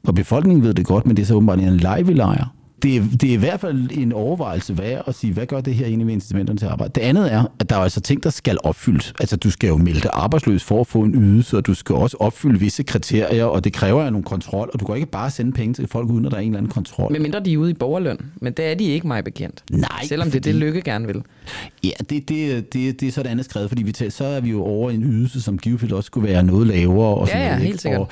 Og 0.07 0.14
befolkningen 0.14 0.64
ved 0.64 0.74
det 0.74 0.87
godt, 0.87 1.07
men 1.07 1.16
det 1.16 1.22
er 1.22 1.27
så 1.27 1.35
åbenbart 1.35 1.59
en 1.59 1.77
leg, 1.77 2.07
vi 2.07 2.12
leger. 2.12 2.55
Det, 2.82 2.96
er, 2.96 3.02
det 3.20 3.28
er 3.28 3.32
i 3.32 3.37
hvert 3.37 3.60
fald 3.60 3.88
en 3.92 4.12
overvejelse 4.12 4.78
værd 4.78 5.02
at 5.06 5.14
sige, 5.14 5.32
hvad 5.32 5.46
gør 5.46 5.60
det 5.60 5.74
her 5.74 5.87
egentlig 5.87 6.06
med 6.06 6.14
incitamenterne 6.14 6.58
til 6.58 6.66
arbejde? 6.66 6.92
Det 6.94 7.00
andet 7.00 7.32
er, 7.32 7.44
at 7.60 7.70
der 7.70 7.76
er 7.76 7.80
altså 7.80 8.00
ting, 8.00 8.22
der 8.22 8.30
skal 8.30 8.58
opfyldes. 8.64 9.12
Altså, 9.20 9.37
du 9.37 9.50
skal 9.50 9.68
jo 9.68 9.76
melde 9.76 10.00
dig 10.00 10.10
arbejdsløs 10.12 10.64
for 10.64 10.80
at 10.80 10.87
få 10.87 11.00
en 11.02 11.14
ydelse, 11.14 11.56
og 11.56 11.66
du 11.66 11.74
skal 11.74 11.94
også 11.94 12.16
opfylde 12.20 12.60
visse 12.60 12.82
kriterier, 12.82 13.44
og 13.44 13.64
det 13.64 13.72
kræver 13.72 14.04
jo 14.04 14.10
nogle 14.10 14.24
kontrol, 14.24 14.70
og 14.74 14.80
du 14.80 14.84
kan 14.84 14.94
ikke 14.96 15.10
bare 15.10 15.30
sende 15.30 15.52
penge 15.52 15.74
til 15.74 15.88
folk, 15.88 16.10
uden 16.10 16.24
at 16.24 16.30
der 16.30 16.37
er 16.37 16.40
en 16.42 16.48
eller 16.48 16.58
anden 16.58 16.72
kontrol. 16.72 17.12
Men 17.12 17.22
mindre 17.22 17.40
de 17.40 17.52
er 17.52 17.56
ude 17.58 17.70
i 17.70 17.74
borgerløn. 17.74 18.18
Men 18.40 18.52
det 18.52 18.64
er 18.64 18.74
de 18.74 18.84
ikke 18.84 19.06
mig 19.06 19.24
bekendt. 19.24 19.64
Nej, 19.70 19.88
Selvom 20.04 20.30
det 20.30 20.37
er 20.37 20.40
det, 20.40 20.54
Lykke 20.54 20.82
gerne 20.82 21.06
vil. 21.06 21.22
Ja, 21.84 21.90
det, 22.10 22.28
det, 22.28 22.72
det, 22.72 23.00
det 23.00 23.08
er 23.08 23.12
så 23.12 23.20
et 23.20 23.26
andet 23.26 23.44
skrevet, 23.44 23.68
fordi 23.68 23.82
vi 23.82 23.92
tager, 23.92 24.10
så 24.10 24.24
er 24.24 24.40
vi 24.40 24.50
jo 24.50 24.62
over 24.62 24.90
en 24.90 25.02
ydelse, 25.04 25.42
som 25.42 25.58
givetvis 25.58 25.92
også 25.92 26.06
skulle 26.06 26.28
være 26.28 26.42
noget 26.42 26.66
lavere. 26.66 27.14
Og 27.16 27.26
Ja, 27.26 27.32
sådan 27.32 27.42
ja, 27.42 27.48
noget, 27.48 27.62
helt 27.62 27.72
ikke? 27.72 27.82
sikkert. 27.82 28.00
Og, 28.00 28.08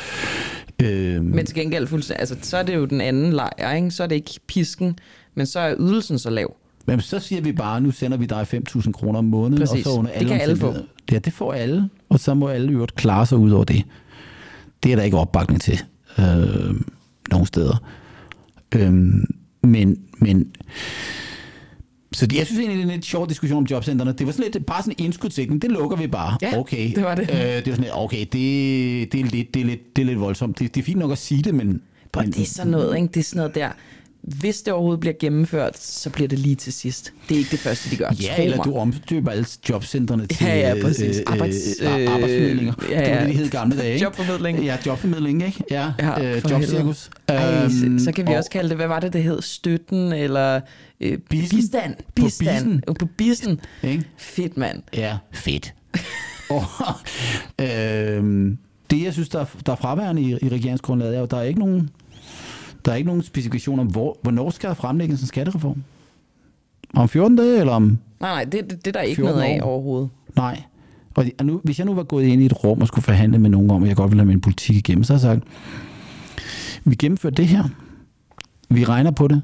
øh, 0.87 1.25
Men 1.25 1.47
til 1.47 1.55
gengæld, 1.55 1.87
fuldstændig- 1.87 2.21
altså, 2.21 2.37
så 2.42 2.57
er 2.57 2.62
det 2.62 2.75
jo 2.75 2.85
den 2.85 3.01
anden 3.01 3.33
lejr, 3.33 3.73
ikke? 3.75 3.90
Så 3.90 4.03
er 4.03 4.07
det 4.07 4.14
ikke 4.14 4.31
pisken, 4.47 4.99
men 5.35 5.47
så 5.47 5.61
er 5.61 5.75
ydelsen 5.79 6.18
så 6.18 6.31
lav. 6.31 6.57
Men 6.87 7.01
så 7.01 7.18
siger 7.18 7.42
vi 7.42 7.53
bare, 7.53 7.81
nu 7.81 7.90
sender 7.90 8.16
vi 8.18 8.27
dig 8.27 8.47
5.000 8.47 8.92
kroner 8.92 9.18
om 9.18 9.25
måneden, 9.25 9.66
Præcis. 9.66 9.87
og 9.87 9.92
så 9.92 9.99
under 9.99 10.11
Det 10.11 10.16
alle 10.18 10.29
kan 10.31 10.40
alle 10.40 10.57
få. 10.57 10.75
Ja, 11.12 11.18
det 11.18 11.33
får 11.33 11.53
alle, 11.53 11.88
og 12.09 12.21
så 12.21 12.35
må 12.35 12.49
alle 12.49 12.73
øvrigt 12.73 12.95
klare 12.95 13.27
sig 13.27 13.38
ud 13.38 13.51
over 13.51 13.64
det. 13.64 13.83
Det 14.83 14.92
er 14.92 14.97
der 14.97 15.03
ikke 15.03 15.16
opbakning 15.16 15.61
til 15.61 15.81
øh, 16.18 16.75
nogen 17.31 17.47
steder. 17.47 17.85
Øh, 18.75 18.92
men, 19.62 19.97
men 20.18 20.47
så 22.12 22.27
det, 22.27 22.38
jeg 22.38 22.46
synes 22.46 22.59
egentlig, 22.61 22.79
det 22.79 22.85
er 22.85 22.88
en 22.88 22.94
lidt 22.94 23.05
sjov 23.05 23.29
diskussion 23.29 23.59
om 23.59 23.64
jobcentrene. 23.64 24.12
Det 24.12 24.27
var 24.27 24.33
sådan 24.33 24.51
lidt, 24.53 24.66
bare 24.66 24.83
sådan 24.83 24.94
en 24.98 25.05
indskudsætning. 25.05 25.62
Det 25.62 25.70
lukker 25.70 25.96
vi 25.96 26.07
bare. 26.07 26.38
Ja, 26.42 26.59
okay. 26.59 26.94
det 26.94 27.05
var 27.05 27.14
det. 27.14 27.31
Øh, 27.31 27.37
det 27.37 27.55
var 27.55 27.61
sådan 27.72 27.81
lidt, 27.81 27.92
okay, 27.94 28.20
det, 28.20 29.12
det, 29.12 29.20
er 29.20 29.25
lidt, 29.25 29.55
det, 29.55 29.61
er 29.61 29.64
lidt, 29.64 29.96
det 29.96 30.03
er 30.03 30.07
lidt 30.07 30.20
voldsomt. 30.20 30.59
Det, 30.59 30.75
det 30.75 30.81
er 30.81 30.85
fint 30.85 30.98
nok 30.98 31.12
at 31.12 31.18
sige 31.18 31.42
det, 31.42 31.55
men... 31.55 31.83
Og 32.14 32.22
men 32.22 32.33
det 32.33 32.42
er 32.42 32.46
sådan 32.46 32.70
noget, 32.72 32.96
ikke? 32.96 33.09
Det 33.09 33.20
er 33.20 33.25
sådan 33.25 33.38
noget 33.38 33.55
der. 33.55 33.68
Hvis 34.23 34.63
det 34.63 34.73
overhovedet 34.73 35.01
bliver 35.01 35.15
gennemført, 35.21 35.79
så 35.79 36.11
bliver 36.11 36.29
det 36.29 36.39
lige 36.39 36.55
til 36.55 36.73
sidst. 36.73 37.13
Det 37.29 37.35
er 37.35 37.39
ikke 37.39 37.51
det 37.51 37.59
første, 37.59 37.91
de 37.91 37.97
gør. 37.97 38.11
Ja, 38.23 38.35
Tro 38.37 38.43
eller 38.43 38.57
mig. 38.57 38.65
du 38.65 38.75
omstøber 38.77 39.31
alle 39.31 39.47
jobcentrene 39.69 40.27
til 40.27 40.47
Ja, 40.47 40.75
ja, 40.75 40.83
præcis. 40.83 41.17
øh, 41.19 41.23
Arbejds- 41.27 41.83
øh, 41.85 42.03
øh, 42.03 42.15
arbejdsformidlinger. 42.15 42.73
ja, 42.91 43.01
Det 43.01 43.11
var 43.11 43.15
ja. 43.17 43.21
det, 43.21 43.29
de 43.29 43.33
hed 43.35 43.51
gamle 43.51 43.77
dage, 43.77 43.93
ikke? 43.95 44.05
Jobformidling. 44.05 44.65
Ja, 44.65 44.77
jobformidling, 44.87 45.43
ikke? 45.45 45.65
Ja, 45.71 45.93
Ja, 45.99 46.37
øh, 46.37 46.43
jobcirkus. 46.51 47.11
Ej, 47.29 47.63
Øhm, 47.65 47.99
så, 47.99 48.05
så 48.05 48.13
kan 48.13 48.27
vi 48.27 48.33
og- 48.33 48.37
også 48.39 48.51
kalde 48.51 48.69
det, 48.69 48.77
hvad 48.77 48.87
var 48.87 49.01
det, 49.01 49.13
det 49.13 49.23
hed? 49.23 49.43
Støtten, 49.43 50.13
eller 50.13 50.61
øh, 51.01 51.19
Bissen? 51.19 51.59
bistand. 51.59 51.95
På 51.97 52.03
Bistand. 52.15 52.49
bissen? 52.57 52.83
På 52.99 53.07
bissen. 53.17 53.61
Ikke? 53.83 54.05
Fedt, 54.19 54.57
mand. 54.57 54.83
Ja, 54.97 55.17
fedt. 55.33 55.75
og, 56.51 56.65
øhm, 57.61 58.59
det, 58.91 59.03
jeg 59.05 59.13
synes, 59.13 59.29
der 59.29 59.41
er, 59.41 59.45
der 59.67 59.73
er 59.73 59.77
fraværende 59.77 60.23
i, 60.23 60.31
i 60.43 60.49
regeringsgrundlaget, 60.49 61.15
er 61.17 61.21
jo, 61.21 61.27
der 61.27 61.37
er 61.37 61.43
ikke 61.43 61.61
nogen, 61.61 61.91
der 62.85 62.92
er 62.92 62.97
ikke 62.97 63.07
nogen 63.07 63.23
specifikation 63.23 63.79
om, 63.79 63.87
hvor, 63.87 64.18
hvornår 64.23 64.51
skal 64.51 64.68
der 64.68 64.75
fremlægges 64.75 65.21
en 65.21 65.27
skattereform? 65.27 65.83
Om 66.95 67.09
14 67.09 67.37
dage, 67.37 67.61
eller 67.61 67.73
om... 67.73 67.83
Nej, 67.83 67.99
nej, 68.21 68.45
det, 68.45 68.71
det, 68.71 68.85
det 68.85 68.87
er 68.87 68.92
der 68.92 69.01
ikke 69.01 69.16
14 69.16 69.38
noget 69.38 69.55
af 69.55 69.61
år. 69.62 69.66
overhovedet. 69.66 70.11
Nej. 70.37 70.62
Og 71.14 71.47
nu, 71.47 71.61
hvis 71.64 71.79
jeg 71.79 71.87
nu 71.87 71.95
var 71.95 72.03
gået 72.03 72.25
ind 72.25 72.42
i 72.42 72.47
et 72.47 72.64
rum 72.64 72.81
og 72.81 72.87
skulle 72.88 73.05
forhandle 73.05 73.38
med 73.38 73.51
nogen 73.51 73.71
om, 73.71 73.83
at 73.83 73.88
jeg 73.88 73.97
godt 73.97 74.11
ville 74.11 74.21
have 74.21 74.29
min 74.29 74.40
politik 74.40 74.77
igennem, 74.77 75.05
så 75.05 75.12
har 75.12 75.18
jeg 75.18 75.21
sagt, 75.21 75.45
vi 76.85 76.95
gennemfører 76.95 77.35
det 77.35 77.47
her. 77.49 77.64
Vi 78.71 78.85
regner 78.85 79.11
på 79.11 79.29
det. 79.29 79.42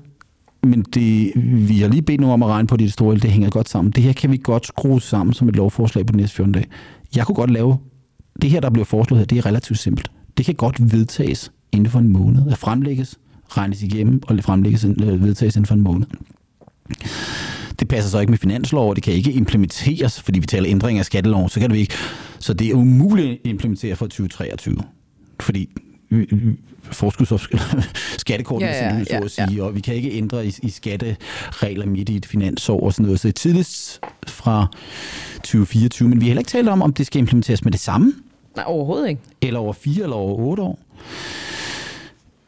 Men 0.62 0.82
det, 0.82 1.32
vi 1.68 1.78
har 1.78 1.88
lige 1.88 2.02
bedt 2.02 2.20
nogen 2.20 2.32
om 2.32 2.42
at 2.42 2.48
regne 2.48 2.68
på 2.68 2.76
det, 2.76 2.92
store, 2.92 3.14
det 3.14 3.30
hænger 3.30 3.50
godt 3.50 3.68
sammen. 3.68 3.92
Det 3.92 4.02
her 4.02 4.12
kan 4.12 4.32
vi 4.32 4.40
godt 4.42 4.66
skrue 4.66 5.02
sammen 5.02 5.32
som 5.32 5.48
et 5.48 5.56
lovforslag 5.56 6.06
på 6.06 6.12
de 6.12 6.16
næste 6.16 6.36
14 6.36 6.52
dage. 6.52 6.66
Jeg 7.16 7.26
kunne 7.26 7.36
godt 7.36 7.50
lave, 7.50 7.76
det 8.42 8.50
her, 8.50 8.60
der 8.60 8.70
bliver 8.70 8.84
foreslået 8.84 9.18
her, 9.18 9.26
det 9.26 9.38
er 9.38 9.46
relativt 9.46 9.78
simpelt. 9.78 10.10
Det 10.36 10.46
kan 10.46 10.54
godt 10.54 10.92
vedtages 10.92 11.52
inden 11.72 11.90
for 11.90 11.98
en 11.98 12.08
måned. 12.08 12.50
At 12.50 12.58
fremlægges, 12.58 13.18
regnes 13.48 13.82
igennem 13.82 14.22
og 14.26 14.38
fremlægges, 14.42 14.84
øh, 14.84 15.22
vedtages 15.22 15.56
inden 15.56 15.66
for 15.66 15.74
en 15.74 15.80
måned. 15.80 16.06
Det 17.80 17.88
passer 17.88 18.10
så 18.10 18.18
ikke 18.20 18.30
med 18.30 18.38
finanslov, 18.38 18.88
og 18.88 18.96
det 18.96 19.04
kan 19.04 19.12
ikke 19.12 19.32
implementeres, 19.32 20.22
fordi 20.22 20.38
vi 20.38 20.46
taler 20.46 20.70
ændring 20.70 20.98
af 20.98 21.04
skatteloven, 21.04 21.48
så 21.48 21.60
kan 21.60 21.70
det 21.70 21.76
ikke. 21.76 21.94
Så 22.38 22.52
det 22.52 22.68
er 22.70 22.74
umuligt 22.74 23.30
at 23.30 23.38
implementere 23.44 23.96
fra 23.96 24.06
2023. 24.06 24.76
Fordi 25.40 25.68
forskuds 26.82 27.32
skattekortene 28.20 28.70
Ja, 28.70 28.84
ja, 28.86 28.92
ja, 28.92 28.98
ja, 28.98 29.04
så 29.04 29.14
ja, 29.14 29.24
at 29.24 29.30
sige, 29.50 29.64
og 29.64 29.74
vi 29.74 29.80
kan 29.80 29.94
ikke 29.94 30.12
ændre 30.12 30.46
i, 30.46 30.54
i 30.62 30.70
skatteregler 30.70 31.86
midt 31.86 32.08
i 32.08 32.16
et 32.16 32.26
finansår 32.26 32.80
og 32.80 32.92
sådan 32.92 33.04
noget. 33.04 33.20
Så 33.20 33.32
tidligst 33.32 34.00
fra 34.26 34.66
2024, 35.34 36.08
men 36.08 36.20
vi 36.20 36.24
har 36.24 36.28
heller 36.28 36.40
ikke 36.40 36.50
talt 36.50 36.68
om, 36.68 36.82
om 36.82 36.92
det 36.92 37.06
skal 37.06 37.18
implementeres 37.18 37.64
med 37.64 37.72
det 37.72 37.80
samme, 37.80 38.12
Nej, 38.56 38.64
overhovedet 38.68 39.08
ikke. 39.08 39.20
eller 39.42 39.60
over 39.60 39.72
fire 39.72 40.02
eller 40.02 40.16
over 40.16 40.34
otte 40.38 40.62
år. 40.62 40.78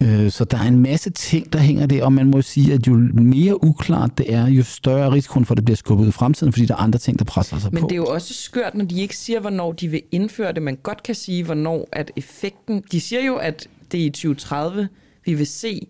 Øh, 0.03 0.31
Så 0.31 0.45
der 0.45 0.59
er 0.59 0.63
en 0.69 0.79
masse 0.79 1.11
ting, 1.11 1.53
der 1.53 1.59
hænger 1.59 1.87
der, 1.87 2.05
og 2.05 2.13
man 2.13 2.27
må 2.27 2.43
sige, 2.43 2.73
at 2.75 2.87
jo 2.87 2.95
mere 3.13 3.65
uklart 3.65 4.19
det 4.19 4.33
er, 4.35 4.47
jo 4.47 4.63
større 4.63 5.13
risikoen 5.13 5.45
for, 5.45 5.55
at 5.55 5.57
det 5.57 5.65
bliver 5.65 5.77
skubbet 5.77 6.05
ud 6.05 6.09
i 6.09 6.13
fremtiden, 6.13 6.53
fordi 6.53 6.67
der 6.67 6.75
er 6.75 6.79
andre 6.79 6.99
ting, 6.99 7.19
der 7.19 7.25
presser 7.25 7.59
sig 7.59 7.73
Men 7.73 7.81
på. 7.81 7.87
det 7.89 7.93
er 7.93 7.97
jo 7.97 8.07
også 8.07 8.35
skørt, 8.35 8.75
når 8.75 8.85
de 8.85 9.01
ikke 9.01 9.17
siger, 9.17 9.41
hvornår 9.41 9.73
de 9.73 9.89
vil 9.89 10.03
indføre 10.13 10.53
det. 10.53 10.63
Man 10.63 10.77
godt 10.83 11.03
kan 11.03 11.15
sige, 11.15 11.45
hvornår 11.45 11.89
at 11.93 12.11
effekten... 12.17 12.83
De 12.93 13.01
siger 13.01 13.25
jo, 13.25 13.37
at 13.37 13.69
det 13.93 14.01
er 14.01 14.05
i 14.05 14.11
2030, 14.11 14.89
vi 15.25 15.35
vil 15.35 15.47
se 15.47 15.87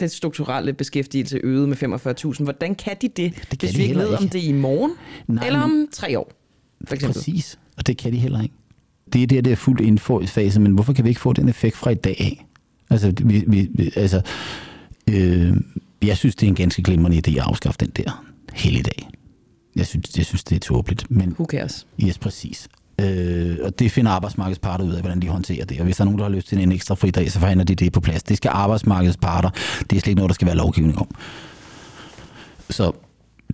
den 0.00 0.08
strukturelle 0.08 0.72
beskæftigelse 0.72 1.38
øget 1.42 1.68
med 1.68 1.76
45.000. 2.36 2.42
Hvordan 2.44 2.74
kan 2.74 2.96
de 3.02 3.08
det, 3.08 3.32
kan 3.34 3.44
hvis 3.60 3.70
de 3.70 3.76
vi 3.76 3.82
ikke 3.82 3.94
ved, 3.96 4.08
om 4.08 4.28
det 4.28 4.44
er 4.44 4.48
i 4.48 4.52
morgen 4.52 4.92
Nej, 5.28 5.46
eller 5.46 5.66
men- 5.66 5.80
om 5.80 5.88
tre 5.92 6.18
år? 6.18 6.32
For 6.88 6.94
eksempel. 6.94 7.14
Præcis, 7.18 7.58
og 7.76 7.86
det 7.86 7.96
kan 7.96 8.12
de 8.12 8.18
heller 8.18 8.42
ikke. 8.42 8.54
Det 9.12 9.22
er 9.22 9.26
der, 9.26 9.40
det 9.40 9.52
er 9.52 9.56
fuldt 9.56 9.80
indfase, 9.80 10.60
men 10.60 10.72
hvorfor 10.72 10.92
kan 10.92 11.04
vi 11.04 11.08
ikke 11.08 11.20
få 11.20 11.32
den 11.32 11.48
effekt 11.48 11.76
fra 11.76 11.90
i 11.90 11.94
dag 11.94 12.16
af? 12.20 12.46
Altså, 12.94 13.12
vi, 13.24 13.44
vi, 13.46 13.92
altså 13.96 14.20
øh, 15.10 15.56
jeg 16.02 16.16
synes, 16.16 16.34
det 16.34 16.46
er 16.46 16.48
en 16.48 16.54
ganske 16.54 16.82
glimrende 16.82 17.16
idé 17.16 17.30
at 17.30 17.42
afskaffe 17.46 17.78
den 17.80 17.90
der 17.90 18.24
hele 18.52 18.82
dag. 18.82 19.08
Jeg 19.76 19.86
synes, 19.86 20.16
jeg 20.16 20.26
synes 20.26 20.44
det 20.44 20.56
er 20.56 20.60
tåbeligt, 20.60 21.10
men 21.10 21.28
Who 21.28 21.44
cares? 21.44 21.86
Yes, 22.02 22.18
præcis. 22.18 22.68
Øh, 23.00 23.56
og 23.62 23.78
det 23.78 23.92
finder 23.92 24.10
arbejdsmarkedets 24.10 24.58
parter 24.58 24.84
ud 24.84 24.92
af, 24.92 25.00
hvordan 25.00 25.22
de 25.22 25.28
håndterer 25.28 25.64
det. 25.64 25.78
Og 25.78 25.84
hvis 25.84 25.96
der 25.96 26.02
er 26.02 26.04
nogen, 26.04 26.18
der 26.18 26.24
har 26.24 26.32
lyst 26.32 26.48
til 26.48 26.58
en 26.58 26.72
ekstra 26.72 26.94
fridag, 26.94 27.30
så 27.30 27.38
forhandler 27.38 27.64
de 27.64 27.74
det 27.74 27.92
på 27.92 28.00
plads. 28.00 28.22
Det 28.22 28.36
skal 28.36 28.50
arbejdsmarkedets 28.54 29.16
parter. 29.16 29.50
Det 29.90 29.96
er 29.96 30.00
slet 30.00 30.06
ikke 30.06 30.16
noget, 30.16 30.28
der 30.28 30.34
skal 30.34 30.46
være 30.46 30.56
lovgivning 30.56 30.98
om. 30.98 31.08
Så 32.70 32.92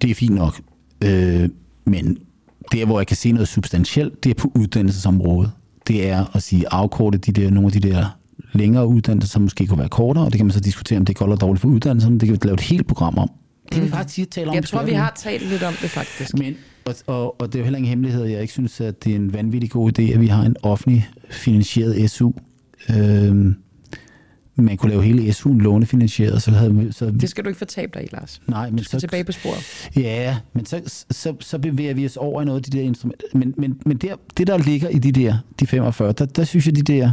det 0.03 0.11
er 0.11 0.15
fint 0.15 0.35
nok. 0.35 0.61
Øh, 1.05 1.49
men 1.85 2.19
der, 2.73 2.85
hvor 2.85 3.01
jeg 3.01 3.07
kan 3.07 3.17
se 3.17 3.33
noget 3.33 3.49
substantielt, 3.49 4.25
det 4.25 4.31
er 4.31 4.35
på 4.35 4.53
uddannelsesområdet. 4.55 5.53
Det 5.89 6.09
er 6.09 6.37
at 6.37 6.43
sige 6.43 6.65
afkorte 6.71 7.19
de 7.19 7.33
der, 7.33 7.51
nogle 7.51 7.67
af 7.67 7.73
de 7.73 7.89
der 7.89 8.20
længere 8.53 8.87
uddannelser, 8.87 9.29
som 9.29 9.43
måske 9.43 9.67
kunne 9.67 9.79
være 9.79 9.89
kortere, 9.89 10.25
og 10.25 10.33
det 10.33 10.39
kan 10.39 10.47
man 10.47 10.53
så 10.53 10.61
diskutere, 10.61 10.99
om 10.99 11.05
det 11.05 11.15
er 11.15 11.19
godt 11.19 11.29
eller 11.29 11.37
dårligt 11.39 11.61
for 11.61 11.69
uddannelserne. 11.69 12.19
Det 12.19 12.29
kan 12.29 12.33
vi 12.33 12.47
lave 12.47 12.55
et 12.55 12.61
helt 12.61 12.87
program 12.87 13.19
om. 13.19 13.31
Det 13.65 13.73
kan 13.73 13.83
vi 13.85 13.89
faktisk 13.89 14.31
tale 14.31 14.49
om. 14.49 14.55
Jeg 14.55 14.65
tror, 14.65 14.85
vi 14.85 14.93
har 14.93 15.13
talt 15.17 15.49
lidt 15.49 15.63
om 15.63 15.75
det 15.83 15.91
faktisk. 15.91 16.39
Men, 16.39 16.55
og, 16.85 16.95
og, 17.07 17.41
og 17.41 17.47
det 17.47 17.55
er 17.55 17.59
jo 17.59 17.65
heller 17.65 17.79
ingen 17.79 17.89
hemmelighed, 17.89 18.25
jeg 18.25 18.41
ikke 18.41 18.53
synes, 18.53 18.81
at 18.81 19.05
det 19.05 19.13
er 19.13 19.17
en 19.17 19.33
vanvittig 19.33 19.71
god 19.71 19.99
idé, 19.99 20.03
at 20.03 20.21
vi 20.21 20.27
har 20.27 20.43
en 20.43 20.57
offentlig 20.63 21.09
finansieret 21.31 22.11
SU. 22.11 22.33
Øhm, 22.91 23.55
man 24.57 24.77
kunne 24.77 24.91
lave 24.91 25.03
hele 25.03 25.31
SU'en 25.31 25.59
lånefinansieret, 25.59 26.43
så 26.43 26.51
havde 26.51 26.75
vi... 26.75 26.93
Så, 26.93 27.11
Det 27.11 27.31
skal 27.31 27.45
du 27.45 27.49
ikke 27.49 27.59
fortabe 27.59 27.93
dig 27.95 28.05
i, 28.05 28.09
Lars. 28.13 28.41
nej, 28.47 28.71
men 28.71 28.79
Du 28.79 28.85
skal 28.85 29.01
så, 29.01 29.07
tilbage 29.07 29.25
på 29.25 29.33
sporet. 29.33 29.91
Ja, 29.97 30.37
men 30.53 30.67
så, 30.67 31.05
så, 31.11 31.35
så 31.41 31.59
bevæger 31.59 31.95
vi 31.95 32.07
os 32.07 32.17
over 32.17 32.43
i 32.43 32.45
noget 32.45 32.59
af 32.59 32.63
de 32.71 32.79
der 32.79 32.83
instrumenter. 32.85 33.27
Men, 33.35 33.55
men, 33.57 33.81
men 33.87 33.97
der, 33.97 34.15
det, 34.37 34.47
der 34.47 34.59
ligger 34.59 34.89
i 34.89 34.99
de 34.99 35.13
der, 35.13 35.37
de 35.61 35.67
45, 35.67 36.13
der, 36.13 36.27
der 36.27 36.45
synes 36.45 36.67
jeg, 36.67 36.77
de 36.77 36.83
der 36.83 37.13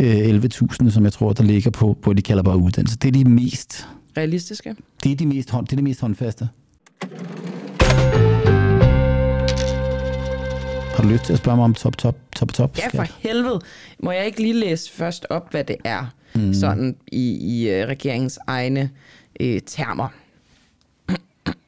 11.000, 0.00 0.90
som 0.90 1.04
jeg 1.04 1.12
tror, 1.12 1.32
der 1.32 1.42
ligger 1.42 1.70
på, 1.70 1.98
hvor 2.02 2.12
de 2.12 2.22
kalder 2.22 2.42
bare 2.42 2.56
uddannelse, 2.56 2.96
det 2.96 3.08
er 3.08 3.12
de 3.12 3.24
mest, 3.24 3.88
Realistiske? 4.16 4.76
det 5.04 5.12
er 5.12 5.16
de 5.16 5.26
mest, 5.26 5.50
hånd, 5.50 5.66
det 5.66 5.72
er 5.72 5.76
det 5.76 5.84
mest 5.84 6.00
håndfaste. 6.00 6.48
Har 10.96 11.02
du 11.02 11.08
lyst 11.08 11.24
til 11.24 11.32
at 11.32 11.38
spørge 11.38 11.56
mig 11.56 11.64
om 11.64 11.74
top, 11.74 11.98
top, 11.98 12.16
top, 12.36 12.52
top? 12.52 12.78
Ja, 12.78 12.88
for 12.88 13.06
helvede. 13.18 13.60
Må 13.98 14.10
jeg 14.10 14.26
ikke 14.26 14.42
lige 14.42 14.54
læse 14.54 14.92
først 14.92 15.26
op, 15.30 15.50
hvad 15.50 15.64
det 15.64 15.76
er, 15.84 16.14
mm. 16.34 16.54
sådan 16.54 16.96
i, 17.12 17.38
i 17.40 17.82
uh, 17.82 17.88
regeringens 17.88 18.38
egne 18.46 18.90
uh, 19.42 19.58
termer? 19.66 20.08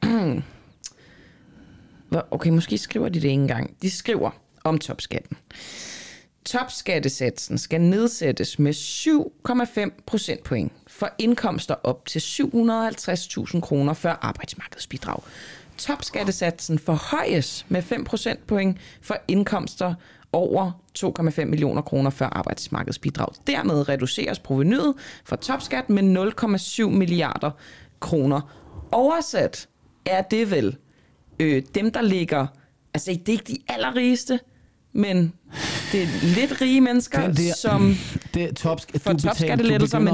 Okay, 2.31 2.49
måske 2.49 2.77
skriver 2.77 3.09
de 3.09 3.13
det 3.13 3.27
ikke 3.27 3.41
engang. 3.41 3.75
De 3.81 3.89
skriver 3.89 4.31
om 4.63 4.77
topskatten. 4.77 5.37
Topskattesatsen 6.45 7.57
skal 7.57 7.81
nedsættes 7.81 8.59
med 8.59 8.73
7,5 8.73 10.03
procentpoint 10.05 10.71
for 10.87 11.09
indkomster 11.17 11.75
op 11.83 12.05
til 12.05 12.19
750.000 12.19 13.59
kroner 13.59 13.93
før 13.93 14.19
arbejdsmarkedsbidrag. 14.21 15.19
Topskattesatsen 15.77 16.79
forhøjes 16.79 17.65
med 17.69 17.81
5 17.81 18.03
procentpoint 18.03 18.77
for 19.01 19.17
indkomster 19.27 19.93
over 20.33 20.71
2,5 20.99 21.45
millioner 21.45 21.81
kroner 21.81 22.09
før 22.09 22.25
arbejdsmarkedsbidrag. 22.25 23.27
Dermed 23.47 23.89
reduceres 23.89 24.39
provenyet 24.39 24.93
for 25.25 25.35
topskat 25.35 25.89
med 25.89 26.33
0,7 26.83 26.85
milliarder 26.85 27.51
kroner. 27.99 28.41
Oversat 28.91 29.67
er 30.05 30.21
det 30.21 30.51
vel 30.51 30.77
øh, 31.39 31.63
dem, 31.75 31.91
der 31.91 32.01
ligger... 32.01 32.47
Altså, 32.93 33.11
det 33.11 33.29
er 33.29 33.31
ikke 33.31 33.53
de 33.53 33.57
allerrigeste, 33.67 34.39
men 34.93 35.33
det 35.93 36.03
er 36.03 36.07
lidt 36.35 36.61
rige 36.61 36.81
mennesker, 36.81 37.27
Den 37.27 37.35
der- 37.37 37.53
som 37.61 37.95
Det 38.33 38.43
er 38.43 38.53
top, 38.53 38.81
får 38.97 39.13
topskattelettelser, 39.13 39.99
men 39.99 40.13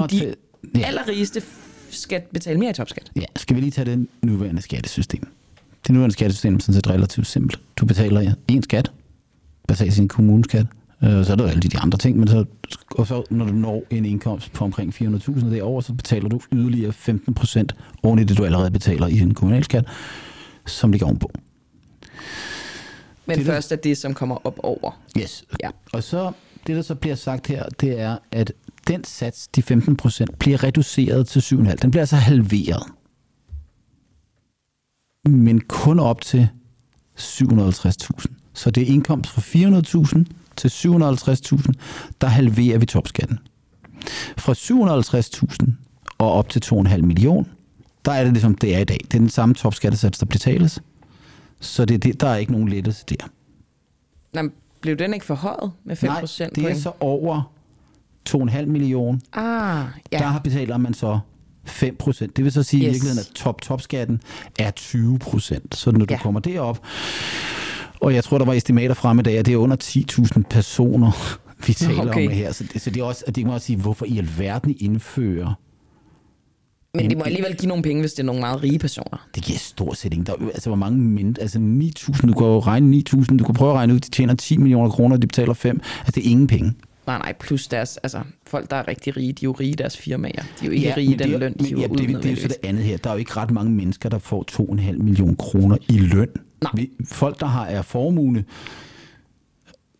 de 0.76 0.86
allerrigeste 0.86 1.42
skal 1.90 2.22
betale 2.34 2.60
mere 2.60 2.70
i 2.70 2.74
topskat. 2.74 3.12
Ja, 3.16 3.26
skal 3.36 3.56
vi 3.56 3.62
lige 3.62 3.72
tage 3.72 3.86
det 3.92 4.08
nuværende 4.24 4.62
skattesystem. 4.62 5.28
Det 5.88 5.94
nuværende 5.94 6.14
skattesystem 6.14 6.56
er 6.56 6.60
sådan 6.60 6.74
set 6.76 6.88
relativt 6.90 7.28
simpelt. 7.28 7.60
Du 7.78 7.86
betaler 7.86 8.34
en 8.48 8.64
skat, 8.64 8.92
basalt 9.68 9.94
sin 9.94 10.08
kommuneskat, 10.08 10.66
øh, 11.04 11.26
så 11.26 11.32
er 11.32 11.36
der 11.36 11.44
jo 11.44 11.50
alle 11.50 11.62
de 11.62 11.78
andre 11.78 11.98
ting, 11.98 12.18
men 12.20 12.28
så, 12.28 12.46
og 12.92 13.08
så 13.08 13.24
når 13.30 13.46
du 13.46 13.54
når 13.54 13.84
en 13.90 14.06
indkomst 14.06 14.54
på 14.54 14.64
omkring 14.64 14.94
400.000 14.94 15.46
derover, 15.52 15.82
så 15.82 15.94
betaler 15.94 16.30
du 16.30 16.40
yderligere 16.54 16.94
15 16.94 17.34
procent 17.34 17.76
oven 18.04 18.20
i 18.20 18.24
det, 18.24 18.38
du 18.38 18.46
allerede 18.46 18.72
betaler 18.72 19.08
i 19.08 19.20
en 19.20 19.34
kommunalskat, 19.34 19.86
som 20.66 20.92
ligger 20.92 21.08
ovenpå. 21.08 21.32
Men 23.30 23.38
Det 23.38 23.46
først 23.46 23.72
er 23.72 23.76
det, 23.76 23.98
som 23.98 24.14
kommer 24.14 24.48
op 24.48 24.60
over. 24.64 25.02
Yes. 25.20 25.44
Ja. 25.64 25.70
Og 25.94 26.04
så, 26.04 26.32
det 26.68 26.76
der 26.76 26.82
så 26.82 26.96
bliver 26.96 27.16
sagt 27.16 27.48
her, 27.48 27.70
det 27.82 28.00
er, 28.00 28.18
at 28.32 28.54
den 28.88 29.04
sats, 29.04 29.48
de 29.48 29.62
15 29.62 29.96
procent, 29.96 30.40
bliver 30.40 30.64
reduceret 30.64 31.28
til 31.28 31.40
7,5. 31.40 31.76
Den 31.76 31.92
bliver 31.92 32.02
altså 32.02 32.16
halveret. 32.16 32.84
Men 35.26 35.62
kun 35.62 36.00
op 36.00 36.22
til 36.22 36.50
750.000. 37.20 38.26
Så 38.54 38.72
det 38.72 38.84
er 38.84 38.88
indkomst 38.88 39.32
fra 39.32 39.42
400.000 39.42 40.24
til 40.56 40.68
750.000, 40.68 41.72
der 42.22 42.28
halverer 42.28 42.78
vi 42.78 42.86
topskatten. 42.86 43.40
Fra 44.38 44.54
750.000 44.54 45.72
og 46.18 46.32
op 46.32 46.50
til 46.50 46.62
2,5 46.66 47.02
million, 47.02 47.48
der 48.06 48.12
er 48.12 48.24
det 48.24 48.34
ligesom 48.34 48.56
det 48.56 48.76
er 48.76 48.80
i 48.80 48.84
dag. 48.84 48.98
Det 49.04 49.14
er 49.14 49.20
den 49.20 49.30
samme 49.30 49.56
topskattesats, 49.56 50.20
der 50.20 50.26
betales. 50.26 50.82
Så 51.60 51.86
det 51.86 52.04
det, 52.04 52.22
der 52.22 52.28
er 52.30 52.36
ikke 52.36 52.52
nogen 52.52 52.70
lettelse 52.70 53.06
der. 53.10 53.28
Nå, 54.34 54.50
blev 54.82 54.96
den 54.96 55.14
ikke 55.14 55.26
forhøjet 55.26 55.72
med 55.84 55.96
5 55.96 56.10
Nej, 56.10 56.20
procent? 56.20 56.56
det 56.56 56.72
er 56.72 56.76
så 56.76 56.92
over 57.00 57.52
2,5 58.30 58.66
millioner. 58.66 59.20
Ah, 59.34 59.86
Ja. 60.12 60.18
Der 60.18 60.40
betaler 60.40 60.78
man 60.78 60.94
så 60.94 61.20
5 61.66 61.96
procent. 61.96 62.38
Det 62.38 62.44
vil 62.46 62.52
så 62.52 62.64
sige, 62.64 62.80
yes. 62.84 62.88
i 62.88 62.92
virkeligheden, 62.92 63.20
at 63.20 63.36
top-top-skatten 63.36 64.22
er 64.60 64.72
20 64.72 65.20
procent. 65.20 65.76
Så 65.76 65.92
når 65.92 66.00
du 66.00 66.06
Ja. 66.10 66.18
kommer 66.22 66.40
derop, 66.40 66.80
og 68.02 68.14
jeg 68.16 68.24
tror, 68.24 68.38
der 68.38 68.46
var 68.46 68.54
estimater 68.54 68.94
frem 68.94 69.20
i 69.20 69.22
dag, 69.22 69.38
at 69.38 69.46
det 69.46 69.54
er 69.54 69.58
under 69.58 69.78
10.000 69.84 70.42
personer, 70.50 71.12
vi 71.68 71.74
taler 71.74 72.10
Okay. 72.10 72.28
om 72.28 72.32
her. 72.34 72.52
Så 72.52 72.64
det, 72.74 72.82
så 72.82 72.90
det 72.90 73.00
er 73.00 73.04
også, 73.06 73.24
at 73.28 73.36
det 73.36 73.46
må 73.46 73.54
også 73.54 73.66
sige, 73.68 73.78
hvorfor 73.82 74.06
i 74.06 74.18
alverden 74.18 74.76
indfører 74.80 75.54
Men 76.94 77.10
de 77.10 77.16
må 77.16 77.24
alligevel 77.24 77.56
give 77.56 77.68
nogle 77.68 77.84
penge, 77.84 78.00
hvis 78.02 78.14
det 78.14 78.20
er 78.20 78.26
nogle 78.26 78.42
meget 78.42 78.64
rige 78.64 78.80
personer. 78.80 79.28
Det 79.36 79.44
giver 79.44 79.60
stort 79.60 79.98
set 79.98 80.14
ingen. 80.14 80.26
Der, 80.26 80.34
er 80.34 80.48
altså, 80.54 80.70
hvor 80.70 80.78
mange 80.78 80.98
mindre? 80.98 81.42
Altså, 81.42 81.60
9.000. 81.60 82.28
Du 82.28 82.34
kan 82.34 82.46
jo 82.48 82.60
regne 82.60 83.04
9.000. 83.14 83.38
Du 83.38 83.44
kan 83.44 83.54
prøve 83.56 83.72
at 83.72 83.76
regne 83.78 83.94
ud, 83.94 84.00
de 84.00 84.10
tjener 84.10 84.36
10 84.36 84.58
millioner 84.58 84.90
kroner, 84.90 85.18
de 85.18 85.28
betaler 85.28 85.54
5. 85.54 85.82
Altså, 86.00 86.12
det 86.16 86.26
er 86.26 86.32
ingen 86.32 86.48
penge. 86.48 86.74
Nej, 87.08 87.18
nej, 87.18 87.34
plus 87.40 87.68
deres, 87.68 87.98
altså 87.98 88.20
folk, 88.48 88.70
der 88.72 88.76
er 88.78 88.88
rigtig 88.88 89.18
rige, 89.18 89.28
de 89.34 89.46
er 89.46 89.48
jo 89.48 89.52
rige 89.52 89.72
i 89.72 89.76
deres 89.76 89.98
firmaer. 89.98 90.32
De 90.32 90.42
er 90.62 90.66
jo 90.66 90.72
ikke 90.72 90.88
ja, 90.88 90.94
rige 90.98 91.12
i 91.12 91.16
den 91.16 91.20
det, 91.28 91.34
er- 91.36 91.40
løn, 91.40 91.54
de 91.60 91.64
men, 91.64 91.78
ja, 91.82 91.88
det, 91.88 91.98
det, 92.00 92.08
det 92.08 92.26
er 92.26 92.30
jo 92.30 92.36
så 92.36 92.48
det 92.48 92.58
andet 92.64 92.84
her. 92.84 92.98
Der 92.98 93.10
er 93.10 93.14
jo 93.14 93.20
ikke 93.20 93.34
ret 93.38 93.52
mange 93.52 93.72
mennesker, 93.72 94.10
der 94.10 94.18
får 94.18 94.46
2,5 94.52 94.92
millioner 95.04 95.36
kroner 95.36 95.78
i 95.90 95.98
løn. 95.98 96.28
Nej. 96.64 96.88
Folk, 97.06 97.40
der 97.40 97.46
har 97.46 97.66
er 97.66 97.82
formue, 97.82 98.44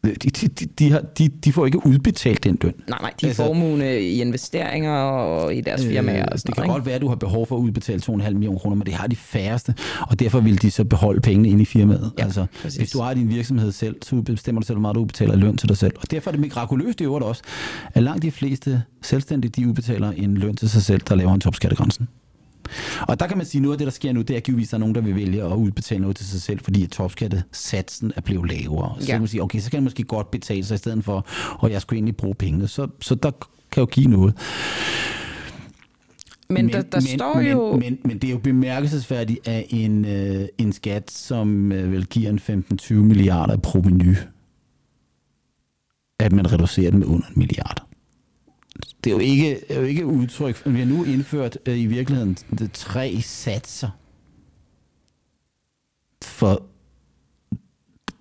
de, 0.06 0.12
de, 0.14 0.48
de, 0.48 0.66
de, 0.66 0.92
har, 0.92 1.00
de, 1.18 1.28
de 1.30 1.54
får 1.54 1.66
ikke 1.66 1.86
udbetalt 1.86 2.44
den 2.44 2.58
løn. 2.62 2.74
Nej, 2.90 3.00
nej, 3.02 3.14
de 3.22 3.26
er 3.26 3.30
Altså- 3.30 3.46
formugende 3.46 4.02
i 4.02 4.22
investeringer 4.22 4.92
og 4.92 5.56
i 5.56 5.62
deres 5.62 5.86
firmaer 5.86 6.26
og 6.26 6.32
det 6.38 6.44
kan 6.44 6.54
noget. 6.58 6.72
godt 6.72 6.86
være, 6.86 6.96
at 6.96 7.02
du 7.02 7.08
har 7.08 7.16
behov 7.16 7.48
for 7.48 7.56
at 7.58 7.60
udbetale 7.60 8.02
2,5 8.02 8.30
millioner 8.34 8.60
kroner, 8.60 8.76
men 8.76 8.86
det 8.86 8.94
har 8.94 9.08
de 9.08 9.16
færreste, 9.16 9.74
og 10.02 10.20
derfor 10.20 10.40
vil 10.40 10.62
de 10.62 10.72
så 10.72 10.84
beholde 10.84 11.22
pengene 11.22 11.50
inde 11.50 11.62
i 11.62 11.66
firmaet. 11.66 12.12
Ja, 12.20 12.24
altså, 12.24 12.46
præcis. 12.62 12.78
hvis 12.78 12.92
du 12.92 13.00
har 13.00 13.14
din 13.14 13.30
virksomhed 13.30 13.72
selv, 13.72 13.96
så 14.04 14.22
bestemmer 14.22 14.62
du 14.62 14.68
selv, 14.68 14.76
hvor 14.76 14.82
meget 14.82 14.96
du 14.96 15.00
udbetaler 15.02 15.36
løn 15.36 15.58
til 15.58 15.70
dig 15.70 15.78
selv. 15.78 15.94
Og 16.02 16.12
derfor 16.12 16.30
er 16.30 16.32
det 16.32 16.42
mirakuløst 16.42 17.02
i 17.02 17.04
øvrigt 17.04 17.26
også, 17.26 17.42
at 17.94 18.04
langt 18.04 18.22
de 18.22 18.32
fleste 18.32 18.84
selvstændige, 19.02 19.52
de 19.52 19.68
udbetaler 19.68 20.12
en 20.12 20.38
løn 20.38 20.56
til 20.56 20.70
sig 20.70 20.82
selv, 20.84 21.02
der 21.10 21.16
laver 21.16 21.34
en 21.34 21.40
topskattegrænsen. 21.42 22.08
Og 23.08 23.20
der 23.20 23.28
kan 23.28 23.38
man 23.38 23.46
sige, 23.46 23.60
at 23.60 23.64
noget 23.64 23.74
af 23.74 23.78
det, 23.78 23.86
der 23.86 23.92
sker 23.92 24.12
nu, 24.14 24.22
det 24.22 24.36
er 24.36 24.40
givetvis, 24.40 24.68
at 24.68 24.72
der 24.72 24.78
er 24.78 24.80
nogen, 24.80 24.96
der 24.96 25.02
vil 25.02 25.16
vælge 25.16 25.44
at 25.44 25.54
udbetale 25.56 26.02
noget 26.02 26.18
til 26.18 26.26
sig 26.26 26.42
selv, 26.42 26.60
fordi 26.60 26.84
at 26.84 26.90
topskattesatsen 26.90 28.12
er 28.16 28.22
blevet 28.22 28.52
lavere. 28.52 28.96
Så 29.00 29.06
Ja. 29.08 29.12
kan 29.12 29.22
man 29.22 29.28
sige, 29.28 29.44
okay, 29.44 29.60
så 29.60 29.70
kan 29.72 29.78
jeg 29.78 29.84
måske 29.84 30.04
godt 30.04 30.32
betale 30.32 30.66
sig 30.66 30.76
i 30.76 30.78
stedet 30.78 31.04
for, 31.04 31.26
og 31.60 31.72
jeg 31.72 31.82
skulle 31.82 31.98
egentlig 31.98 32.18
bruge 32.18 32.36
pengene. 32.36 32.68
Så, 32.68 32.88
så 33.02 33.16
der 33.16 33.32
kan 33.72 33.82
jo 33.82 33.86
give 33.86 34.08
noget. 34.08 34.34
Men, 36.52 36.66
men 36.66 36.74
der, 36.74 36.82
der 36.82 36.98
men, 36.98 37.20
står 37.20 37.34
men, 37.36 37.48
jo... 37.52 37.76
Men, 37.76 37.98
men 38.06 38.18
det 38.18 38.28
er 38.28 38.32
jo 38.32 38.38
bemærkelsesværdigt, 38.38 39.48
at 39.48 39.66
en, 39.70 40.06
øh, 40.06 40.48
en 40.58 40.74
skat, 40.74 41.12
som 41.12 41.72
øh, 41.72 41.92
vel 41.92 42.06
giver 42.06 42.30
en 42.30 42.64
15-20 42.82 42.94
milliarder 42.94 43.54
i 43.54 43.58
proveny, 43.58 44.16
at 46.20 46.32
man 46.32 46.52
reducerer 46.52 46.92
den 46.92 47.00
med 47.00 47.08
under 47.08 47.28
en 47.28 47.34
milliard. 47.36 47.86
Det 49.04 49.10
er 49.10 49.14
jo 49.14 49.20
ikke, 49.20 49.72
er 49.72 49.80
jo 49.80 49.86
ikke 49.86 50.06
udtryk. 50.06 50.62
Vi 50.66 50.80
har 50.80 50.86
nu 50.86 51.04
indført 51.04 51.58
øh, 51.66 51.80
i 51.80 51.86
virkeligheden 51.86 52.38
de 52.60 52.68
tre 52.68 53.22
satser 53.22 53.90
for 56.24 56.64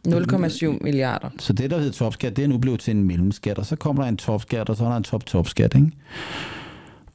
0,7 0.09 0.79
milliarder. 0.85 1.31
så 1.39 1.53
det, 1.53 1.71
der 1.71 1.79
hedder 1.79 1.93
topskat, 1.93 2.37
det 2.37 2.45
er 2.45 2.49
nu 2.49 2.59
blevet 2.59 2.81
til 2.81 2.91
en 2.97 3.03
mellemskat, 3.03 3.59
og 3.59 3.67
så 3.67 3.77
kommer 3.77 4.03
der 4.03 4.09
en 4.09 4.17
topskat, 4.17 4.69
og 4.69 4.77
så 4.77 4.85
er 4.85 4.89
der 4.89 4.97
en 4.97 5.03
top-topskat, 5.03 5.75
ikke? 5.75 5.91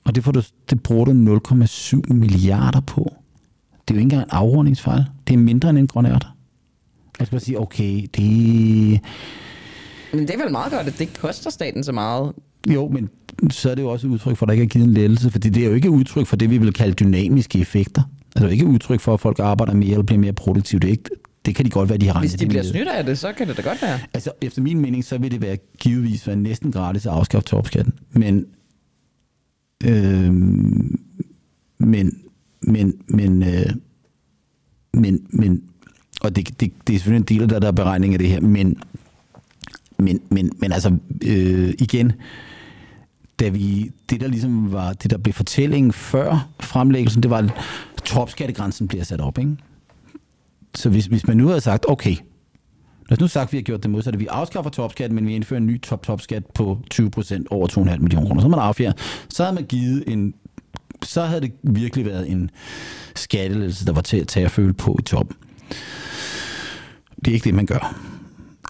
Og 0.04 0.16
det, 0.16 0.24
får 0.24 0.32
du, 0.32 0.42
det 0.70 0.84
bruger 0.84 1.06
du 1.06 1.12
0,7 1.12 2.14
milliarder 2.14 2.80
på. 2.80 3.14
Det 3.72 3.94
er 3.94 3.96
jo 3.96 4.00
ikke 4.00 4.02
engang 4.02 4.24
en 4.24 4.30
afrundingsfejl. 4.30 5.06
Det 5.28 5.34
er 5.34 5.38
mindre 5.38 5.70
end 5.70 5.78
en 5.78 5.88
grøn 5.88 6.06
ærte. 6.06 6.28
Jeg 7.20 7.28
skal 7.28 7.36
bare 7.36 7.46
sige, 7.46 7.60
okay, 7.60 8.08
det... 8.16 9.02
Men 10.14 10.28
det 10.28 10.30
er 10.30 10.44
vel 10.44 10.52
meget 10.52 10.72
godt, 10.72 10.88
at 10.88 10.94
det 10.94 11.02
ikke 11.02 11.14
koster 11.14 11.50
staten 11.50 11.84
så 11.84 11.92
meget. 11.92 12.34
Jo, 12.68 12.88
men 12.88 13.10
så 13.50 13.72
er 13.72 13.76
det 13.76 13.82
jo 13.82 13.89
også 13.89 14.08
et 14.08 14.12
udtryk 14.12 14.38
for, 14.38 14.46
at 14.46 14.48
der 14.48 14.52
ikke 14.54 14.63
er 14.63 14.67
givet 14.67 14.86
en 14.86 14.93
lettelse, 14.93 15.32
fordi 15.32 15.50
det 15.50 15.63
er 15.63 15.67
jo 15.67 15.74
ikke 15.74 15.88
et 15.88 15.91
udtryk 15.91 16.28
for 16.28 16.36
det, 16.36 16.50
vi 16.50 16.58
vil 16.58 16.74
kalde 16.74 16.93
dynamiske 16.93 17.60
effekter. 17.60 18.02
Altså 18.36 18.48
ikke 18.48 18.65
et 18.65 18.69
udtryk 18.69 19.00
for, 19.00 19.13
at 19.13 19.19
folk 19.19 19.39
arbejder 19.39 19.74
mere 19.74 19.91
eller 19.91 20.04
bliver 20.04 20.19
mere 20.19 20.34
produktive. 20.34 20.80
Det, 20.80 20.88
er 20.88 20.91
ikke, 20.91 21.10
det 21.46 21.56
kan 21.56 21.65
de 21.65 21.69
godt 21.69 21.89
være, 21.89 21.98
de 21.98 22.08
har 22.08 22.13
regnet 22.13 22.32
Hvis 22.32 22.39
de 22.39 22.48
bliver 22.48 22.63
snydt 22.63 22.88
af 22.88 23.06
det, 23.06 23.19
så 23.19 23.34
kan 23.34 23.48
det 23.48 23.58
da 23.58 23.62
godt 23.62 23.82
være. 23.82 24.00
Altså, 24.13 24.32
efter 24.41 24.62
min 24.62 24.80
mening, 24.80 25.04
så 25.04 25.17
vil 25.17 25.32
det 25.32 25.41
være 25.41 25.58
givetvis 25.80 26.28
være 26.28 26.36
næsten 26.36 26.72
gratis 26.72 27.06
at 27.06 27.12
afskaffe 27.12 27.48
topskatten. 27.48 27.93
Men, 28.12 28.46
øh, 29.86 30.34
men, 31.78 32.17
men, 32.62 32.93
men, 33.08 33.43
øh, 33.43 33.69
men, 34.93 35.28
men, 35.30 35.63
og 36.22 36.36
det, 36.36 36.60
det, 36.60 36.72
det 36.88 36.96
er 36.96 37.00
selvfølgelig 37.00 37.22
en 37.22 37.38
del 37.38 37.41
af 37.41 37.48
der, 37.48 37.60
der 37.60 37.67
er 37.67 37.72
beregning 37.72 38.13
af 38.13 38.19
det 38.19 38.30
her, 38.30 38.41
men, 38.41 38.78
men, 39.98 40.19
men, 40.30 40.52
men 40.58 40.72
altså, 40.72 40.98
øh, 41.26 41.74
igen, 41.80 42.12
da 43.39 43.50
vi, 43.50 43.91
det 44.10 44.22
der 44.22 44.28
ligesom 44.28 44.72
var, 44.72 44.93
det 44.93 45.12
der 45.12 45.17
blev 45.17 45.34
fortællingen 45.34 45.93
før 45.93 46.50
fremlæggelsen, 46.60 47.24
det 47.24 47.32
var, 47.32 47.38
at 47.38 47.52
topskattegrænsen 48.06 48.88
bliver 48.88 49.04
sat 49.04 49.22
op, 49.22 49.38
ikke? 49.38 49.58
Så 50.76 50.89
hvis, 50.89 51.06
hvis 51.06 51.28
man 51.28 51.38
nu 51.38 51.48
havde 51.48 51.62
sagt, 51.62 51.86
okay, 51.89 52.15
Lad 53.10 53.17
os 53.17 53.22
nu 53.22 53.28
sagt, 53.28 53.48
at 53.48 53.52
vi 53.54 53.58
har 53.58 53.63
gjort 53.63 53.84
det 53.84 53.91
modsatte. 53.91 54.19
Vi 54.19 54.28
afskaffer 54.28 54.72
topskatten, 54.72 55.15
men 55.15 55.28
vi 55.28 55.36
indfører 55.36 55.58
en 55.58 55.67
ny 55.67 55.82
top-topskat 55.82 56.46
på 56.46 56.80
20% 56.93 57.43
over 57.50 57.67
2,5 57.67 58.00
millioner 58.00 58.28
kroner. 58.28 58.41
Så 58.41 58.48
man 58.48 58.60
affjerder. 58.60 58.93
Så 59.30 59.43
havde 59.43 59.56
man 59.56 59.65
givet 59.65 60.04
en... 60.08 60.34
Så 61.04 61.22
havde 61.22 61.41
det 61.41 61.52
virkelig 61.63 62.06
været 62.06 62.32
en 62.32 62.50
skattelettelse, 63.15 63.86
der 63.86 63.93
var 63.93 64.02
til 64.02 64.17
at 64.17 64.28
tage 64.28 64.46
og 64.46 64.52
føle 64.52 64.74
på 64.74 64.98
i 65.00 65.02
toppen. 65.02 65.36
Det 67.26 67.28
er 67.32 67.34
ikke 67.34 67.43
det, 67.43 67.54
man 67.54 67.65
gør. 67.65 68.00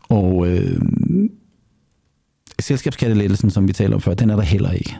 Og 0.10 0.48
øh, 0.48 0.82
selskabskattelettelsen, 2.60 3.50
som 3.50 3.68
vi 3.68 3.74
taler 3.74 3.96
om 3.96 4.02
før, 4.02 4.14
den 4.14 4.30
er 4.30 4.36
der 4.36 4.44
heller 4.44 4.72
ikke. 4.72 4.96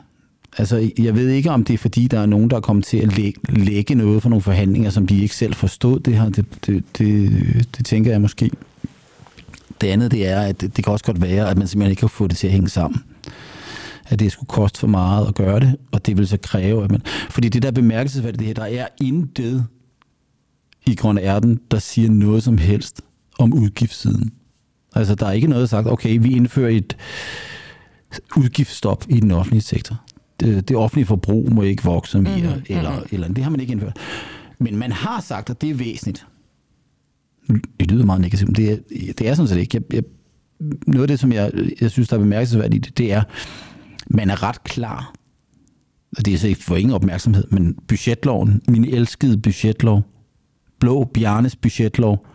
Altså, 0.58 0.90
jeg 0.98 1.14
ved 1.14 1.28
ikke, 1.28 1.50
om 1.50 1.64
det 1.64 1.74
er 1.74 1.78
fordi, 1.78 2.06
der 2.06 2.20
er 2.20 2.26
nogen, 2.26 2.50
der 2.50 2.56
er 2.56 2.60
kommet 2.60 2.84
til 2.84 2.96
at 2.96 3.18
lægge, 3.18 3.40
lægge 3.48 3.94
noget 3.94 4.22
for 4.22 4.28
nogle 4.28 4.42
forhandlinger, 4.42 4.90
som 4.90 5.06
de 5.06 5.22
ikke 5.22 5.36
selv 5.36 5.54
forstod 5.54 6.00
det 6.00 6.18
her. 6.18 6.28
Det, 6.28 6.66
det, 6.66 6.84
det, 6.98 7.66
det 7.76 7.86
tænker 7.86 8.10
jeg 8.10 8.20
måske. 8.20 8.50
Det 9.80 9.86
andet, 9.86 10.10
det 10.10 10.28
er, 10.28 10.40
at 10.40 10.60
det, 10.60 10.76
det 10.76 10.84
kan 10.84 10.92
også 10.92 11.04
godt 11.04 11.22
være, 11.22 11.50
at 11.50 11.58
man 11.58 11.66
simpelthen 11.66 11.90
ikke 11.90 12.00
kan 12.00 12.08
få 12.08 12.26
det 12.26 12.36
til 12.36 12.46
at 12.46 12.52
hænge 12.52 12.68
sammen. 12.68 13.02
At 14.08 14.18
det 14.18 14.32
skulle 14.32 14.48
koste 14.48 14.80
for 14.80 14.86
meget 14.86 15.28
at 15.28 15.34
gøre 15.34 15.60
det, 15.60 15.76
og 15.92 16.06
det 16.06 16.18
vil 16.18 16.28
så 16.28 16.36
kræve, 16.42 16.84
at 16.84 16.90
man... 16.90 17.02
Fordi 17.30 17.48
det 17.48 17.62
der 17.62 17.68
er 17.68 17.72
bemærkelsesværdigt, 17.72 18.38
det 18.38 18.46
her, 18.46 18.54
der 18.54 18.82
er 18.82 18.86
intet 19.00 19.66
i 20.86 20.94
Grønne 20.94 21.22
Erden, 21.22 21.60
der 21.70 21.78
siger 21.78 22.10
noget 22.10 22.42
som 22.42 22.58
helst 22.58 23.02
om 23.38 23.54
udgiftssiden. 23.54 24.32
Altså, 24.94 25.14
der 25.14 25.26
er 25.26 25.32
ikke 25.32 25.46
noget, 25.46 25.68
sagt, 25.68 25.86
okay, 25.86 26.18
vi 26.22 26.36
indfører 26.36 26.70
et 26.70 26.96
udgiftsstop 28.36 29.04
i 29.08 29.20
den 29.20 29.30
offentlige 29.30 29.62
sektor. 29.62 30.00
Det, 30.40 30.68
det 30.68 30.76
offentlige 30.76 31.06
forbrug 31.06 31.52
må 31.52 31.62
ikke 31.62 31.82
vokse 31.84 32.20
mere, 32.20 32.36
Mhm, 32.36 32.46
mm-hmm. 32.46 32.62
eller, 32.68 33.00
eller 33.10 33.28
det 33.28 33.44
har 33.44 33.50
man 33.50 33.60
ikke 33.60 33.72
indført. 33.72 33.96
Men 34.58 34.76
man 34.76 34.92
har 34.92 35.20
sagt, 35.20 35.50
at 35.50 35.60
det 35.60 35.70
er 35.70 35.74
væsentligt. 35.74 36.26
Det 37.80 37.90
lyder 37.90 38.04
meget 38.04 38.20
negativt, 38.20 38.48
men 38.48 38.54
det 38.54 38.72
er, 38.72 38.76
det 39.18 39.28
er 39.28 39.34
sådan 39.34 39.48
set 39.48 39.56
ikke. 39.58 39.76
Jeg, 39.76 39.94
jeg, 39.94 40.02
noget 40.86 41.02
af 41.02 41.08
det, 41.08 41.20
som 41.20 41.32
jeg, 41.32 41.52
jeg 41.80 41.90
synes, 41.90 42.08
der 42.08 42.16
er 42.16 42.20
bemærkelsesværdigt 42.20 42.86
i 42.86 42.88
det, 42.88 42.98
det 42.98 43.12
er, 43.12 43.22
man 44.06 44.30
er 44.30 44.42
ret 44.42 44.64
klar, 44.64 45.12
og 46.16 46.24
det 46.24 46.34
er 46.34 46.38
så 46.38 46.48
ikke 46.48 46.64
for 46.64 46.76
ingen 46.76 46.94
opmærksomhed, 46.94 47.44
men 47.50 47.74
budgetloven, 47.88 48.62
min 48.68 48.84
elskede 48.84 49.38
budgetlov, 49.38 50.02
Blå 50.80 51.04
Bjarnes 51.04 51.56
budgetlov 51.56 52.26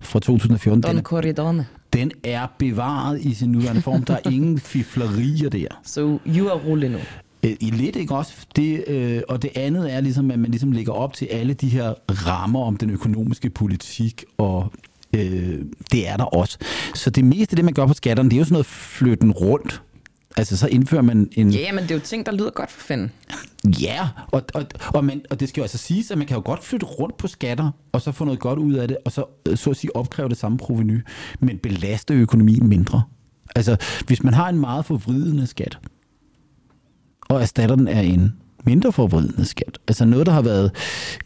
fra 0.00 0.18
2014, 0.20 0.82
den, 0.82 0.94
Don 0.96 1.02
Corridone. 1.02 1.66
Den 1.94 2.10
er 2.24 2.46
bevaret 2.58 3.20
i 3.20 3.34
sin 3.34 3.52
nuværende 3.52 3.82
form. 3.82 4.04
Der 4.04 4.14
er 4.14 4.30
ingen 4.30 4.58
fiflerier 4.58 5.48
der. 5.48 5.66
Så 5.82 6.18
you 6.26 6.48
are 6.48 6.58
rulle 6.58 6.88
nu. 6.88 6.98
Øh, 7.44 7.56
I 7.60 7.70
lidt, 7.70 7.96
ikke 7.96 8.14
også? 8.14 8.32
Det, 8.56 8.84
øh, 8.88 9.22
og 9.28 9.42
det 9.42 9.50
andet 9.54 9.94
er 9.94 10.00
ligesom, 10.00 10.30
at 10.30 10.38
man 10.38 10.50
ligesom 10.50 10.72
lægger 10.72 10.92
op 10.92 11.12
til 11.12 11.26
alle 11.26 11.54
de 11.54 11.68
her 11.68 11.94
rammer 12.08 12.64
om 12.64 12.76
den 12.76 12.90
økonomiske 12.90 13.50
politik, 13.50 14.24
og 14.38 14.72
øh, 15.14 15.58
det 15.92 16.08
er 16.08 16.16
der 16.16 16.24
også. 16.24 16.58
Så 16.94 17.10
det 17.10 17.24
meste 17.24 17.52
af 17.52 17.56
det, 17.56 17.64
man 17.64 17.74
gør 17.74 17.86
på 17.86 17.94
skatterne, 17.94 18.30
det 18.30 18.36
er 18.36 18.38
jo 18.38 18.44
sådan 18.44 18.54
noget 18.54 18.66
flytten 18.66 19.32
rundt. 19.32 19.82
Altså, 20.36 20.56
så 20.56 20.68
indfører 20.68 21.02
man 21.02 21.28
en... 21.32 21.50
Ja, 21.50 21.72
men 21.72 21.82
det 21.82 21.90
er 21.90 21.94
jo 21.94 22.00
ting, 22.00 22.26
der 22.26 22.32
lyder 22.32 22.50
godt 22.50 22.70
for 22.70 22.80
fanden. 22.80 23.10
Ja, 23.80 24.08
og, 24.32 24.42
og, 24.54 24.66
og, 24.94 25.04
man, 25.04 25.22
og 25.30 25.40
det 25.40 25.48
skal 25.48 25.60
jo 25.60 25.64
altså 25.64 25.78
siges, 25.78 26.10
at 26.10 26.18
man 26.18 26.26
kan 26.26 26.36
jo 26.36 26.42
godt 26.44 26.64
flytte 26.64 26.86
rundt 26.86 27.16
på 27.16 27.28
skatter, 27.28 27.70
og 27.92 28.00
så 28.00 28.12
få 28.12 28.24
noget 28.24 28.40
godt 28.40 28.58
ud 28.58 28.74
af 28.74 28.88
det, 28.88 28.96
og 29.04 29.12
så, 29.12 29.24
øh, 29.48 29.56
så 29.56 29.70
at 29.70 29.76
sige, 29.76 29.96
opkræve 29.96 30.28
det 30.28 30.36
samme 30.36 30.58
proveny, 30.58 31.04
men 31.40 31.58
belaste 31.58 32.14
økonomien 32.14 32.68
mindre. 32.68 33.02
Altså, 33.56 33.76
hvis 34.06 34.22
man 34.22 34.34
har 34.34 34.48
en 34.48 34.58
meget 34.58 34.84
forvridende 34.84 35.46
skat, 35.46 35.78
og 37.28 37.40
erstatter 37.40 37.76
den 37.76 37.88
af 37.88 38.02
en 38.02 38.32
mindre 38.64 38.92
forvridende 38.92 39.44
skat, 39.44 39.78
altså 39.88 40.04
noget, 40.04 40.26
der 40.26 40.32
har 40.32 40.42
været 40.42 40.70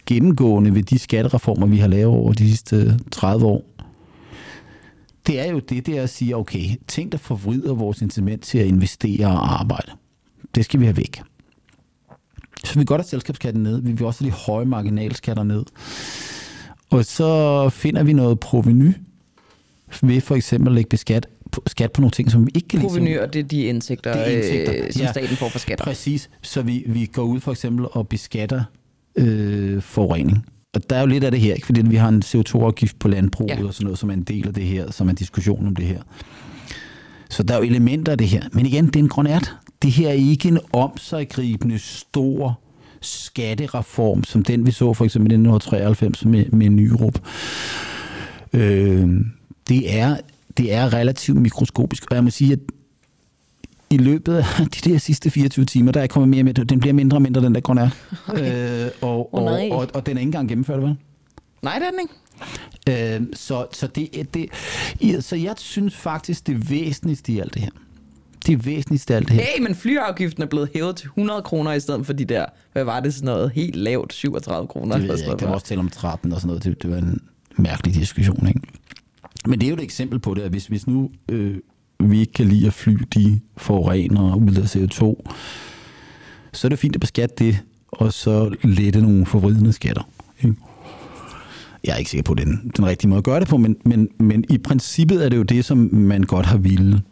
gennemgående 0.06 0.74
ved 0.74 0.82
de 0.82 0.98
skattereformer, 0.98 1.66
vi 1.66 1.78
har 1.78 1.88
lavet 1.88 2.06
over 2.06 2.32
de 2.32 2.48
sidste 2.48 2.98
30 3.12 3.46
år, 3.46 3.64
det 5.28 5.40
er 5.40 5.50
jo 5.50 5.58
det 5.58 5.86
der 5.86 6.02
at 6.02 6.10
sige, 6.10 6.36
okay, 6.36 6.76
ting, 6.86 7.12
der 7.12 7.18
forvrider 7.18 7.74
vores 7.74 8.02
incitament 8.02 8.42
til 8.42 8.58
at 8.58 8.66
investere 8.66 9.26
og 9.26 9.60
arbejde, 9.60 9.92
det 10.54 10.64
skal 10.64 10.80
vi 10.80 10.84
have 10.84 10.96
væk. 10.96 11.22
Så 12.64 12.78
vi 12.78 12.84
godt 12.84 13.00
have 13.00 13.08
selskabsskatten 13.08 13.62
ned, 13.62 13.82
vi 13.82 13.92
vil 13.92 14.06
også 14.06 14.24
have 14.24 14.30
de 14.30 14.36
høje 14.36 14.64
marginalskatter 14.64 15.42
ned. 15.42 15.64
Og 16.90 17.04
så 17.04 17.68
finder 17.68 18.02
vi 18.02 18.12
noget 18.12 18.40
proveny 18.40 18.92
ved 20.02 20.20
for 20.20 20.34
eksempel 20.34 20.68
at 20.68 20.74
lægge 20.74 20.88
beskat, 20.88 21.26
skat 21.66 21.92
på 21.92 22.00
nogle 22.00 22.10
ting, 22.10 22.30
som 22.30 22.46
vi 22.46 22.50
ikke 22.54 22.68
kan 22.68 22.80
Proveny, 22.80 23.18
og 23.18 23.32
det 23.32 23.38
er 23.38 23.44
de 23.44 23.62
indtægter, 23.62 24.12
Det 24.12 24.22
er 24.22 24.36
indtægter, 24.36 24.84
øh, 24.84 24.92
som 24.92 25.02
ja. 25.02 25.10
staten 25.10 25.36
får 25.36 25.48
for 25.48 25.58
skatter. 25.58 25.84
Præcis, 25.84 26.30
så 26.42 26.62
vi, 26.62 26.84
vi 26.86 27.06
går 27.06 27.22
ud 27.22 27.40
for 27.40 27.52
eksempel 27.52 27.86
og 27.90 28.08
beskatter 28.08 28.64
øh, 29.16 29.82
forurening. 29.82 30.46
Og 30.78 30.90
der 30.90 30.96
er 30.96 31.00
jo 31.00 31.06
lidt 31.06 31.24
af 31.24 31.30
det 31.30 31.40
her, 31.40 31.54
ikke? 31.54 31.66
fordi 31.66 31.82
vi 31.88 31.96
har 31.96 32.08
en 32.08 32.22
CO2-afgift 32.26 32.98
på 32.98 33.08
landbruget 33.08 33.58
Ja. 33.58 33.64
og 33.66 33.74
sådan 33.74 33.84
noget, 33.84 33.98
som 33.98 34.10
er 34.10 34.14
en 34.14 34.22
del 34.22 34.46
af 34.48 34.54
det 34.54 34.64
her, 34.64 34.90
som 34.90 35.06
er 35.06 35.10
en 35.10 35.16
diskussion 35.16 35.66
om 35.66 35.76
det 35.76 35.84
her. 35.84 36.02
Så 37.30 37.42
der 37.42 37.54
er 37.54 37.58
jo 37.58 37.64
elementer 37.64 38.12
af 38.12 38.18
det 38.18 38.28
her. 38.28 38.42
Men 38.52 38.66
igen, 38.66 38.86
det 38.86 38.96
er 38.96 39.00
en 39.00 39.08
grønært. 39.08 39.56
Det 39.82 39.90
her 39.90 40.08
er 40.08 40.12
ikke 40.12 40.48
en 40.48 40.58
omsaggribende, 40.72 41.78
stor 41.78 42.60
skattereform, 43.00 44.24
som 44.24 44.42
den 44.42 44.66
vi 44.66 44.70
så 44.70 44.94
for 44.94 45.04
eksempel 45.04 45.32
i 45.32 45.34
1993 45.34 46.24
med, 46.24 46.44
med 46.46 46.68
Nyrup. 46.70 47.18
Øh, 48.52 49.08
det, 49.68 49.98
er, 49.98 50.16
det 50.56 50.74
er 50.74 50.92
relativt 50.92 51.40
mikroskopisk, 51.40 52.04
og 52.10 52.14
jeg 52.14 52.24
må 52.24 52.30
sige, 52.30 52.52
at 52.52 52.58
i 53.90 53.96
løbet 53.96 54.34
af 54.34 54.44
de 54.74 54.90
der 54.90 54.98
sidste 54.98 55.30
24 55.30 55.64
timer, 55.64 55.92
der 55.92 56.00
er 56.00 56.06
kommet 56.06 56.28
mere 56.28 56.42
med, 56.42 56.54
den 56.54 56.80
bliver 56.80 56.92
mindre 56.92 57.16
og 57.16 57.22
mindre, 57.22 57.40
den 57.40 57.54
der 57.54 57.60
grønær. 57.60 57.88
Okay. 58.28 58.84
Øh, 58.84 58.90
og, 59.00 59.34
og, 59.34 59.44
nej. 59.44 59.68
og, 59.72 59.88
og, 59.94 60.06
den 60.06 60.16
er 60.16 60.20
ikke 60.20 60.28
engang 60.28 60.48
gennemført, 60.48 60.82
vel? 60.82 60.96
Nej, 61.62 61.78
det 61.78 61.86
er 61.86 61.90
den 61.90 62.00
ikke. 62.00 63.16
Øh, 63.20 63.26
så, 63.34 63.66
så, 63.72 63.86
det, 63.86 64.34
det, 64.34 65.24
så 65.24 65.36
jeg 65.36 65.54
synes 65.56 65.96
faktisk, 65.96 66.46
det 66.46 66.70
væsentligste 66.70 67.32
i 67.32 67.38
alt 67.38 67.54
det 67.54 67.62
her, 67.62 67.70
det 68.46 68.66
væsentligste 68.66 69.14
i 69.14 69.16
alt 69.16 69.28
det 69.28 69.36
her, 69.36 69.42
Hey, 69.42 69.62
men 69.62 69.74
flyafgiften 69.74 70.42
er 70.42 70.46
blevet 70.46 70.68
hævet 70.74 70.96
til 70.96 71.06
100 71.06 71.42
kroner 71.42 71.72
i 71.72 71.80
stedet 71.80 72.06
for 72.06 72.12
de 72.12 72.24
der, 72.24 72.46
hvad 72.72 72.84
var 72.84 73.00
det, 73.00 73.14
sådan 73.14 73.26
noget 73.26 73.50
helt 73.54 73.76
lavt, 73.76 74.12
37 74.12 74.68
kroner. 74.68 74.98
det 74.98 75.08
ved 75.08 75.16
sådan 75.16 75.26
jeg 75.26 75.32
ikke, 75.32 75.42
noget. 75.42 75.48
var 75.48 75.54
også 75.54 75.66
tale 75.66 75.80
om 75.80 75.88
13 75.88 76.32
og 76.32 76.40
sådan 76.40 76.48
noget, 76.48 76.64
det, 76.64 76.82
det 76.82 76.90
var 76.90 76.96
en 76.96 77.20
mærkelig 77.56 77.94
diskussion, 77.94 78.48
ikke? 78.48 78.60
Men 79.46 79.60
det 79.60 79.66
er 79.66 79.70
jo 79.70 79.76
et 79.76 79.82
eksempel 79.82 80.18
på 80.18 80.34
det, 80.34 80.42
at 80.42 80.50
hvis, 80.50 80.66
hvis 80.66 80.86
nu 80.86 81.10
øh, 81.28 81.56
vi 82.00 82.20
ikke 82.20 82.32
kan 82.32 82.46
lide 82.46 82.66
at 82.66 82.72
fly 82.72 82.98
de 83.14 83.40
forurener 83.56 84.32
og 84.32 84.38
udleder 84.38 84.66
CO2, 84.66 85.32
så 86.52 86.66
er 86.66 86.68
det 86.68 86.78
fint 86.78 86.96
at 86.96 87.00
beskatte 87.00 87.44
det, 87.44 87.58
og 87.88 88.12
så 88.12 88.54
lette 88.62 89.00
nogle 89.00 89.26
forvridende 89.26 89.72
skatter. 89.72 90.02
Ikke? 90.42 90.54
Jeg 91.84 91.92
er 91.92 91.96
ikke 91.96 92.10
sikker 92.10 92.22
på 92.22 92.34
den, 92.34 92.72
den 92.76 92.86
rigtige 92.86 93.08
måde 93.08 93.18
at 93.18 93.24
gøre 93.24 93.40
det 93.40 93.48
på, 93.48 93.56
men, 93.56 93.76
men, 93.84 94.08
men 94.18 94.44
i 94.48 94.58
princippet 94.58 95.24
er 95.24 95.28
det 95.28 95.36
jo 95.36 95.42
det, 95.42 95.64
som 95.64 95.88
man 95.92 96.22
godt 96.22 96.46
har 96.46 96.56
ville. 96.56 97.02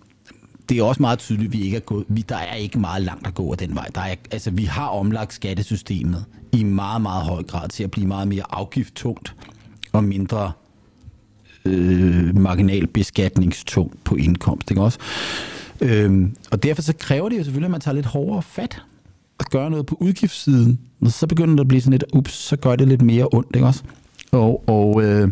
Det 0.69 0.79
er 0.79 0.83
også 0.83 1.03
meget 1.03 1.19
tydeligt, 1.19 1.49
at 1.49 1.53
vi 1.53 1.65
ikke 1.65 1.77
er 1.77 1.81
gået, 1.81 2.05
vi, 2.09 2.25
der 2.29 2.37
er 2.37 2.55
ikke 2.55 2.79
meget 2.79 3.03
langt 3.03 3.27
at 3.27 3.35
gå 3.35 3.53
af 3.53 3.59
den 3.59 3.75
vej. 3.75 3.89
Der 3.95 4.01
er, 4.01 4.15
altså, 4.31 4.51
vi 4.51 4.65
har 4.65 4.87
omlagt 4.87 5.33
skattesystemet 5.33 6.25
i 6.53 6.65
meget, 6.65 7.03
meget 7.03 7.25
høj 7.25 7.43
grad 7.43 7.69
til 7.69 7.85
at 7.85 7.91
blive 7.91 8.07
meget 8.07 8.29
mere 8.29 8.45
afgifttungt 8.51 9.35
og 9.93 10.05
mindre 10.05 10.53
øh, 11.67 12.39
marginalbeskatningstung 12.39 13.93
på 14.05 14.15
indkomst. 14.15 14.71
Ikke 14.71 14.83
også? 14.83 14.99
Øhm, 15.81 16.37
og 16.51 16.63
derfor 16.63 16.83
så 16.83 16.93
kræver 16.99 17.29
det 17.29 17.39
jo 17.39 17.45
selvfølgelig, 17.45 17.67
at 17.67 17.71
man 17.71 17.81
tager 17.81 17.95
lidt 17.95 18.07
hårdere 18.07 18.43
fat 18.43 18.83
og 19.39 19.45
gør 19.51 19.69
noget 19.69 19.87
på 19.87 19.97
udgiftssiden. 20.01 20.79
Og 21.01 21.11
så 21.13 21.27
begynder 21.27 21.55
det 21.55 21.61
at 21.61 21.69
blive 21.69 21.81
sådan 21.81 21.93
lidt, 21.93 22.05
ups, 22.13 22.33
så 22.33 22.57
gør 22.57 22.77
det 22.77 22.89
lidt 22.89 23.03
mere 23.03 23.29
ondt, 23.33 23.57
ikke 23.57 23.67
også? 23.67 23.83
Og, 24.33 24.69
og, 24.69 25.03
øh, 25.05 25.29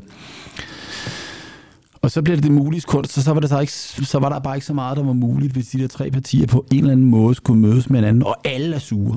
og 2.02 2.10
så 2.10 2.22
bliver 2.22 2.36
det 2.36 2.44
det 2.44 2.52
muligt 2.52 2.86
kunst, 2.86 3.12
så, 3.12 3.22
så, 3.22 3.32
var 3.32 3.40
det 3.40 3.48
så, 3.48 3.60
ikke, 3.60 3.72
så 3.72 4.18
var 4.18 4.28
der 4.28 4.38
bare 4.38 4.56
ikke 4.56 4.66
så 4.66 4.74
meget, 4.74 4.96
der 4.96 5.02
var 5.04 5.12
muligt, 5.12 5.52
hvis 5.52 5.68
de 5.68 5.78
der 5.78 5.88
tre 5.88 6.10
partier 6.10 6.46
på 6.46 6.66
en 6.72 6.78
eller 6.78 6.92
anden 6.92 7.06
måde 7.06 7.34
skulle 7.34 7.60
mødes 7.60 7.90
med 7.90 8.00
hinanden, 8.00 8.22
og 8.22 8.36
alle 8.44 8.74
er 8.74 8.78
sure. 8.78 9.16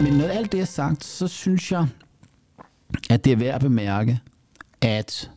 Men 0.00 0.12
når 0.12 0.24
alt 0.24 0.52
det 0.52 0.60
er 0.60 0.64
sagt, 0.64 1.04
så 1.04 1.28
synes 1.28 1.72
jeg, 1.72 1.86
at 3.10 3.24
det 3.24 3.32
er 3.32 3.36
værd 3.36 3.54
at 3.54 3.60
bemærke, 3.60 4.20
at 4.80 5.30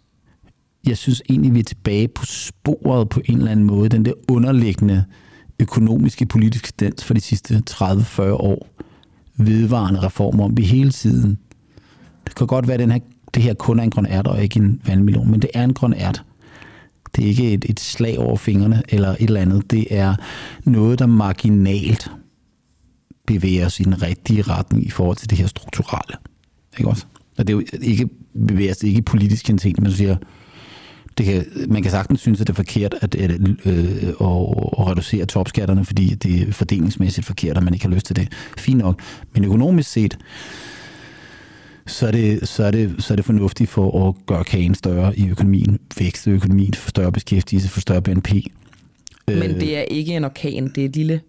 jeg 0.87 0.97
synes 0.97 1.21
egentlig, 1.29 1.53
vi 1.53 1.59
er 1.59 1.63
tilbage 1.63 2.07
på 2.07 2.25
sporet 2.25 3.09
på 3.09 3.21
en 3.25 3.37
eller 3.37 3.51
anden 3.51 3.65
måde. 3.65 3.89
Den 3.89 4.05
der 4.05 4.13
underliggende 4.29 5.05
økonomiske 5.59 6.25
politiske 6.25 6.71
tendens 6.77 7.03
for 7.03 7.13
de 7.13 7.21
sidste 7.21 7.63
30-40 7.69 8.21
år. 8.21 8.67
Vedvarende 9.37 9.99
reformer, 9.99 10.43
om 10.43 10.57
vi 10.57 10.63
hele 10.63 10.91
tiden. 10.91 11.37
Det 12.25 12.35
kan 12.35 12.47
godt 12.47 12.67
være, 12.67 12.73
at 12.73 12.79
den 12.79 12.91
her, 12.91 12.99
det 13.33 13.43
her 13.43 13.53
kun 13.53 13.79
er 13.79 13.83
en 13.83 13.89
grøn 13.89 14.05
ært 14.05 14.27
og 14.27 14.43
ikke 14.43 14.59
en 14.59 14.81
vandmelon, 14.85 15.31
men 15.31 15.41
det 15.41 15.49
er 15.53 15.63
en 15.63 15.73
grøn 15.73 15.93
ært. 15.93 16.23
Det 17.15 17.23
er 17.23 17.27
ikke 17.27 17.53
et, 17.53 17.65
et 17.69 17.79
slag 17.79 18.19
over 18.19 18.37
fingrene 18.37 18.83
eller 18.89 19.09
et 19.09 19.21
eller 19.21 19.41
andet. 19.41 19.71
Det 19.71 19.87
er 19.89 20.15
noget, 20.65 20.99
der 20.99 21.05
marginalt 21.05 22.11
bevæger 23.27 23.65
os 23.65 23.79
i 23.79 23.83
den 23.83 24.01
rigtige 24.01 24.41
retning 24.41 24.85
i 24.85 24.89
forhold 24.89 25.17
til 25.17 25.29
det 25.29 25.37
her 25.37 25.47
strukturelle. 25.47 26.15
Ikke 26.77 26.89
også? 26.89 27.05
Og 27.37 27.47
det 27.47 27.53
er 27.53 27.57
jo 27.57 27.63
ikke 27.81 28.09
bevæger 28.47 28.73
sig 28.73 28.89
ikke 28.89 29.01
politisk 29.01 29.47
henseende, 29.47 29.81
men 29.81 29.91
du 29.91 29.97
siger, 29.97 30.15
det 31.17 31.25
kan, 31.25 31.45
man 31.67 31.81
kan 31.81 31.91
sagtens 31.91 32.19
synes, 32.19 32.41
at 32.41 32.47
det 32.47 32.53
er 32.53 32.55
forkert 32.55 32.95
at, 33.01 33.15
at, 33.15 33.31
øh, 33.31 34.07
at, 34.07 34.13
at 34.79 34.87
reducere 34.87 35.25
topskatterne, 35.25 35.85
fordi 35.85 36.07
det 36.07 36.41
er 36.41 36.51
fordelingsmæssigt 36.51 37.27
forkert, 37.27 37.57
at 37.57 37.63
man 37.63 37.73
ikke 37.73 37.85
har 37.85 37.93
lyst 37.93 38.05
til 38.05 38.15
det. 38.15 38.27
Fint 38.57 38.77
nok. 38.77 39.01
Men 39.33 39.45
økonomisk 39.45 39.91
set, 39.91 40.17
så 41.87 42.07
er 42.07 42.11
det, 42.11 42.47
så 42.47 42.63
er 42.63 42.71
det, 42.71 42.95
så 42.99 43.13
er 43.13 43.15
det 43.15 43.25
fornuftigt 43.25 43.69
for 43.69 44.07
at 44.09 44.15
gøre 44.25 44.43
kagen 44.43 44.75
større 44.75 45.19
i 45.19 45.29
økonomien, 45.29 45.79
vækste 45.99 46.31
økonomien, 46.31 46.73
få 46.73 46.89
større 46.89 47.11
beskæftigelse, 47.11 47.69
få 47.69 47.79
større 47.79 48.01
BNP. 48.01 48.31
Men 49.27 49.59
det 49.59 49.77
er 49.77 49.81
ikke 49.81 50.15
en 50.15 50.23
orkan, 50.23 50.67
det 50.67 50.81
er 50.81 50.85
et 50.85 50.95
lille... 50.95 51.21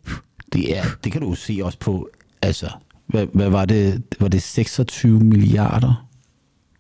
Det, 0.52 0.78
er, 0.78 0.84
det 1.04 1.12
kan 1.12 1.20
du 1.20 1.28
jo 1.28 1.34
se 1.34 1.58
også 1.62 1.78
på, 1.78 2.08
altså, 2.42 2.70
hvad, 3.06 3.26
hvad 3.32 3.50
var 3.50 3.64
det, 3.64 4.02
var 4.20 4.28
det 4.28 4.42
26 4.42 5.20
milliarder 5.20 6.08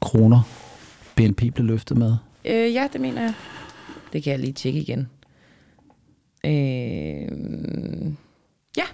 kroner, 0.00 0.42
BNP 1.16 1.54
blev 1.54 1.66
løftet 1.66 1.96
med? 1.96 2.16
Øh, 2.44 2.74
ja, 2.74 2.88
det 2.92 3.00
mener 3.00 3.22
jeg. 3.22 3.34
Det 4.12 4.22
kan 4.22 4.30
jeg 4.30 4.40
lige 4.40 4.52
tjekke 4.52 4.80
igen. 4.80 5.08
Øh, 6.44 8.12
ja. 8.76 8.84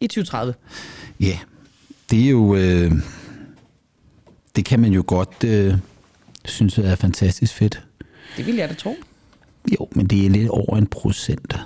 I 0.00 0.06
2030. 0.06 0.54
Ja, 1.20 1.26
yeah. 1.26 1.38
det 2.10 2.24
er 2.24 2.30
jo, 2.30 2.56
øh, 2.56 2.92
det 4.56 4.64
kan 4.64 4.80
man 4.80 4.92
jo 4.92 5.04
godt 5.06 5.44
øh, 5.44 5.74
synes 6.44 6.78
er 6.78 6.94
fantastisk 6.94 7.54
fedt. 7.54 7.86
Det 8.36 8.46
vil 8.46 8.54
jeg 8.54 8.68
da 8.68 8.74
tro. 8.74 8.96
Jo, 9.72 9.88
men 9.92 10.06
det 10.06 10.26
er 10.26 10.30
lidt 10.30 10.48
over 10.48 10.76
en 10.76 10.86
procent. 10.86 11.56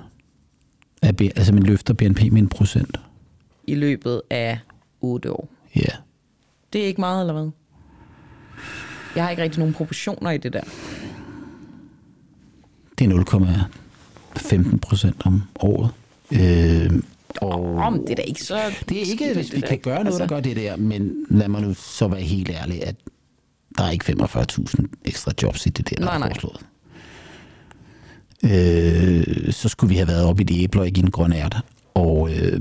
Altså 1.02 1.52
man 1.52 1.62
løfter 1.62 1.94
BNP 1.94 2.20
med 2.22 2.42
en 2.42 2.48
procent. 2.48 3.00
I 3.66 3.74
løbet 3.74 4.22
af 4.30 4.58
8 5.00 5.32
år. 5.32 5.48
Ja. 5.76 5.90
Det 6.72 6.82
er 6.82 6.86
ikke 6.86 7.00
meget, 7.00 7.20
eller 7.20 7.32
hvad? 7.32 7.50
Jeg 9.14 9.24
har 9.24 9.30
ikke 9.30 9.42
rigtig 9.42 9.58
nogen 9.58 9.74
proportioner 9.74 10.30
i 10.30 10.38
det 10.38 10.52
der. 10.52 10.60
Det 12.98 13.06
er 13.12 13.68
0,15 14.70 14.78
procent 14.78 15.16
om 15.26 15.42
året. 15.60 15.90
Øh, 16.32 17.02
og 17.40 17.76
Om 17.76 17.98
det 18.00 18.10
er 18.10 18.14
da 18.14 18.22
ikke 18.22 18.42
så... 18.44 18.58
det 18.88 18.96
er 18.96 19.06
ikke, 19.06 19.34
hvis 19.34 19.52
vi 19.54 19.60
kan 19.60 19.78
gøre 19.78 20.04
noget, 20.04 20.20
der 20.20 20.26
gør 20.26 20.40
det 20.40 20.56
der, 20.56 20.76
men 20.76 21.26
lad 21.30 21.48
mig 21.48 21.62
nu 21.62 21.74
så 21.74 22.08
være 22.08 22.20
helt 22.20 22.50
ærlig, 22.50 22.86
at 22.86 22.94
der 23.78 23.84
er 23.84 23.90
ikke 23.90 24.04
45.000 24.22 24.84
ekstra 25.04 25.32
jobs 25.42 25.66
i 25.66 25.68
det 25.68 25.90
der, 25.90 25.96
der 25.96 26.04
Nej, 26.04 26.14
er 26.14 26.18
nej. 26.18 26.28
foreslået. 26.28 26.60
Øh, 28.44 29.52
så 29.52 29.68
skulle 29.68 29.88
vi 29.88 29.96
have 29.96 30.08
været 30.08 30.24
oppe 30.24 30.42
i 30.42 30.44
de 30.44 30.62
æbler 30.62 30.84
ikke 30.84 31.00
i 31.00 31.04
en 31.04 31.10
grøn 31.10 31.32
ært. 31.32 31.56
Og 31.94 32.30
øh, 32.32 32.60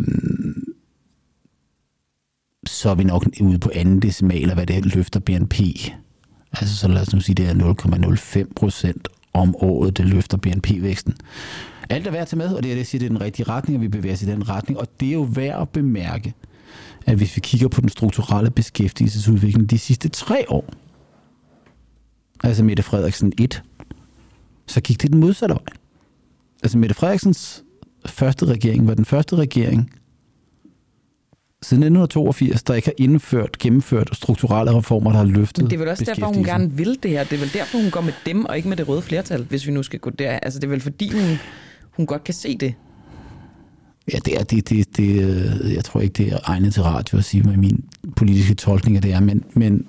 så 2.80 2.90
er 2.90 2.96
vi 2.96 3.04
nok 3.04 3.26
ude 3.42 3.60
på 3.60 3.72
anden 3.74 4.00
decimal 4.00 4.50
af, 4.50 4.56
hvad 4.56 4.66
det 4.66 4.96
løfter 4.96 5.20
BNP. 5.20 5.60
Altså 6.52 6.78
så 6.78 6.88
lad 6.88 7.02
os 7.02 7.14
nu 7.14 7.20
sige, 7.20 7.36
det 7.36 7.50
er 7.50 8.44
0,05 8.44 8.54
procent 8.56 9.08
om 9.34 9.56
året, 9.56 9.98
det 9.98 10.06
løfter 10.06 10.38
BNP-væksten. 10.38 11.14
Alt 11.90 12.08
er 12.08 12.12
værd 12.12 12.22
at 12.22 12.28
tage 12.28 12.38
med, 12.38 12.48
og 12.54 12.64
det 12.64 12.70
er 12.70 12.74
det, 12.74 12.78
jeg 12.78 12.88
siger, 12.88 13.00
det 13.00 13.06
er 13.06 13.10
den 13.10 13.22
rigtige 13.22 13.50
retning, 13.50 13.78
og 13.78 13.82
vi 13.82 13.88
bevæger 13.88 14.14
os 14.14 14.22
i 14.22 14.26
den 14.26 14.50
retning. 14.50 14.80
Og 14.80 14.88
det 15.00 15.08
er 15.08 15.14
jo 15.14 15.22
værd 15.22 15.62
at 15.62 15.70
bemærke, 15.70 16.34
at 17.06 17.18
hvis 17.18 17.36
vi 17.36 17.42
kigger 17.42 17.68
på 17.68 17.82
den 17.82 17.90
strukturelle 17.90 18.52
beskæftigelsesudvikling 18.52 19.70
de 19.70 19.78
sidste 19.78 20.10
tre 20.10 20.46
år, 20.50 20.66
altså 22.44 22.64
Mette 22.64 22.84
Frederiksen 22.84 23.34
1, 23.40 23.64
så 24.68 24.82
gik 24.82 25.02
det 25.02 25.12
den 25.12 25.20
modsatte 25.20 25.56
vej. 25.56 25.74
Altså 26.64 26.78
Mette 26.78 26.96
Frederiksens 26.96 27.64
første 28.06 28.46
regering 28.46 28.88
var 28.88 28.94
den 28.94 29.06
første 29.06 29.36
regering 29.36 29.92
siden 31.62 31.84
1982, 31.84 32.64
der 32.64 32.74
ikke 32.74 32.88
har 32.88 32.94
indført, 33.04 33.58
gennemført 33.60 34.10
strukturelle 34.14 34.78
reformer, 34.78 35.12
der 35.12 35.18
har 35.18 35.26
løftet 35.26 35.64
Men 35.64 35.70
det 35.70 35.76
er 35.76 35.80
vel 35.80 35.88
også 35.88 36.04
derfor, 36.06 36.26
hun 36.34 36.44
gerne 36.44 36.72
vil 36.72 36.98
det 37.04 37.12
her. 37.12 37.24
Det 37.24 37.34
er 37.34 37.38
vel 37.40 37.54
derfor, 37.54 37.78
hun 37.82 37.92
går 37.92 38.02
med 38.02 38.14
dem, 38.26 38.46
og 38.46 38.58
ikke 38.58 38.70
med 38.70 38.78
det 38.78 38.88
røde 38.88 39.02
flertal, 39.02 39.44
hvis 39.44 39.68
vi 39.68 39.72
nu 39.72 39.84
skal 39.84 40.00
gå 40.00 40.10
der. 40.10 40.32
Altså, 40.32 40.60
det 40.60 40.66
er 40.66 40.70
vel 40.70 40.82
fordi, 40.82 41.12
hun, 41.12 41.38
hun 41.92 42.06
godt 42.06 42.24
kan 42.24 42.34
se 42.34 42.58
det. 42.58 42.74
Ja, 44.14 44.18
det 44.26 44.40
er, 44.40 44.44
det, 44.44 44.70
det, 44.70 44.98
det, 44.98 45.22
øh, 45.24 45.74
jeg 45.74 45.86
tror 45.86 46.02
ikke, 46.02 46.14
det 46.14 46.34
er 46.34 46.40
egnet 46.44 46.74
til 46.74 46.84
radio 46.84 47.18
at 47.18 47.24
sige, 47.26 47.44
hvad 47.44 47.58
min 47.58 47.84
politiske 48.16 48.54
tolkning 48.54 48.96
af 48.96 49.02
det 49.02 49.14
er, 49.14 49.20
men, 49.20 49.44
men 49.54 49.86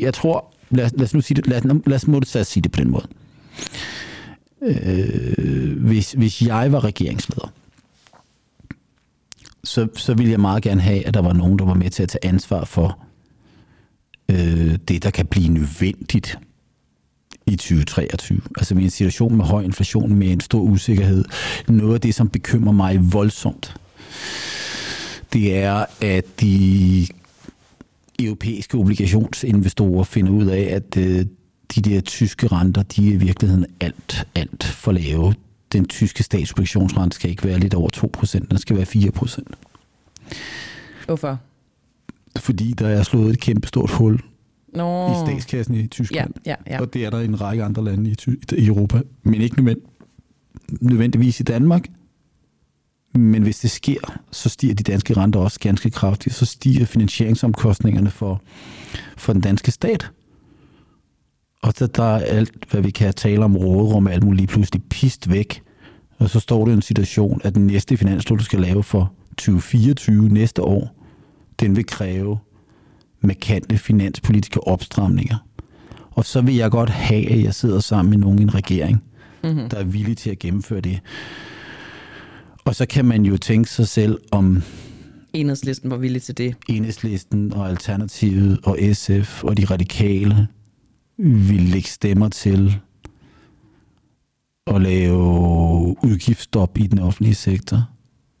jeg 0.00 0.14
tror, 0.14 0.54
lad, 0.70 0.84
os- 0.84 0.92
lad 0.96 1.02
os 1.04 1.14
nu 1.14 1.20
sige 1.20 1.36
det, 1.36 1.46
lad, 1.46 1.58
os- 1.66 1.80
lad 1.86 1.96
os 1.96 2.06
modsat 2.06 2.46
sige 2.46 2.62
det 2.62 2.72
på 2.72 2.80
den 2.80 2.90
måde. 2.90 3.06
Øh, 4.62 5.82
hvis, 5.84 6.12
hvis 6.12 6.42
jeg 6.42 6.72
var 6.72 6.84
regeringsleder, 6.84 7.52
så, 9.64 9.88
så 9.96 10.14
ville 10.14 10.32
jeg 10.32 10.40
meget 10.40 10.62
gerne 10.62 10.80
have, 10.80 11.06
at 11.06 11.14
der 11.14 11.22
var 11.22 11.32
nogen, 11.32 11.58
der 11.58 11.64
var 11.64 11.74
med 11.74 11.90
til 11.90 12.02
at 12.02 12.08
tage 12.08 12.24
ansvar 12.24 12.64
for 12.64 12.98
øh, 14.30 14.78
det, 14.88 15.02
der 15.02 15.10
kan 15.10 15.26
blive 15.26 15.48
nødvendigt 15.48 16.38
i 17.46 17.56
2023. 17.56 18.40
Altså 18.56 18.74
med 18.74 18.82
en 18.82 18.90
situation 18.90 19.36
med 19.36 19.44
høj 19.44 19.62
inflation, 19.62 20.14
med 20.14 20.28
en 20.28 20.40
stor 20.40 20.60
usikkerhed. 20.60 21.24
Noget 21.68 21.94
af 21.94 22.00
det, 22.00 22.14
som 22.14 22.28
bekymrer 22.28 22.72
mig 22.72 23.12
voldsomt, 23.12 23.76
det 25.32 25.56
er, 25.56 25.84
at 26.00 26.40
de 26.40 27.06
europæiske 28.18 28.78
obligationsinvestorer 28.78 30.04
finder 30.04 30.32
ud 30.32 30.46
af, 30.46 30.62
at 30.62 30.96
øh, 30.96 31.26
de 31.74 31.80
der 31.80 32.00
tyske 32.00 32.46
renter, 32.46 32.82
de 32.82 33.08
er 33.08 33.12
i 33.12 33.16
virkeligheden 33.16 33.66
alt, 33.80 34.26
alt 34.34 34.64
for 34.64 34.92
lave. 34.92 35.34
Den 35.72 35.84
tyske 35.88 36.22
statsobligationsrente 36.22 37.14
skal 37.16 37.30
ikke 37.30 37.44
være 37.44 37.58
lidt 37.58 37.74
over 37.74 37.88
2%, 37.96 38.38
den 38.50 38.58
skal 38.58 38.76
være 38.76 38.86
4%. 38.86 39.42
Hvorfor? 41.06 41.38
Fordi 42.38 42.72
der 42.78 42.88
er 42.88 43.02
slået 43.02 43.30
et 43.30 43.40
kæmpe 43.40 43.68
stort 43.68 43.90
hul 43.90 44.20
Nå. 44.74 45.10
i 45.10 45.14
statskassen 45.26 45.74
i 45.74 45.80
Ja, 45.80 45.86
Tyskland. 45.86 46.34
ja, 46.46 46.54
ja. 46.66 46.80
Og 46.80 46.94
det 46.94 47.04
er 47.04 47.10
der 47.10 47.20
i 47.20 47.24
en 47.24 47.40
række 47.40 47.64
andre 47.64 47.84
lande 47.84 48.10
i, 48.10 48.14
Ty- 48.14 48.28
i 48.58 48.66
Europa, 48.66 49.02
men 49.22 49.40
ikke 49.40 49.56
nødvend- 49.62 49.86
nødvendigvis 50.80 51.40
i 51.40 51.42
Danmark. 51.42 51.86
Men 53.14 53.42
hvis 53.42 53.58
det 53.58 53.70
sker, 53.70 54.18
så 54.30 54.48
stiger 54.48 54.74
de 54.74 54.82
danske 54.82 55.16
renter 55.16 55.40
også 55.40 55.60
ganske 55.60 55.90
kraftigt. 55.90 56.34
Så 56.34 56.46
stiger 56.46 56.84
finansieringsomkostningerne 56.86 58.10
for, 58.10 58.42
for 59.16 59.32
den 59.32 59.42
danske 59.42 59.70
stat. 59.70 60.10
Og 61.62 61.72
så 61.76 61.86
der 61.86 62.02
er 62.02 62.18
alt, 62.18 62.52
hvad 62.70 62.80
vi 62.80 62.90
kan 62.90 63.14
tale 63.14 63.44
om 63.44 63.56
råderum, 63.56 64.06
alt 64.06 64.24
muligt 64.24 64.50
pludselig 64.50 64.82
pist 64.82 65.30
væk. 65.30 65.62
Og 66.18 66.30
så 66.30 66.40
står 66.40 66.64
det 66.64 66.72
i 66.72 66.74
en 66.74 66.82
situation, 66.82 67.40
at 67.44 67.54
den 67.54 67.66
næste 67.66 67.96
finanslov, 67.96 68.38
du 68.38 68.44
skal 68.44 68.60
lave 68.60 68.82
for 68.82 69.12
2024 69.30 70.28
næste 70.28 70.62
år, 70.62 70.96
den 71.60 71.76
vil 71.76 71.86
kræve 71.86 72.38
markante 73.20 73.78
finanspolitiske 73.78 74.66
opstramninger. 74.66 75.36
Og 76.10 76.24
så 76.24 76.40
vil 76.40 76.54
jeg 76.54 76.70
godt 76.70 76.90
have, 76.90 77.30
at 77.30 77.42
jeg 77.42 77.54
sidder 77.54 77.80
sammen 77.80 78.10
med 78.10 78.18
nogen 78.18 78.38
i 78.38 78.42
en 78.42 78.54
regering, 78.54 79.04
mm-hmm. 79.44 79.68
der 79.68 79.76
er 79.76 79.84
villig 79.84 80.16
til 80.16 80.30
at 80.30 80.38
gennemføre 80.38 80.80
det. 80.80 81.00
Og 82.64 82.74
så 82.74 82.86
kan 82.86 83.04
man 83.04 83.24
jo 83.24 83.36
tænke 83.36 83.70
sig 83.70 83.88
selv, 83.88 84.18
om 84.30 84.62
Enhedslisten 85.32 85.90
var 85.90 85.96
villig 85.96 86.22
til 86.22 86.38
det. 86.38 86.54
Enhedslisten 86.68 87.52
og 87.52 87.68
Alternativet 87.68 88.58
og 88.64 88.78
SF 88.92 89.44
og 89.44 89.56
de 89.56 89.64
radikale 89.64 90.48
vil 91.22 91.60
lægge 91.60 91.88
stemmer 91.88 92.28
til 92.28 92.80
at 94.66 94.82
lave 94.82 95.16
udgiftsstop 96.04 96.78
i 96.78 96.86
den 96.86 96.98
offentlige 96.98 97.34
sektor. 97.34 97.88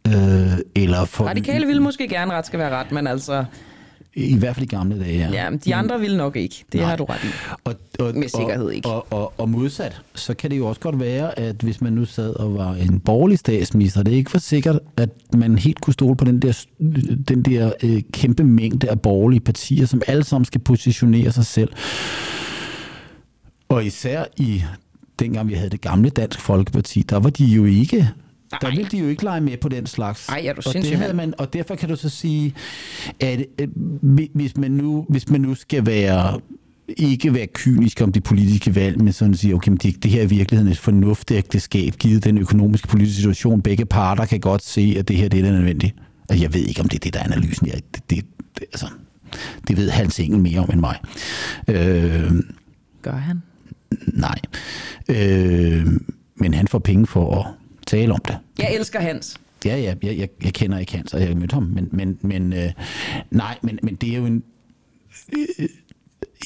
Øh, 0.06 0.58
eller 0.74 1.04
for, 1.04 1.24
Radikale 1.24 1.66
ville 1.66 1.82
måske 1.82 2.08
gerne 2.08 2.32
ret 2.32 2.46
skal 2.46 2.58
være 2.58 2.70
ret, 2.70 2.92
men 2.92 3.06
altså, 3.06 3.44
I 4.14 4.38
hvert 4.38 4.54
fald 4.54 4.66
i 4.66 4.68
gamle 4.68 5.00
dage, 5.00 5.18
ja. 5.18 5.44
ja, 5.44 5.56
de 5.64 5.74
andre 5.74 6.00
ville 6.00 6.16
nok 6.16 6.36
ikke. 6.36 6.64
Det 6.72 6.80
Nej. 6.80 6.88
har 6.90 6.96
du 6.96 7.04
ret 7.04 7.24
i. 7.24 7.26
Og, 7.64 7.74
og, 7.98 8.14
Med 8.14 8.28
sikkerhed 8.28 8.66
og, 8.66 8.74
ikke. 8.74 8.88
Og, 8.88 9.06
og, 9.10 9.32
og 9.38 9.48
modsat, 9.48 10.00
så 10.14 10.34
kan 10.34 10.50
det 10.50 10.58
jo 10.58 10.66
også 10.66 10.80
godt 10.80 11.00
være, 11.00 11.38
at 11.38 11.56
hvis 11.56 11.80
man 11.80 11.92
nu 11.92 12.04
sad 12.04 12.34
og 12.34 12.54
var 12.54 12.74
en 12.74 13.00
borgerlig 13.00 13.38
statsminister, 13.38 14.02
det 14.02 14.12
ikke 14.12 14.32
var 14.34 14.40
sikkert, 14.40 14.78
at 14.96 15.10
man 15.34 15.58
helt 15.58 15.80
kunne 15.80 15.94
stole 15.94 16.16
på 16.16 16.24
den 16.24 16.42
der, 16.42 16.64
den 17.28 17.42
der 17.42 17.72
øh, 17.82 18.02
kæmpe 18.12 18.44
mængde 18.44 18.90
af 18.90 19.00
borgerlige 19.00 19.40
partier, 19.40 19.86
som 19.86 20.02
alle 20.06 20.24
sammen 20.24 20.44
skal 20.44 20.60
positionere 20.60 21.32
sig 21.32 21.46
selv. 21.46 21.72
Og 23.72 23.86
især 23.86 24.24
i 24.36 24.62
dengang 25.18 25.48
vi 25.48 25.54
havde 25.54 25.70
det 25.70 25.80
gamle 25.80 26.10
Dansk 26.10 26.40
Folkeparti, 26.40 27.02
der 27.02 27.16
var 27.16 27.30
de 27.30 27.44
jo 27.44 27.64
ikke 27.64 28.08
der 28.50 28.58
Nej. 28.62 28.70
ville 28.70 28.90
de 28.90 28.98
jo 28.98 29.08
ikke 29.08 29.24
lege 29.24 29.40
med 29.40 29.56
på 29.56 29.68
den 29.68 29.86
slags. 29.86 30.28
Ej, 30.28 30.42
er 30.46 30.52
du 30.52 30.58
og, 30.58 30.64
det 30.64 30.72
sindssyg, 30.72 30.98
havde 30.98 31.14
man, 31.14 31.34
og 31.38 31.52
derfor 31.52 31.74
kan 31.74 31.88
du 31.88 31.96
så 31.96 32.08
sige, 32.08 32.54
at 33.20 33.44
øh, 33.60 33.68
hvi- 34.02 34.30
hvis 34.34 34.56
man 34.56 34.70
nu, 34.70 35.06
hvis 35.08 35.28
man 35.30 35.40
nu 35.40 35.54
skal 35.54 35.86
være 35.86 36.40
ikke 36.96 37.34
være 37.34 37.46
kynisk 37.46 38.00
om 38.00 38.12
det 38.12 38.22
politiske 38.22 38.74
valg, 38.74 39.02
men 39.02 39.12
sådan 39.12 39.34
at 39.34 39.38
sige, 39.40 39.54
okay, 39.54 39.68
men 39.68 39.78
det, 39.78 40.02
det 40.02 40.10
her 40.10 40.20
er 40.20 40.24
i 40.24 40.28
virkeligheden 40.28 40.72
et 40.72 40.78
fornuftægteskab, 40.78 41.92
givet 41.98 42.24
den 42.24 42.38
økonomiske 42.38 42.88
politiske 42.88 43.16
situation. 43.16 43.62
Begge 43.62 43.84
parter 43.86 44.24
kan 44.24 44.40
godt 44.40 44.62
se, 44.62 44.94
at 44.98 45.08
det 45.08 45.16
her 45.16 45.28
det 45.28 45.38
er 45.38 45.42
det, 45.42 45.52
der 45.52 45.58
nødvendigt. 45.58 45.94
Og 46.28 46.40
jeg 46.40 46.54
ved 46.54 46.60
ikke, 46.60 46.80
om 46.80 46.88
det 46.88 46.96
er 46.96 47.00
det, 47.00 47.14
der 47.14 47.20
er 47.20 47.24
analysen. 47.24 47.66
Jeg, 47.66 47.74
det, 47.94 48.10
det, 48.10 48.24
det, 48.58 48.64
altså, 48.72 48.86
det 49.68 49.76
ved 49.76 49.90
Hans 49.90 50.20
Engel 50.20 50.38
mere 50.40 50.60
om 50.60 50.70
end 50.72 50.80
mig. 50.80 50.96
Øh, 51.68 52.30
Gør 53.02 53.16
han? 53.16 53.42
Nej. 54.06 54.38
Øh, 55.08 55.86
men 56.34 56.54
han 56.54 56.68
får 56.68 56.78
penge 56.78 57.06
for 57.06 57.40
at 57.40 57.46
tale 57.86 58.12
om 58.12 58.20
det. 58.28 58.38
Jeg 58.58 58.74
elsker 58.74 59.00
Hans. 59.00 59.36
Ja, 59.64 59.76
ja, 59.76 59.94
jeg, 60.02 60.18
jeg, 60.18 60.28
jeg 60.44 60.52
kender 60.52 60.78
ikke 60.78 60.96
Hans, 60.96 61.14
og 61.14 61.20
jeg 61.20 61.28
har 61.28 61.34
mødt 61.34 61.52
ham, 61.52 61.62
men, 61.62 61.88
men, 61.92 62.18
men 62.20 62.52
øh, 62.52 62.72
nej, 63.30 63.58
men, 63.62 63.78
men 63.82 63.94
det 63.94 64.12
er 64.12 64.16
jo 64.16 64.26
en... 64.26 64.42
Øh, 65.38 65.68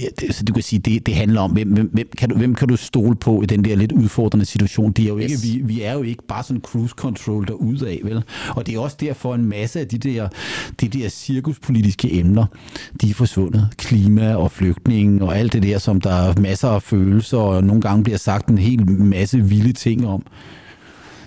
ja, 0.00 0.06
det, 0.20 0.34
så 0.34 0.44
du 0.44 0.52
kan 0.52 0.62
sige, 0.62 0.78
det, 0.78 1.06
det 1.06 1.14
handler 1.14 1.40
om, 1.40 1.50
hvem, 1.50 1.68
hvem, 1.72 1.90
hvem, 1.92 2.08
kan 2.18 2.28
du, 2.28 2.36
hvem 2.36 2.54
kan 2.54 2.68
du 2.68 2.76
stole 2.76 3.16
på 3.16 3.42
i 3.42 3.46
den 3.46 3.64
der 3.64 3.76
lidt 3.76 3.92
udfordrende 3.92 4.44
situation? 4.46 4.92
Det 4.92 5.02
er 5.04 5.08
jo 5.08 5.18
ikke, 5.18 5.32
Yes. 5.32 5.44
vi, 5.44 5.60
vi 5.64 5.82
er 5.82 5.92
jo 5.92 6.02
ikke 6.02 6.22
bare 6.28 6.42
sådan 6.42 6.62
cruise 6.62 6.94
control 6.96 7.46
derudad, 7.46 7.96
vel? 8.04 8.22
Og 8.56 8.66
det 8.66 8.74
er 8.74 8.78
også 8.78 8.96
derfor 9.00 9.34
en 9.34 9.44
masse 9.44 9.80
af 9.80 9.88
de 9.88 9.98
der, 9.98 10.28
de 10.80 10.88
der 10.88 11.08
cirkuspolitiske 11.08 12.12
emner, 12.14 12.46
de 13.00 13.10
er 13.10 13.14
forsvundet. 13.14 13.68
Klima 13.76 14.34
og 14.34 14.50
flygtning 14.50 15.22
og 15.22 15.38
alt 15.38 15.52
det 15.52 15.62
der, 15.62 15.78
som 15.78 16.00
der 16.00 16.10
er 16.12 16.40
masser 16.40 16.68
af 16.68 16.82
følelser, 16.82 17.38
og 17.38 17.64
nogle 17.64 17.82
gange 17.82 18.04
bliver 18.04 18.18
sagt 18.18 18.48
en 18.48 18.58
hel 18.58 18.90
masse 18.90 19.44
vilde 19.44 19.72
ting 19.72 20.06
om. 20.06 20.26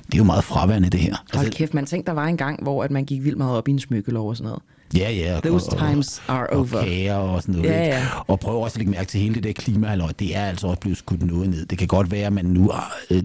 Det 0.06 0.14
er 0.14 0.18
jo 0.18 0.24
meget 0.24 0.44
fraværende, 0.44 0.90
det 0.90 1.00
her. 1.00 1.16
Hold 1.34 1.50
kæft, 1.52 1.74
man 1.74 1.86
tænkte, 1.86 2.08
der 2.10 2.14
var 2.16 2.26
en 2.28 2.38
gang, 2.38 2.64
hvor 2.64 2.84
at 2.84 2.92
man 2.92 3.06
gik 3.06 3.24
vildt 3.24 3.38
meget 3.38 3.58
op 3.58 3.68
i 3.68 3.72
en 3.72 3.80
smykkelov 3.80 4.30
og 4.30 4.38
sådan 4.38 4.48
noget. 4.48 4.64
Ja, 4.98 5.12
ja. 5.12 5.36
og- 5.36 5.44
Those 5.44 5.72
og- 5.72 5.78
times 5.90 6.22
are 6.28 6.48
og 6.48 6.58
over. 6.58 6.84
kager 6.84 7.16
og 7.16 7.42
sådan 7.42 7.56
noget. 7.56 7.70
Ja, 7.70 7.84
ja. 7.88 8.06
Og 8.28 8.40
prøv 8.40 8.62
også 8.62 8.76
at 8.76 8.78
lægge 8.78 8.92
mærke 8.92 9.08
til 9.10 9.20
hele 9.20 9.36
det 9.36 9.44
der 9.44 9.54
klimahalløj. 9.54 10.12
Det 10.20 10.36
er 10.36 10.42
altså 10.46 10.68
også 10.68 10.80
blevet 10.80 10.98
skudt 10.98 11.26
noget 11.26 11.50
ned. 11.50 11.66
Det 11.66 11.78
kan 11.78 11.88
godt 11.88 12.12
være, 12.12 12.26
at 12.26 12.34
man 12.34 12.46
nu 12.46 12.72
øh, 13.12 13.22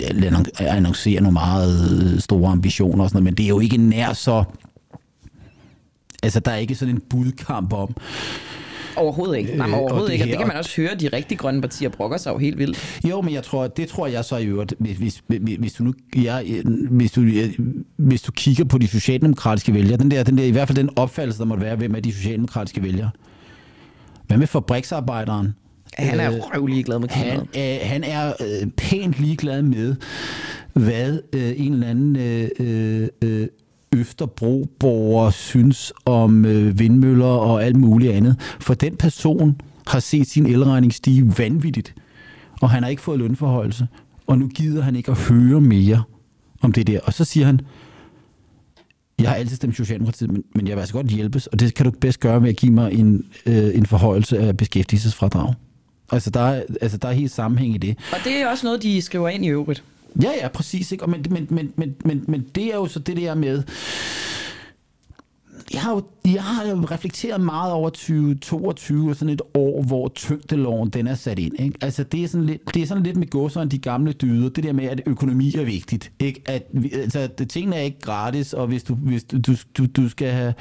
annoncerer 0.60 1.20
nogle 1.20 1.32
meget 1.32 2.02
øh, 2.14 2.20
store 2.20 2.52
ambitioner 2.52 3.04
og 3.04 3.10
sådan 3.10 3.16
noget, 3.16 3.24
men 3.24 3.34
det 3.34 3.44
er 3.44 3.48
jo 3.48 3.60
ikke 3.60 3.76
nær 3.76 4.12
så... 4.12 4.44
Altså, 6.22 6.40
der 6.40 6.50
er 6.50 6.56
ikke 6.56 6.74
sådan 6.74 6.94
en 6.94 7.02
budkamp 7.10 7.72
om, 7.72 7.96
Overhovedet 8.96 9.36
ikke. 9.38 9.56
Nej, 9.56 9.66
men 9.66 9.74
Øh, 9.74 9.80
og 9.80 9.84
overhovedet 9.84 10.06
det 10.08 10.12
ikke. 10.14 10.24
Og 10.24 10.28
det 10.28 10.38
kan 10.38 10.46
man 10.46 10.56
også 10.56 10.76
høre, 10.76 10.94
de 10.94 11.08
rigtig 11.08 11.38
grønne 11.38 11.60
partier 11.60 11.88
brokker 11.88 12.16
sig 12.16 12.30
jo 12.32 12.38
helt 12.38 12.58
vildt. 12.58 13.00
Jo, 13.10 13.20
men 13.20 13.34
jeg 13.34 13.42
tror, 13.42 13.66
det 13.66 13.88
tror 13.88 14.06
jeg 14.06 14.24
så 14.24 14.36
i 14.36 14.46
øvrigt, 14.46 14.74
hvis, 14.78 14.96
hvis, 14.96 15.22
hvis, 15.58 15.72
du 15.72 15.84
nu, 15.84 15.94
ja, 16.16 16.40
hvis, 16.90 17.12
du, 17.12 17.24
hvis 17.96 18.22
du 18.22 18.32
kigger 18.32 18.64
på 18.64 18.78
de 18.78 18.86
socialdemokratiske 18.88 19.74
vælgere, 19.74 19.96
den 19.96 20.10
der, 20.10 20.22
den 20.22 20.38
der, 20.38 20.44
i 20.44 20.50
hvert 20.50 20.68
fald 20.68 20.78
den 20.78 20.90
opfattelse, 20.96 21.38
der 21.38 21.44
måtte 21.44 21.64
være, 21.64 21.76
hvem 21.76 21.94
er 21.94 22.00
de 22.00 22.12
socialdemokratiske 22.12 22.82
vælgere? 22.82 23.10
Hvad 24.26 24.38
med 24.38 24.46
fabriksarbejderen? 24.46 25.54
Han 25.98 26.20
er 26.20 26.30
Øh, 26.32 26.38
røvlig 26.40 26.84
glad 26.84 26.98
med 26.98 27.08
Han, 27.08 27.46
klimaet. 27.50 27.80
øh, 27.82 27.88
han 27.88 28.04
er 28.04 28.32
øh, 28.40 28.66
pænt 28.76 29.20
ligeglad 29.20 29.62
med, 29.62 29.96
hvad 30.72 31.18
øh, 31.32 31.52
en 31.56 31.72
eller 31.72 31.86
anden 31.88 32.16
øh, 32.16 33.08
øh, 33.22 33.46
Østerbroborgere 33.94 35.32
synes 35.32 35.92
om 36.04 36.44
øh, 36.44 36.78
vindmøller 36.78 37.26
og 37.26 37.64
alt 37.64 37.76
muligt 37.76 38.12
andet. 38.12 38.36
For 38.60 38.74
den 38.74 38.96
person 38.96 39.60
har 39.86 40.00
set 40.00 40.26
sin 40.26 40.46
elregning 40.46 40.94
stige 40.94 41.38
vanvittigt, 41.38 41.94
og 42.60 42.70
han 42.70 42.82
har 42.82 42.90
ikke 42.90 43.02
fået 43.02 43.18
lønforhøjelse. 43.18 43.88
Og 44.26 44.38
nu 44.38 44.48
gider 44.48 44.82
han 44.82 44.96
ikke 44.96 45.10
at 45.10 45.18
høre 45.18 45.60
mere 45.60 46.02
om 46.62 46.72
det 46.72 46.86
der. 46.86 47.00
Og 47.00 47.12
så 47.12 47.24
siger 47.24 47.46
han, 47.46 47.60
jeg 49.20 49.28
har 49.28 49.36
altid 49.36 49.56
stemt 49.56 49.76
Socialdemokratiet, 49.76 50.32
men, 50.32 50.42
men 50.54 50.66
jeg 50.66 50.76
vil 50.76 50.80
altså 50.80 50.94
godt 50.94 51.06
hjælpes, 51.06 51.46
og 51.46 51.60
det 51.60 51.74
kan 51.74 51.84
du 51.84 51.90
bedst 51.90 52.20
gøre 52.20 52.42
ved 52.42 52.48
at 52.48 52.56
give 52.56 52.72
mig 52.72 52.92
en, 52.92 53.24
øh, 53.46 53.76
en 53.76 53.86
forhøjelse 53.86 54.38
af 54.38 54.56
beskæftigelsesfradrag. 54.56 55.54
Altså 56.12 56.30
der, 56.30 56.40
er, 56.40 56.62
altså, 56.80 56.98
der 56.98 57.08
er 57.08 57.12
helt 57.12 57.30
sammenhæng 57.30 57.74
i 57.74 57.78
det. 57.78 57.98
Og 58.12 58.18
det 58.24 58.32
er 58.32 58.48
også 58.48 58.66
noget, 58.66 58.82
de 58.82 59.02
skriver 59.02 59.28
ind 59.28 59.44
i 59.44 59.48
øvrigt. 59.48 59.84
Ja, 60.22 60.30
ja, 60.40 60.48
præcis. 60.48 60.92
Ikke? 60.92 61.04
Og 61.04 61.10
men, 61.10 61.26
men, 61.30 61.46
men, 61.50 61.72
men, 61.76 61.96
men, 62.04 62.24
men 62.28 62.46
det 62.54 62.64
er 62.64 62.76
jo 62.76 62.86
så 62.86 62.98
det 62.98 63.16
der 63.16 63.34
med, 63.34 63.62
jeg 65.72 65.80
har 65.80 65.92
jo 65.92 66.02
jeg 66.32 66.42
har 66.42 66.66
jo 66.68 66.86
reflekteret 66.90 67.40
meget 67.40 67.72
over 67.72 67.88
2022, 67.90 69.14
sådan 69.14 69.28
et 69.32 69.42
år, 69.54 69.82
hvor 69.82 70.08
tyngdeloven 70.08 70.90
den 70.90 71.06
er 71.06 71.14
sat 71.14 71.38
ind. 71.38 71.60
Ikke? 71.60 71.78
Altså, 71.80 72.02
det 72.02 72.24
er, 72.24 72.28
sådan 72.28 72.46
lidt, 72.46 72.74
det 72.74 72.82
er 72.82 72.86
sådan 72.86 73.02
lidt 73.02 73.16
med 73.16 73.30
godserne 73.30 73.70
de 73.70 73.78
gamle 73.78 74.12
dyder. 74.12 74.48
Det 74.48 74.64
der 74.64 74.72
med, 74.72 74.84
at 74.84 75.00
økonomi 75.06 75.54
er 75.54 75.64
vigtigt. 75.64 76.12
Ikke? 76.20 76.42
At, 76.46 76.62
altså, 76.92 77.28
tingene 77.48 77.76
er 77.76 77.80
ikke 77.80 78.00
gratis, 78.00 78.52
og 78.52 78.66
hvis 78.66 78.82
du, 78.82 78.94
hvis 78.94 79.24
du, 79.24 79.54
du, 79.78 79.86
du 79.86 80.08
skal 80.08 80.30
have... 80.30 80.54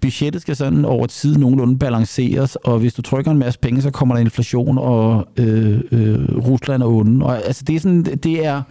Budgettet 0.00 0.42
skal 0.42 0.56
sådan 0.56 0.84
over 0.84 1.06
tid 1.06 1.36
nogenlunde 1.36 1.78
balanceres, 1.78 2.56
og 2.56 2.78
hvis 2.78 2.94
du 2.94 3.02
trykker 3.02 3.30
en 3.30 3.38
masse 3.38 3.60
penge, 3.60 3.82
så 3.82 3.90
kommer 3.90 4.14
der 4.14 4.20
inflation, 4.20 4.78
og 4.78 5.28
øh, 5.36 5.80
øh, 5.92 6.36
Rusland 6.36 6.82
er 6.82 6.86
onde. 6.86 7.26
Og, 7.26 7.46
altså, 7.46 7.64
det 7.66 7.76
er 7.76 7.80
sådan... 7.80 8.04
Det 8.04 8.46
er 8.46 8.62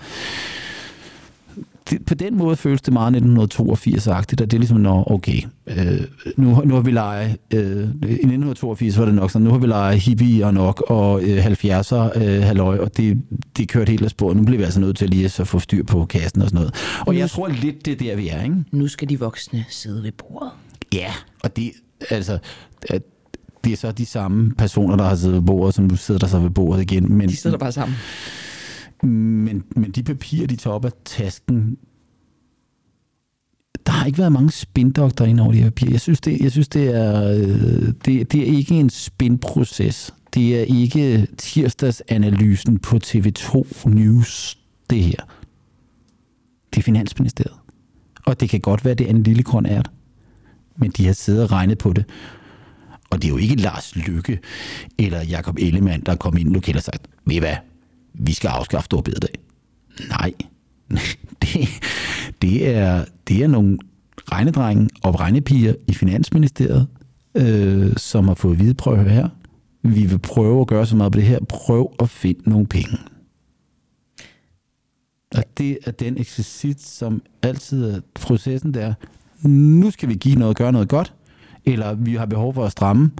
det, 1.89 2.05
på 2.05 2.13
den 2.13 2.37
måde 2.37 2.55
føles 2.55 2.81
det 2.81 2.93
meget 2.93 3.15
1982-agtigt, 3.15 4.41
og 4.41 4.51
det 4.51 4.53
er 4.53 4.57
ligesom, 4.57 4.79
når, 4.79 5.11
okay, 5.11 5.41
øh, 5.67 6.01
nu, 6.37 6.61
nu 6.65 6.73
har 6.73 6.81
vi 6.81 6.91
leget, 6.91 7.37
øh, 7.53 7.59
i 7.59 8.25
1982 8.25 8.97
var 8.97 9.05
det 9.05 9.13
nok 9.13 9.31
sådan, 9.31 9.45
nu 9.45 9.51
har 9.51 9.57
vi 9.57 9.67
leget 9.67 9.99
hippie 9.99 10.45
og 10.45 10.53
nok, 10.53 10.83
og 10.87 11.23
øh, 11.23 11.45
70'er 11.45 12.23
øh, 12.23 12.43
halløj, 12.43 12.77
og 12.77 12.97
det, 12.97 13.21
det 13.57 13.69
kørte 13.69 13.89
helt 13.89 14.03
af 14.03 14.09
sporet. 14.09 14.37
Nu 14.37 14.43
bliver 14.43 14.57
vi 14.57 14.63
altså 14.63 14.79
nødt 14.79 14.97
til 14.97 15.09
lige 15.09 15.25
at 15.25 15.47
få 15.47 15.59
styr 15.59 15.83
på 15.83 16.05
kassen 16.05 16.41
og 16.41 16.47
sådan 16.47 16.57
noget. 16.57 16.75
Og 17.07 17.17
jeg 17.17 17.29
tror 17.29 17.47
lidt, 17.47 17.85
det 17.85 17.91
er 17.91 17.97
der, 17.97 18.15
vi 18.15 18.27
er, 18.27 18.43
ikke? 18.43 18.55
Nu 18.71 18.87
skal 18.87 19.09
de 19.09 19.19
voksne 19.19 19.65
sidde 19.69 20.03
ved 20.03 20.11
bordet. 20.11 20.51
Ja, 20.93 21.11
og 21.43 21.55
det, 21.55 21.71
altså, 22.09 22.37
det 23.63 23.73
er 23.73 23.77
så 23.77 23.91
de 23.91 24.05
samme 24.05 24.51
personer, 24.57 24.95
der 24.95 25.03
har 25.03 25.15
siddet 25.15 25.35
ved 25.35 25.41
bordet, 25.41 25.75
som 25.75 25.85
nu 25.85 25.95
sidder 25.95 26.19
der 26.19 26.27
så 26.27 26.39
ved 26.39 26.49
bordet 26.49 26.81
igen. 26.81 27.13
Men, 27.13 27.29
de 27.29 27.35
sidder 27.35 27.57
der 27.57 27.59
bare 27.59 27.71
sammen. 27.71 27.97
Men, 29.03 29.63
men 29.75 29.91
de 29.91 30.03
papirer, 30.03 30.47
de 30.47 30.55
tager 30.55 30.73
op 30.73 30.85
af 30.85 30.91
tasken, 31.05 31.77
der 33.85 33.91
har 33.91 34.05
ikke 34.05 34.17
været 34.17 34.31
mange 34.31 34.51
spindokter 34.51 35.25
ind 35.25 35.39
over 35.39 35.51
de 35.51 35.57
her 35.57 35.69
papirer. 35.69 35.91
Jeg 35.91 36.01
synes, 36.01 36.21
det, 36.21 36.39
jeg 36.39 36.51
synes, 36.51 36.67
det 36.67 36.95
er, 36.95 37.29
øh, 37.29 37.93
det, 38.05 38.31
det 38.31 38.35
er 38.35 38.45
ikke 38.45 38.75
en 38.75 38.89
spinproces. 38.89 40.13
Det 40.33 40.59
er 40.59 40.63
ikke 40.63 41.27
tirsdagsanalysen 41.37 42.79
på 42.79 42.99
TV2 43.05 43.89
News, 43.89 44.57
det 44.89 45.03
her. 45.03 45.27
Det 46.73 46.79
er 46.79 46.83
Finansministeriet. 46.83 47.57
Og 48.25 48.39
det 48.39 48.49
kan 48.49 48.59
godt 48.59 48.85
være, 48.85 48.93
det 48.93 49.05
er 49.05 49.09
en 49.09 49.23
lille 49.23 49.43
grøn 49.43 49.65
ært. 49.65 49.91
Men 50.77 50.91
de 50.91 51.05
har 51.05 51.13
siddet 51.13 51.43
og 51.43 51.51
regnet 51.51 51.77
på 51.77 51.93
det. 51.93 52.05
Og 53.09 53.21
det 53.21 53.27
er 53.27 53.29
jo 53.29 53.37
ikke 53.37 53.55
Lars 53.55 53.95
Lykke 53.95 54.39
eller 54.99 55.21
Jakob 55.21 55.57
Ellemann, 55.59 56.03
der 56.05 56.11
er 56.11 56.15
kommet 56.15 56.41
ind 56.41 56.49
lokalt 56.49 56.77
og 56.77 56.83
sagt, 56.83 57.07
ved 57.25 57.35
I 57.35 57.39
hvad, 57.39 57.55
vi 58.13 58.33
skal 58.33 58.47
afskaffe 58.47 58.85
storbededag. 58.85 59.33
Nej, 60.09 60.33
det, 61.41 61.69
det, 62.41 62.69
er, 62.69 63.05
det 63.27 63.43
er 63.43 63.47
nogle 63.47 63.77
regnedrenge 64.31 64.89
og 65.03 65.19
regnepiger 65.19 65.73
i 65.87 65.93
Finansministeriet, 65.93 66.87
øh, 67.35 67.97
som 67.97 68.27
har 68.27 68.35
fået 68.35 68.57
hvide 68.57 68.73
prøve 68.73 69.09
her, 69.09 69.29
vi 69.83 70.05
vil 70.05 70.19
prøve 70.19 70.61
at 70.61 70.67
gøre 70.67 70.85
så 70.85 70.95
meget 70.95 71.11
på 71.11 71.19
det 71.19 71.27
her, 71.27 71.39
prøv 71.49 71.93
at 71.99 72.09
finde 72.09 72.49
nogle 72.49 72.67
penge. 72.67 72.97
Og 75.35 75.43
det 75.57 75.77
er 75.85 75.91
den 75.91 76.17
eksercit, 76.17 76.81
som 76.81 77.21
altid 77.41 77.85
er 77.85 77.99
processen 78.13 78.73
der. 78.73 78.93
Nu 79.47 79.91
skal 79.91 80.09
vi 80.09 80.13
give 80.13 80.35
noget, 80.35 80.57
gøre 80.57 80.71
noget 80.71 80.89
godt, 80.89 81.13
eller 81.65 81.93
vi 81.93 82.15
har 82.15 82.25
behov 82.25 82.53
for 82.53 82.65
at 82.65 82.71
stramme. 82.71 83.11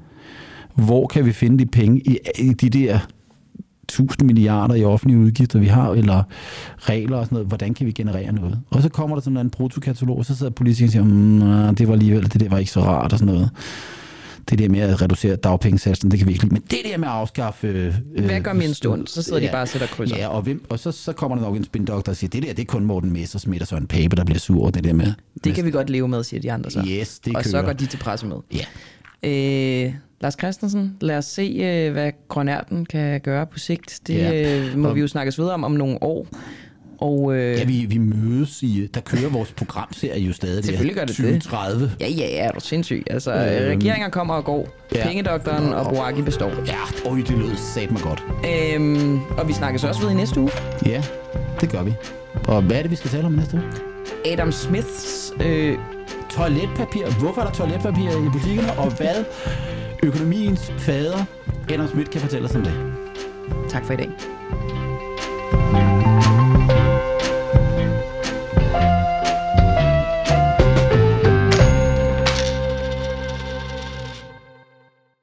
Hvor 0.75 1.07
kan 1.07 1.25
vi 1.25 1.31
finde 1.31 1.59
de 1.59 1.65
penge 1.65 1.99
i, 1.99 2.17
i 2.39 2.53
de 2.53 2.69
der 2.69 2.99
1000 3.83 4.25
milliarder 4.27 4.75
i 4.75 4.83
offentlige 4.83 5.19
udgifter, 5.19 5.59
vi 5.59 5.67
har, 5.67 5.91
eller 5.91 6.23
regler 6.79 7.17
og 7.17 7.25
sådan 7.25 7.35
noget, 7.35 7.47
hvordan 7.47 7.73
kan 7.73 7.85
vi 7.87 7.91
generere 7.91 8.31
noget? 8.33 8.59
Og 8.69 8.81
så 8.81 8.89
kommer 8.89 9.15
der 9.15 9.21
sådan 9.21 9.37
en 9.37 9.49
protokatalog, 9.49 10.17
og 10.17 10.25
så 10.25 10.35
sidder 10.35 10.51
politikeren 10.51 10.87
og 10.87 10.91
siger, 10.91 11.03
mmm, 11.65 11.75
det 11.75 11.87
var 11.87 11.93
alligevel, 11.93 12.23
det 12.33 12.39
der 12.39 12.49
var 12.49 12.57
ikke 12.57 12.71
så 12.71 12.81
rart 12.81 13.13
og 13.13 13.19
sådan 13.19 13.33
noget. 13.33 13.49
Det 14.49 14.59
der 14.59 14.69
med 14.69 14.79
at 14.79 15.01
reducere 15.01 15.35
dagpengesatsen, 15.35 16.11
det 16.11 16.19
kan 16.19 16.27
vi 16.27 16.33
ikke 16.33 16.43
lide. 16.43 16.53
Men 16.53 16.61
det 16.71 16.79
der 16.91 16.97
med 16.97 17.07
at 17.07 17.13
afskaffe... 17.13 17.67
Øh, 17.67 18.25
Hvad 18.25 18.41
gør 18.41 18.53
min 18.53 18.73
stund? 18.73 19.07
Så 19.07 19.21
sidder 19.21 19.39
ja, 19.39 19.47
de 19.47 19.51
bare 19.51 19.61
og 19.61 19.67
sætter 19.67 19.87
krydser. 19.87 20.17
Ja, 20.17 20.27
og, 20.27 20.41
hvem, 20.41 20.63
og 20.69 20.79
så, 20.79 20.91
så 20.91 21.13
kommer 21.13 21.37
der 21.37 21.43
nok 21.43 21.55
en 21.55 21.63
spindoktor 21.63 22.11
og 22.11 22.15
siger, 22.15 22.29
det 22.29 22.43
der, 22.43 22.53
det 22.53 22.61
er 22.61 22.65
kun 22.65 22.85
Morten 22.85 23.13
Messersmith 23.13 23.61
og 23.61 23.67
Søren 23.67 23.87
Pape, 23.87 24.15
der 24.15 24.23
bliver 24.23 24.39
sur 24.39 24.61
over 24.61 24.69
det 24.71 24.83
der 24.83 24.93
med. 24.93 25.13
Det 25.43 25.55
kan 25.55 25.65
vi 25.65 25.71
godt 25.71 25.89
leve 25.89 26.07
med, 26.07 26.23
siger 26.23 26.41
de 26.41 26.51
andre 26.51 26.71
så. 26.71 26.85
Yes, 26.89 27.19
det 27.19 27.35
Og 27.35 27.43
kører. 27.43 27.51
så 27.51 27.61
går 27.61 27.73
de 27.73 27.85
til 27.85 27.97
pressemøde. 27.97 28.41
Ja. 28.53 28.65
Øh, 29.85 29.93
Lars 30.23 30.35
Christensen, 30.39 30.97
lad 31.01 31.17
os 31.17 31.25
se, 31.25 31.41
øh, 31.63 31.91
hvad 31.91 32.11
grønærten 32.27 32.85
kan 32.85 33.21
gøre 33.21 33.45
på 33.45 33.59
sigt. 33.59 33.99
Det 34.07 34.13
Ja. 34.15 34.59
øh, 34.59 34.77
må 34.77 34.93
vi 34.93 35.01
jo 35.01 35.07
snakkes 35.07 35.37
videre 35.39 35.53
om 35.53 35.63
om 35.63 35.71
nogle 35.71 36.03
år. 36.03 36.27
Og 36.97 37.35
øh, 37.35 37.59
Ja, 37.59 37.63
vi, 37.65 37.85
vi 37.89 37.97
mødes 37.97 38.63
i... 38.63 38.89
Der 38.93 39.01
kører 39.01 39.29
vores 39.29 39.51
programserie 39.51 40.21
jo 40.21 40.33
stadig. 40.33 40.63
Selvfølgelig 40.65 40.95
gør 40.95 41.05
det 41.05 41.17
det. 41.17 41.25
2030. 41.25 41.91
ja, 41.99 42.07
ja, 42.09 42.13
ja, 42.15 42.37
er 42.47 42.51
du 42.51 42.59
sindssyg. 42.59 43.03
Altså, 43.09 43.31
øh, 43.33 43.39
Øhm, 43.71 43.79
regeringer 43.79 44.09
kommer 44.09 44.33
og 44.33 44.43
går. 44.45 44.67
ja. 44.95 45.07
Pengedoktoren 45.07 45.73
og 45.73 45.93
Boaki 45.93 46.21
består. 46.21 46.51
Ja, 46.67 47.09
øj, 47.09 47.17
det 47.17 47.37
lød 47.37 47.55
sat 47.55 47.91
mig 47.91 48.01
godt. 48.01 48.23
Øhm, 48.75 49.19
og 49.37 49.47
vi 49.47 49.53
snakkes 49.53 49.83
også 49.83 50.01
ved 50.01 50.11
i 50.11 50.13
næste 50.15 50.39
uge. 50.39 50.49
Ja, 50.85 51.03
det 51.61 51.69
gør 51.71 51.83
vi. 51.83 51.93
Og 52.47 52.61
hvad 52.61 52.77
er 52.77 52.81
det, 52.81 52.91
vi 52.91 52.95
skal 52.95 53.09
tale 53.09 53.25
om 53.25 53.31
næste 53.31 53.53
uge? 53.57 53.63
Adam 54.33 54.51
Smiths... 54.51 55.33
Øh, 55.45 55.77
Toiletpapir. 56.29 57.19
Hvorfor 57.19 57.41
er 57.41 57.45
der 57.45 57.51
toiletpapir 57.53 58.09
i 58.27 58.29
butikkerne? 58.33 58.71
Og 58.79 58.91
hvad 58.97 59.15
økonomiens 60.03 60.71
fader, 60.77 61.25
Adam 61.73 61.87
Schmidt, 61.87 62.09
kan 62.09 62.21
fortælle 62.21 62.45
os 62.45 62.55
om 62.55 62.63
det. 62.63 62.73
tak 63.69 63.85
for 63.85 63.93
i 63.93 63.97
dag. 63.97 64.09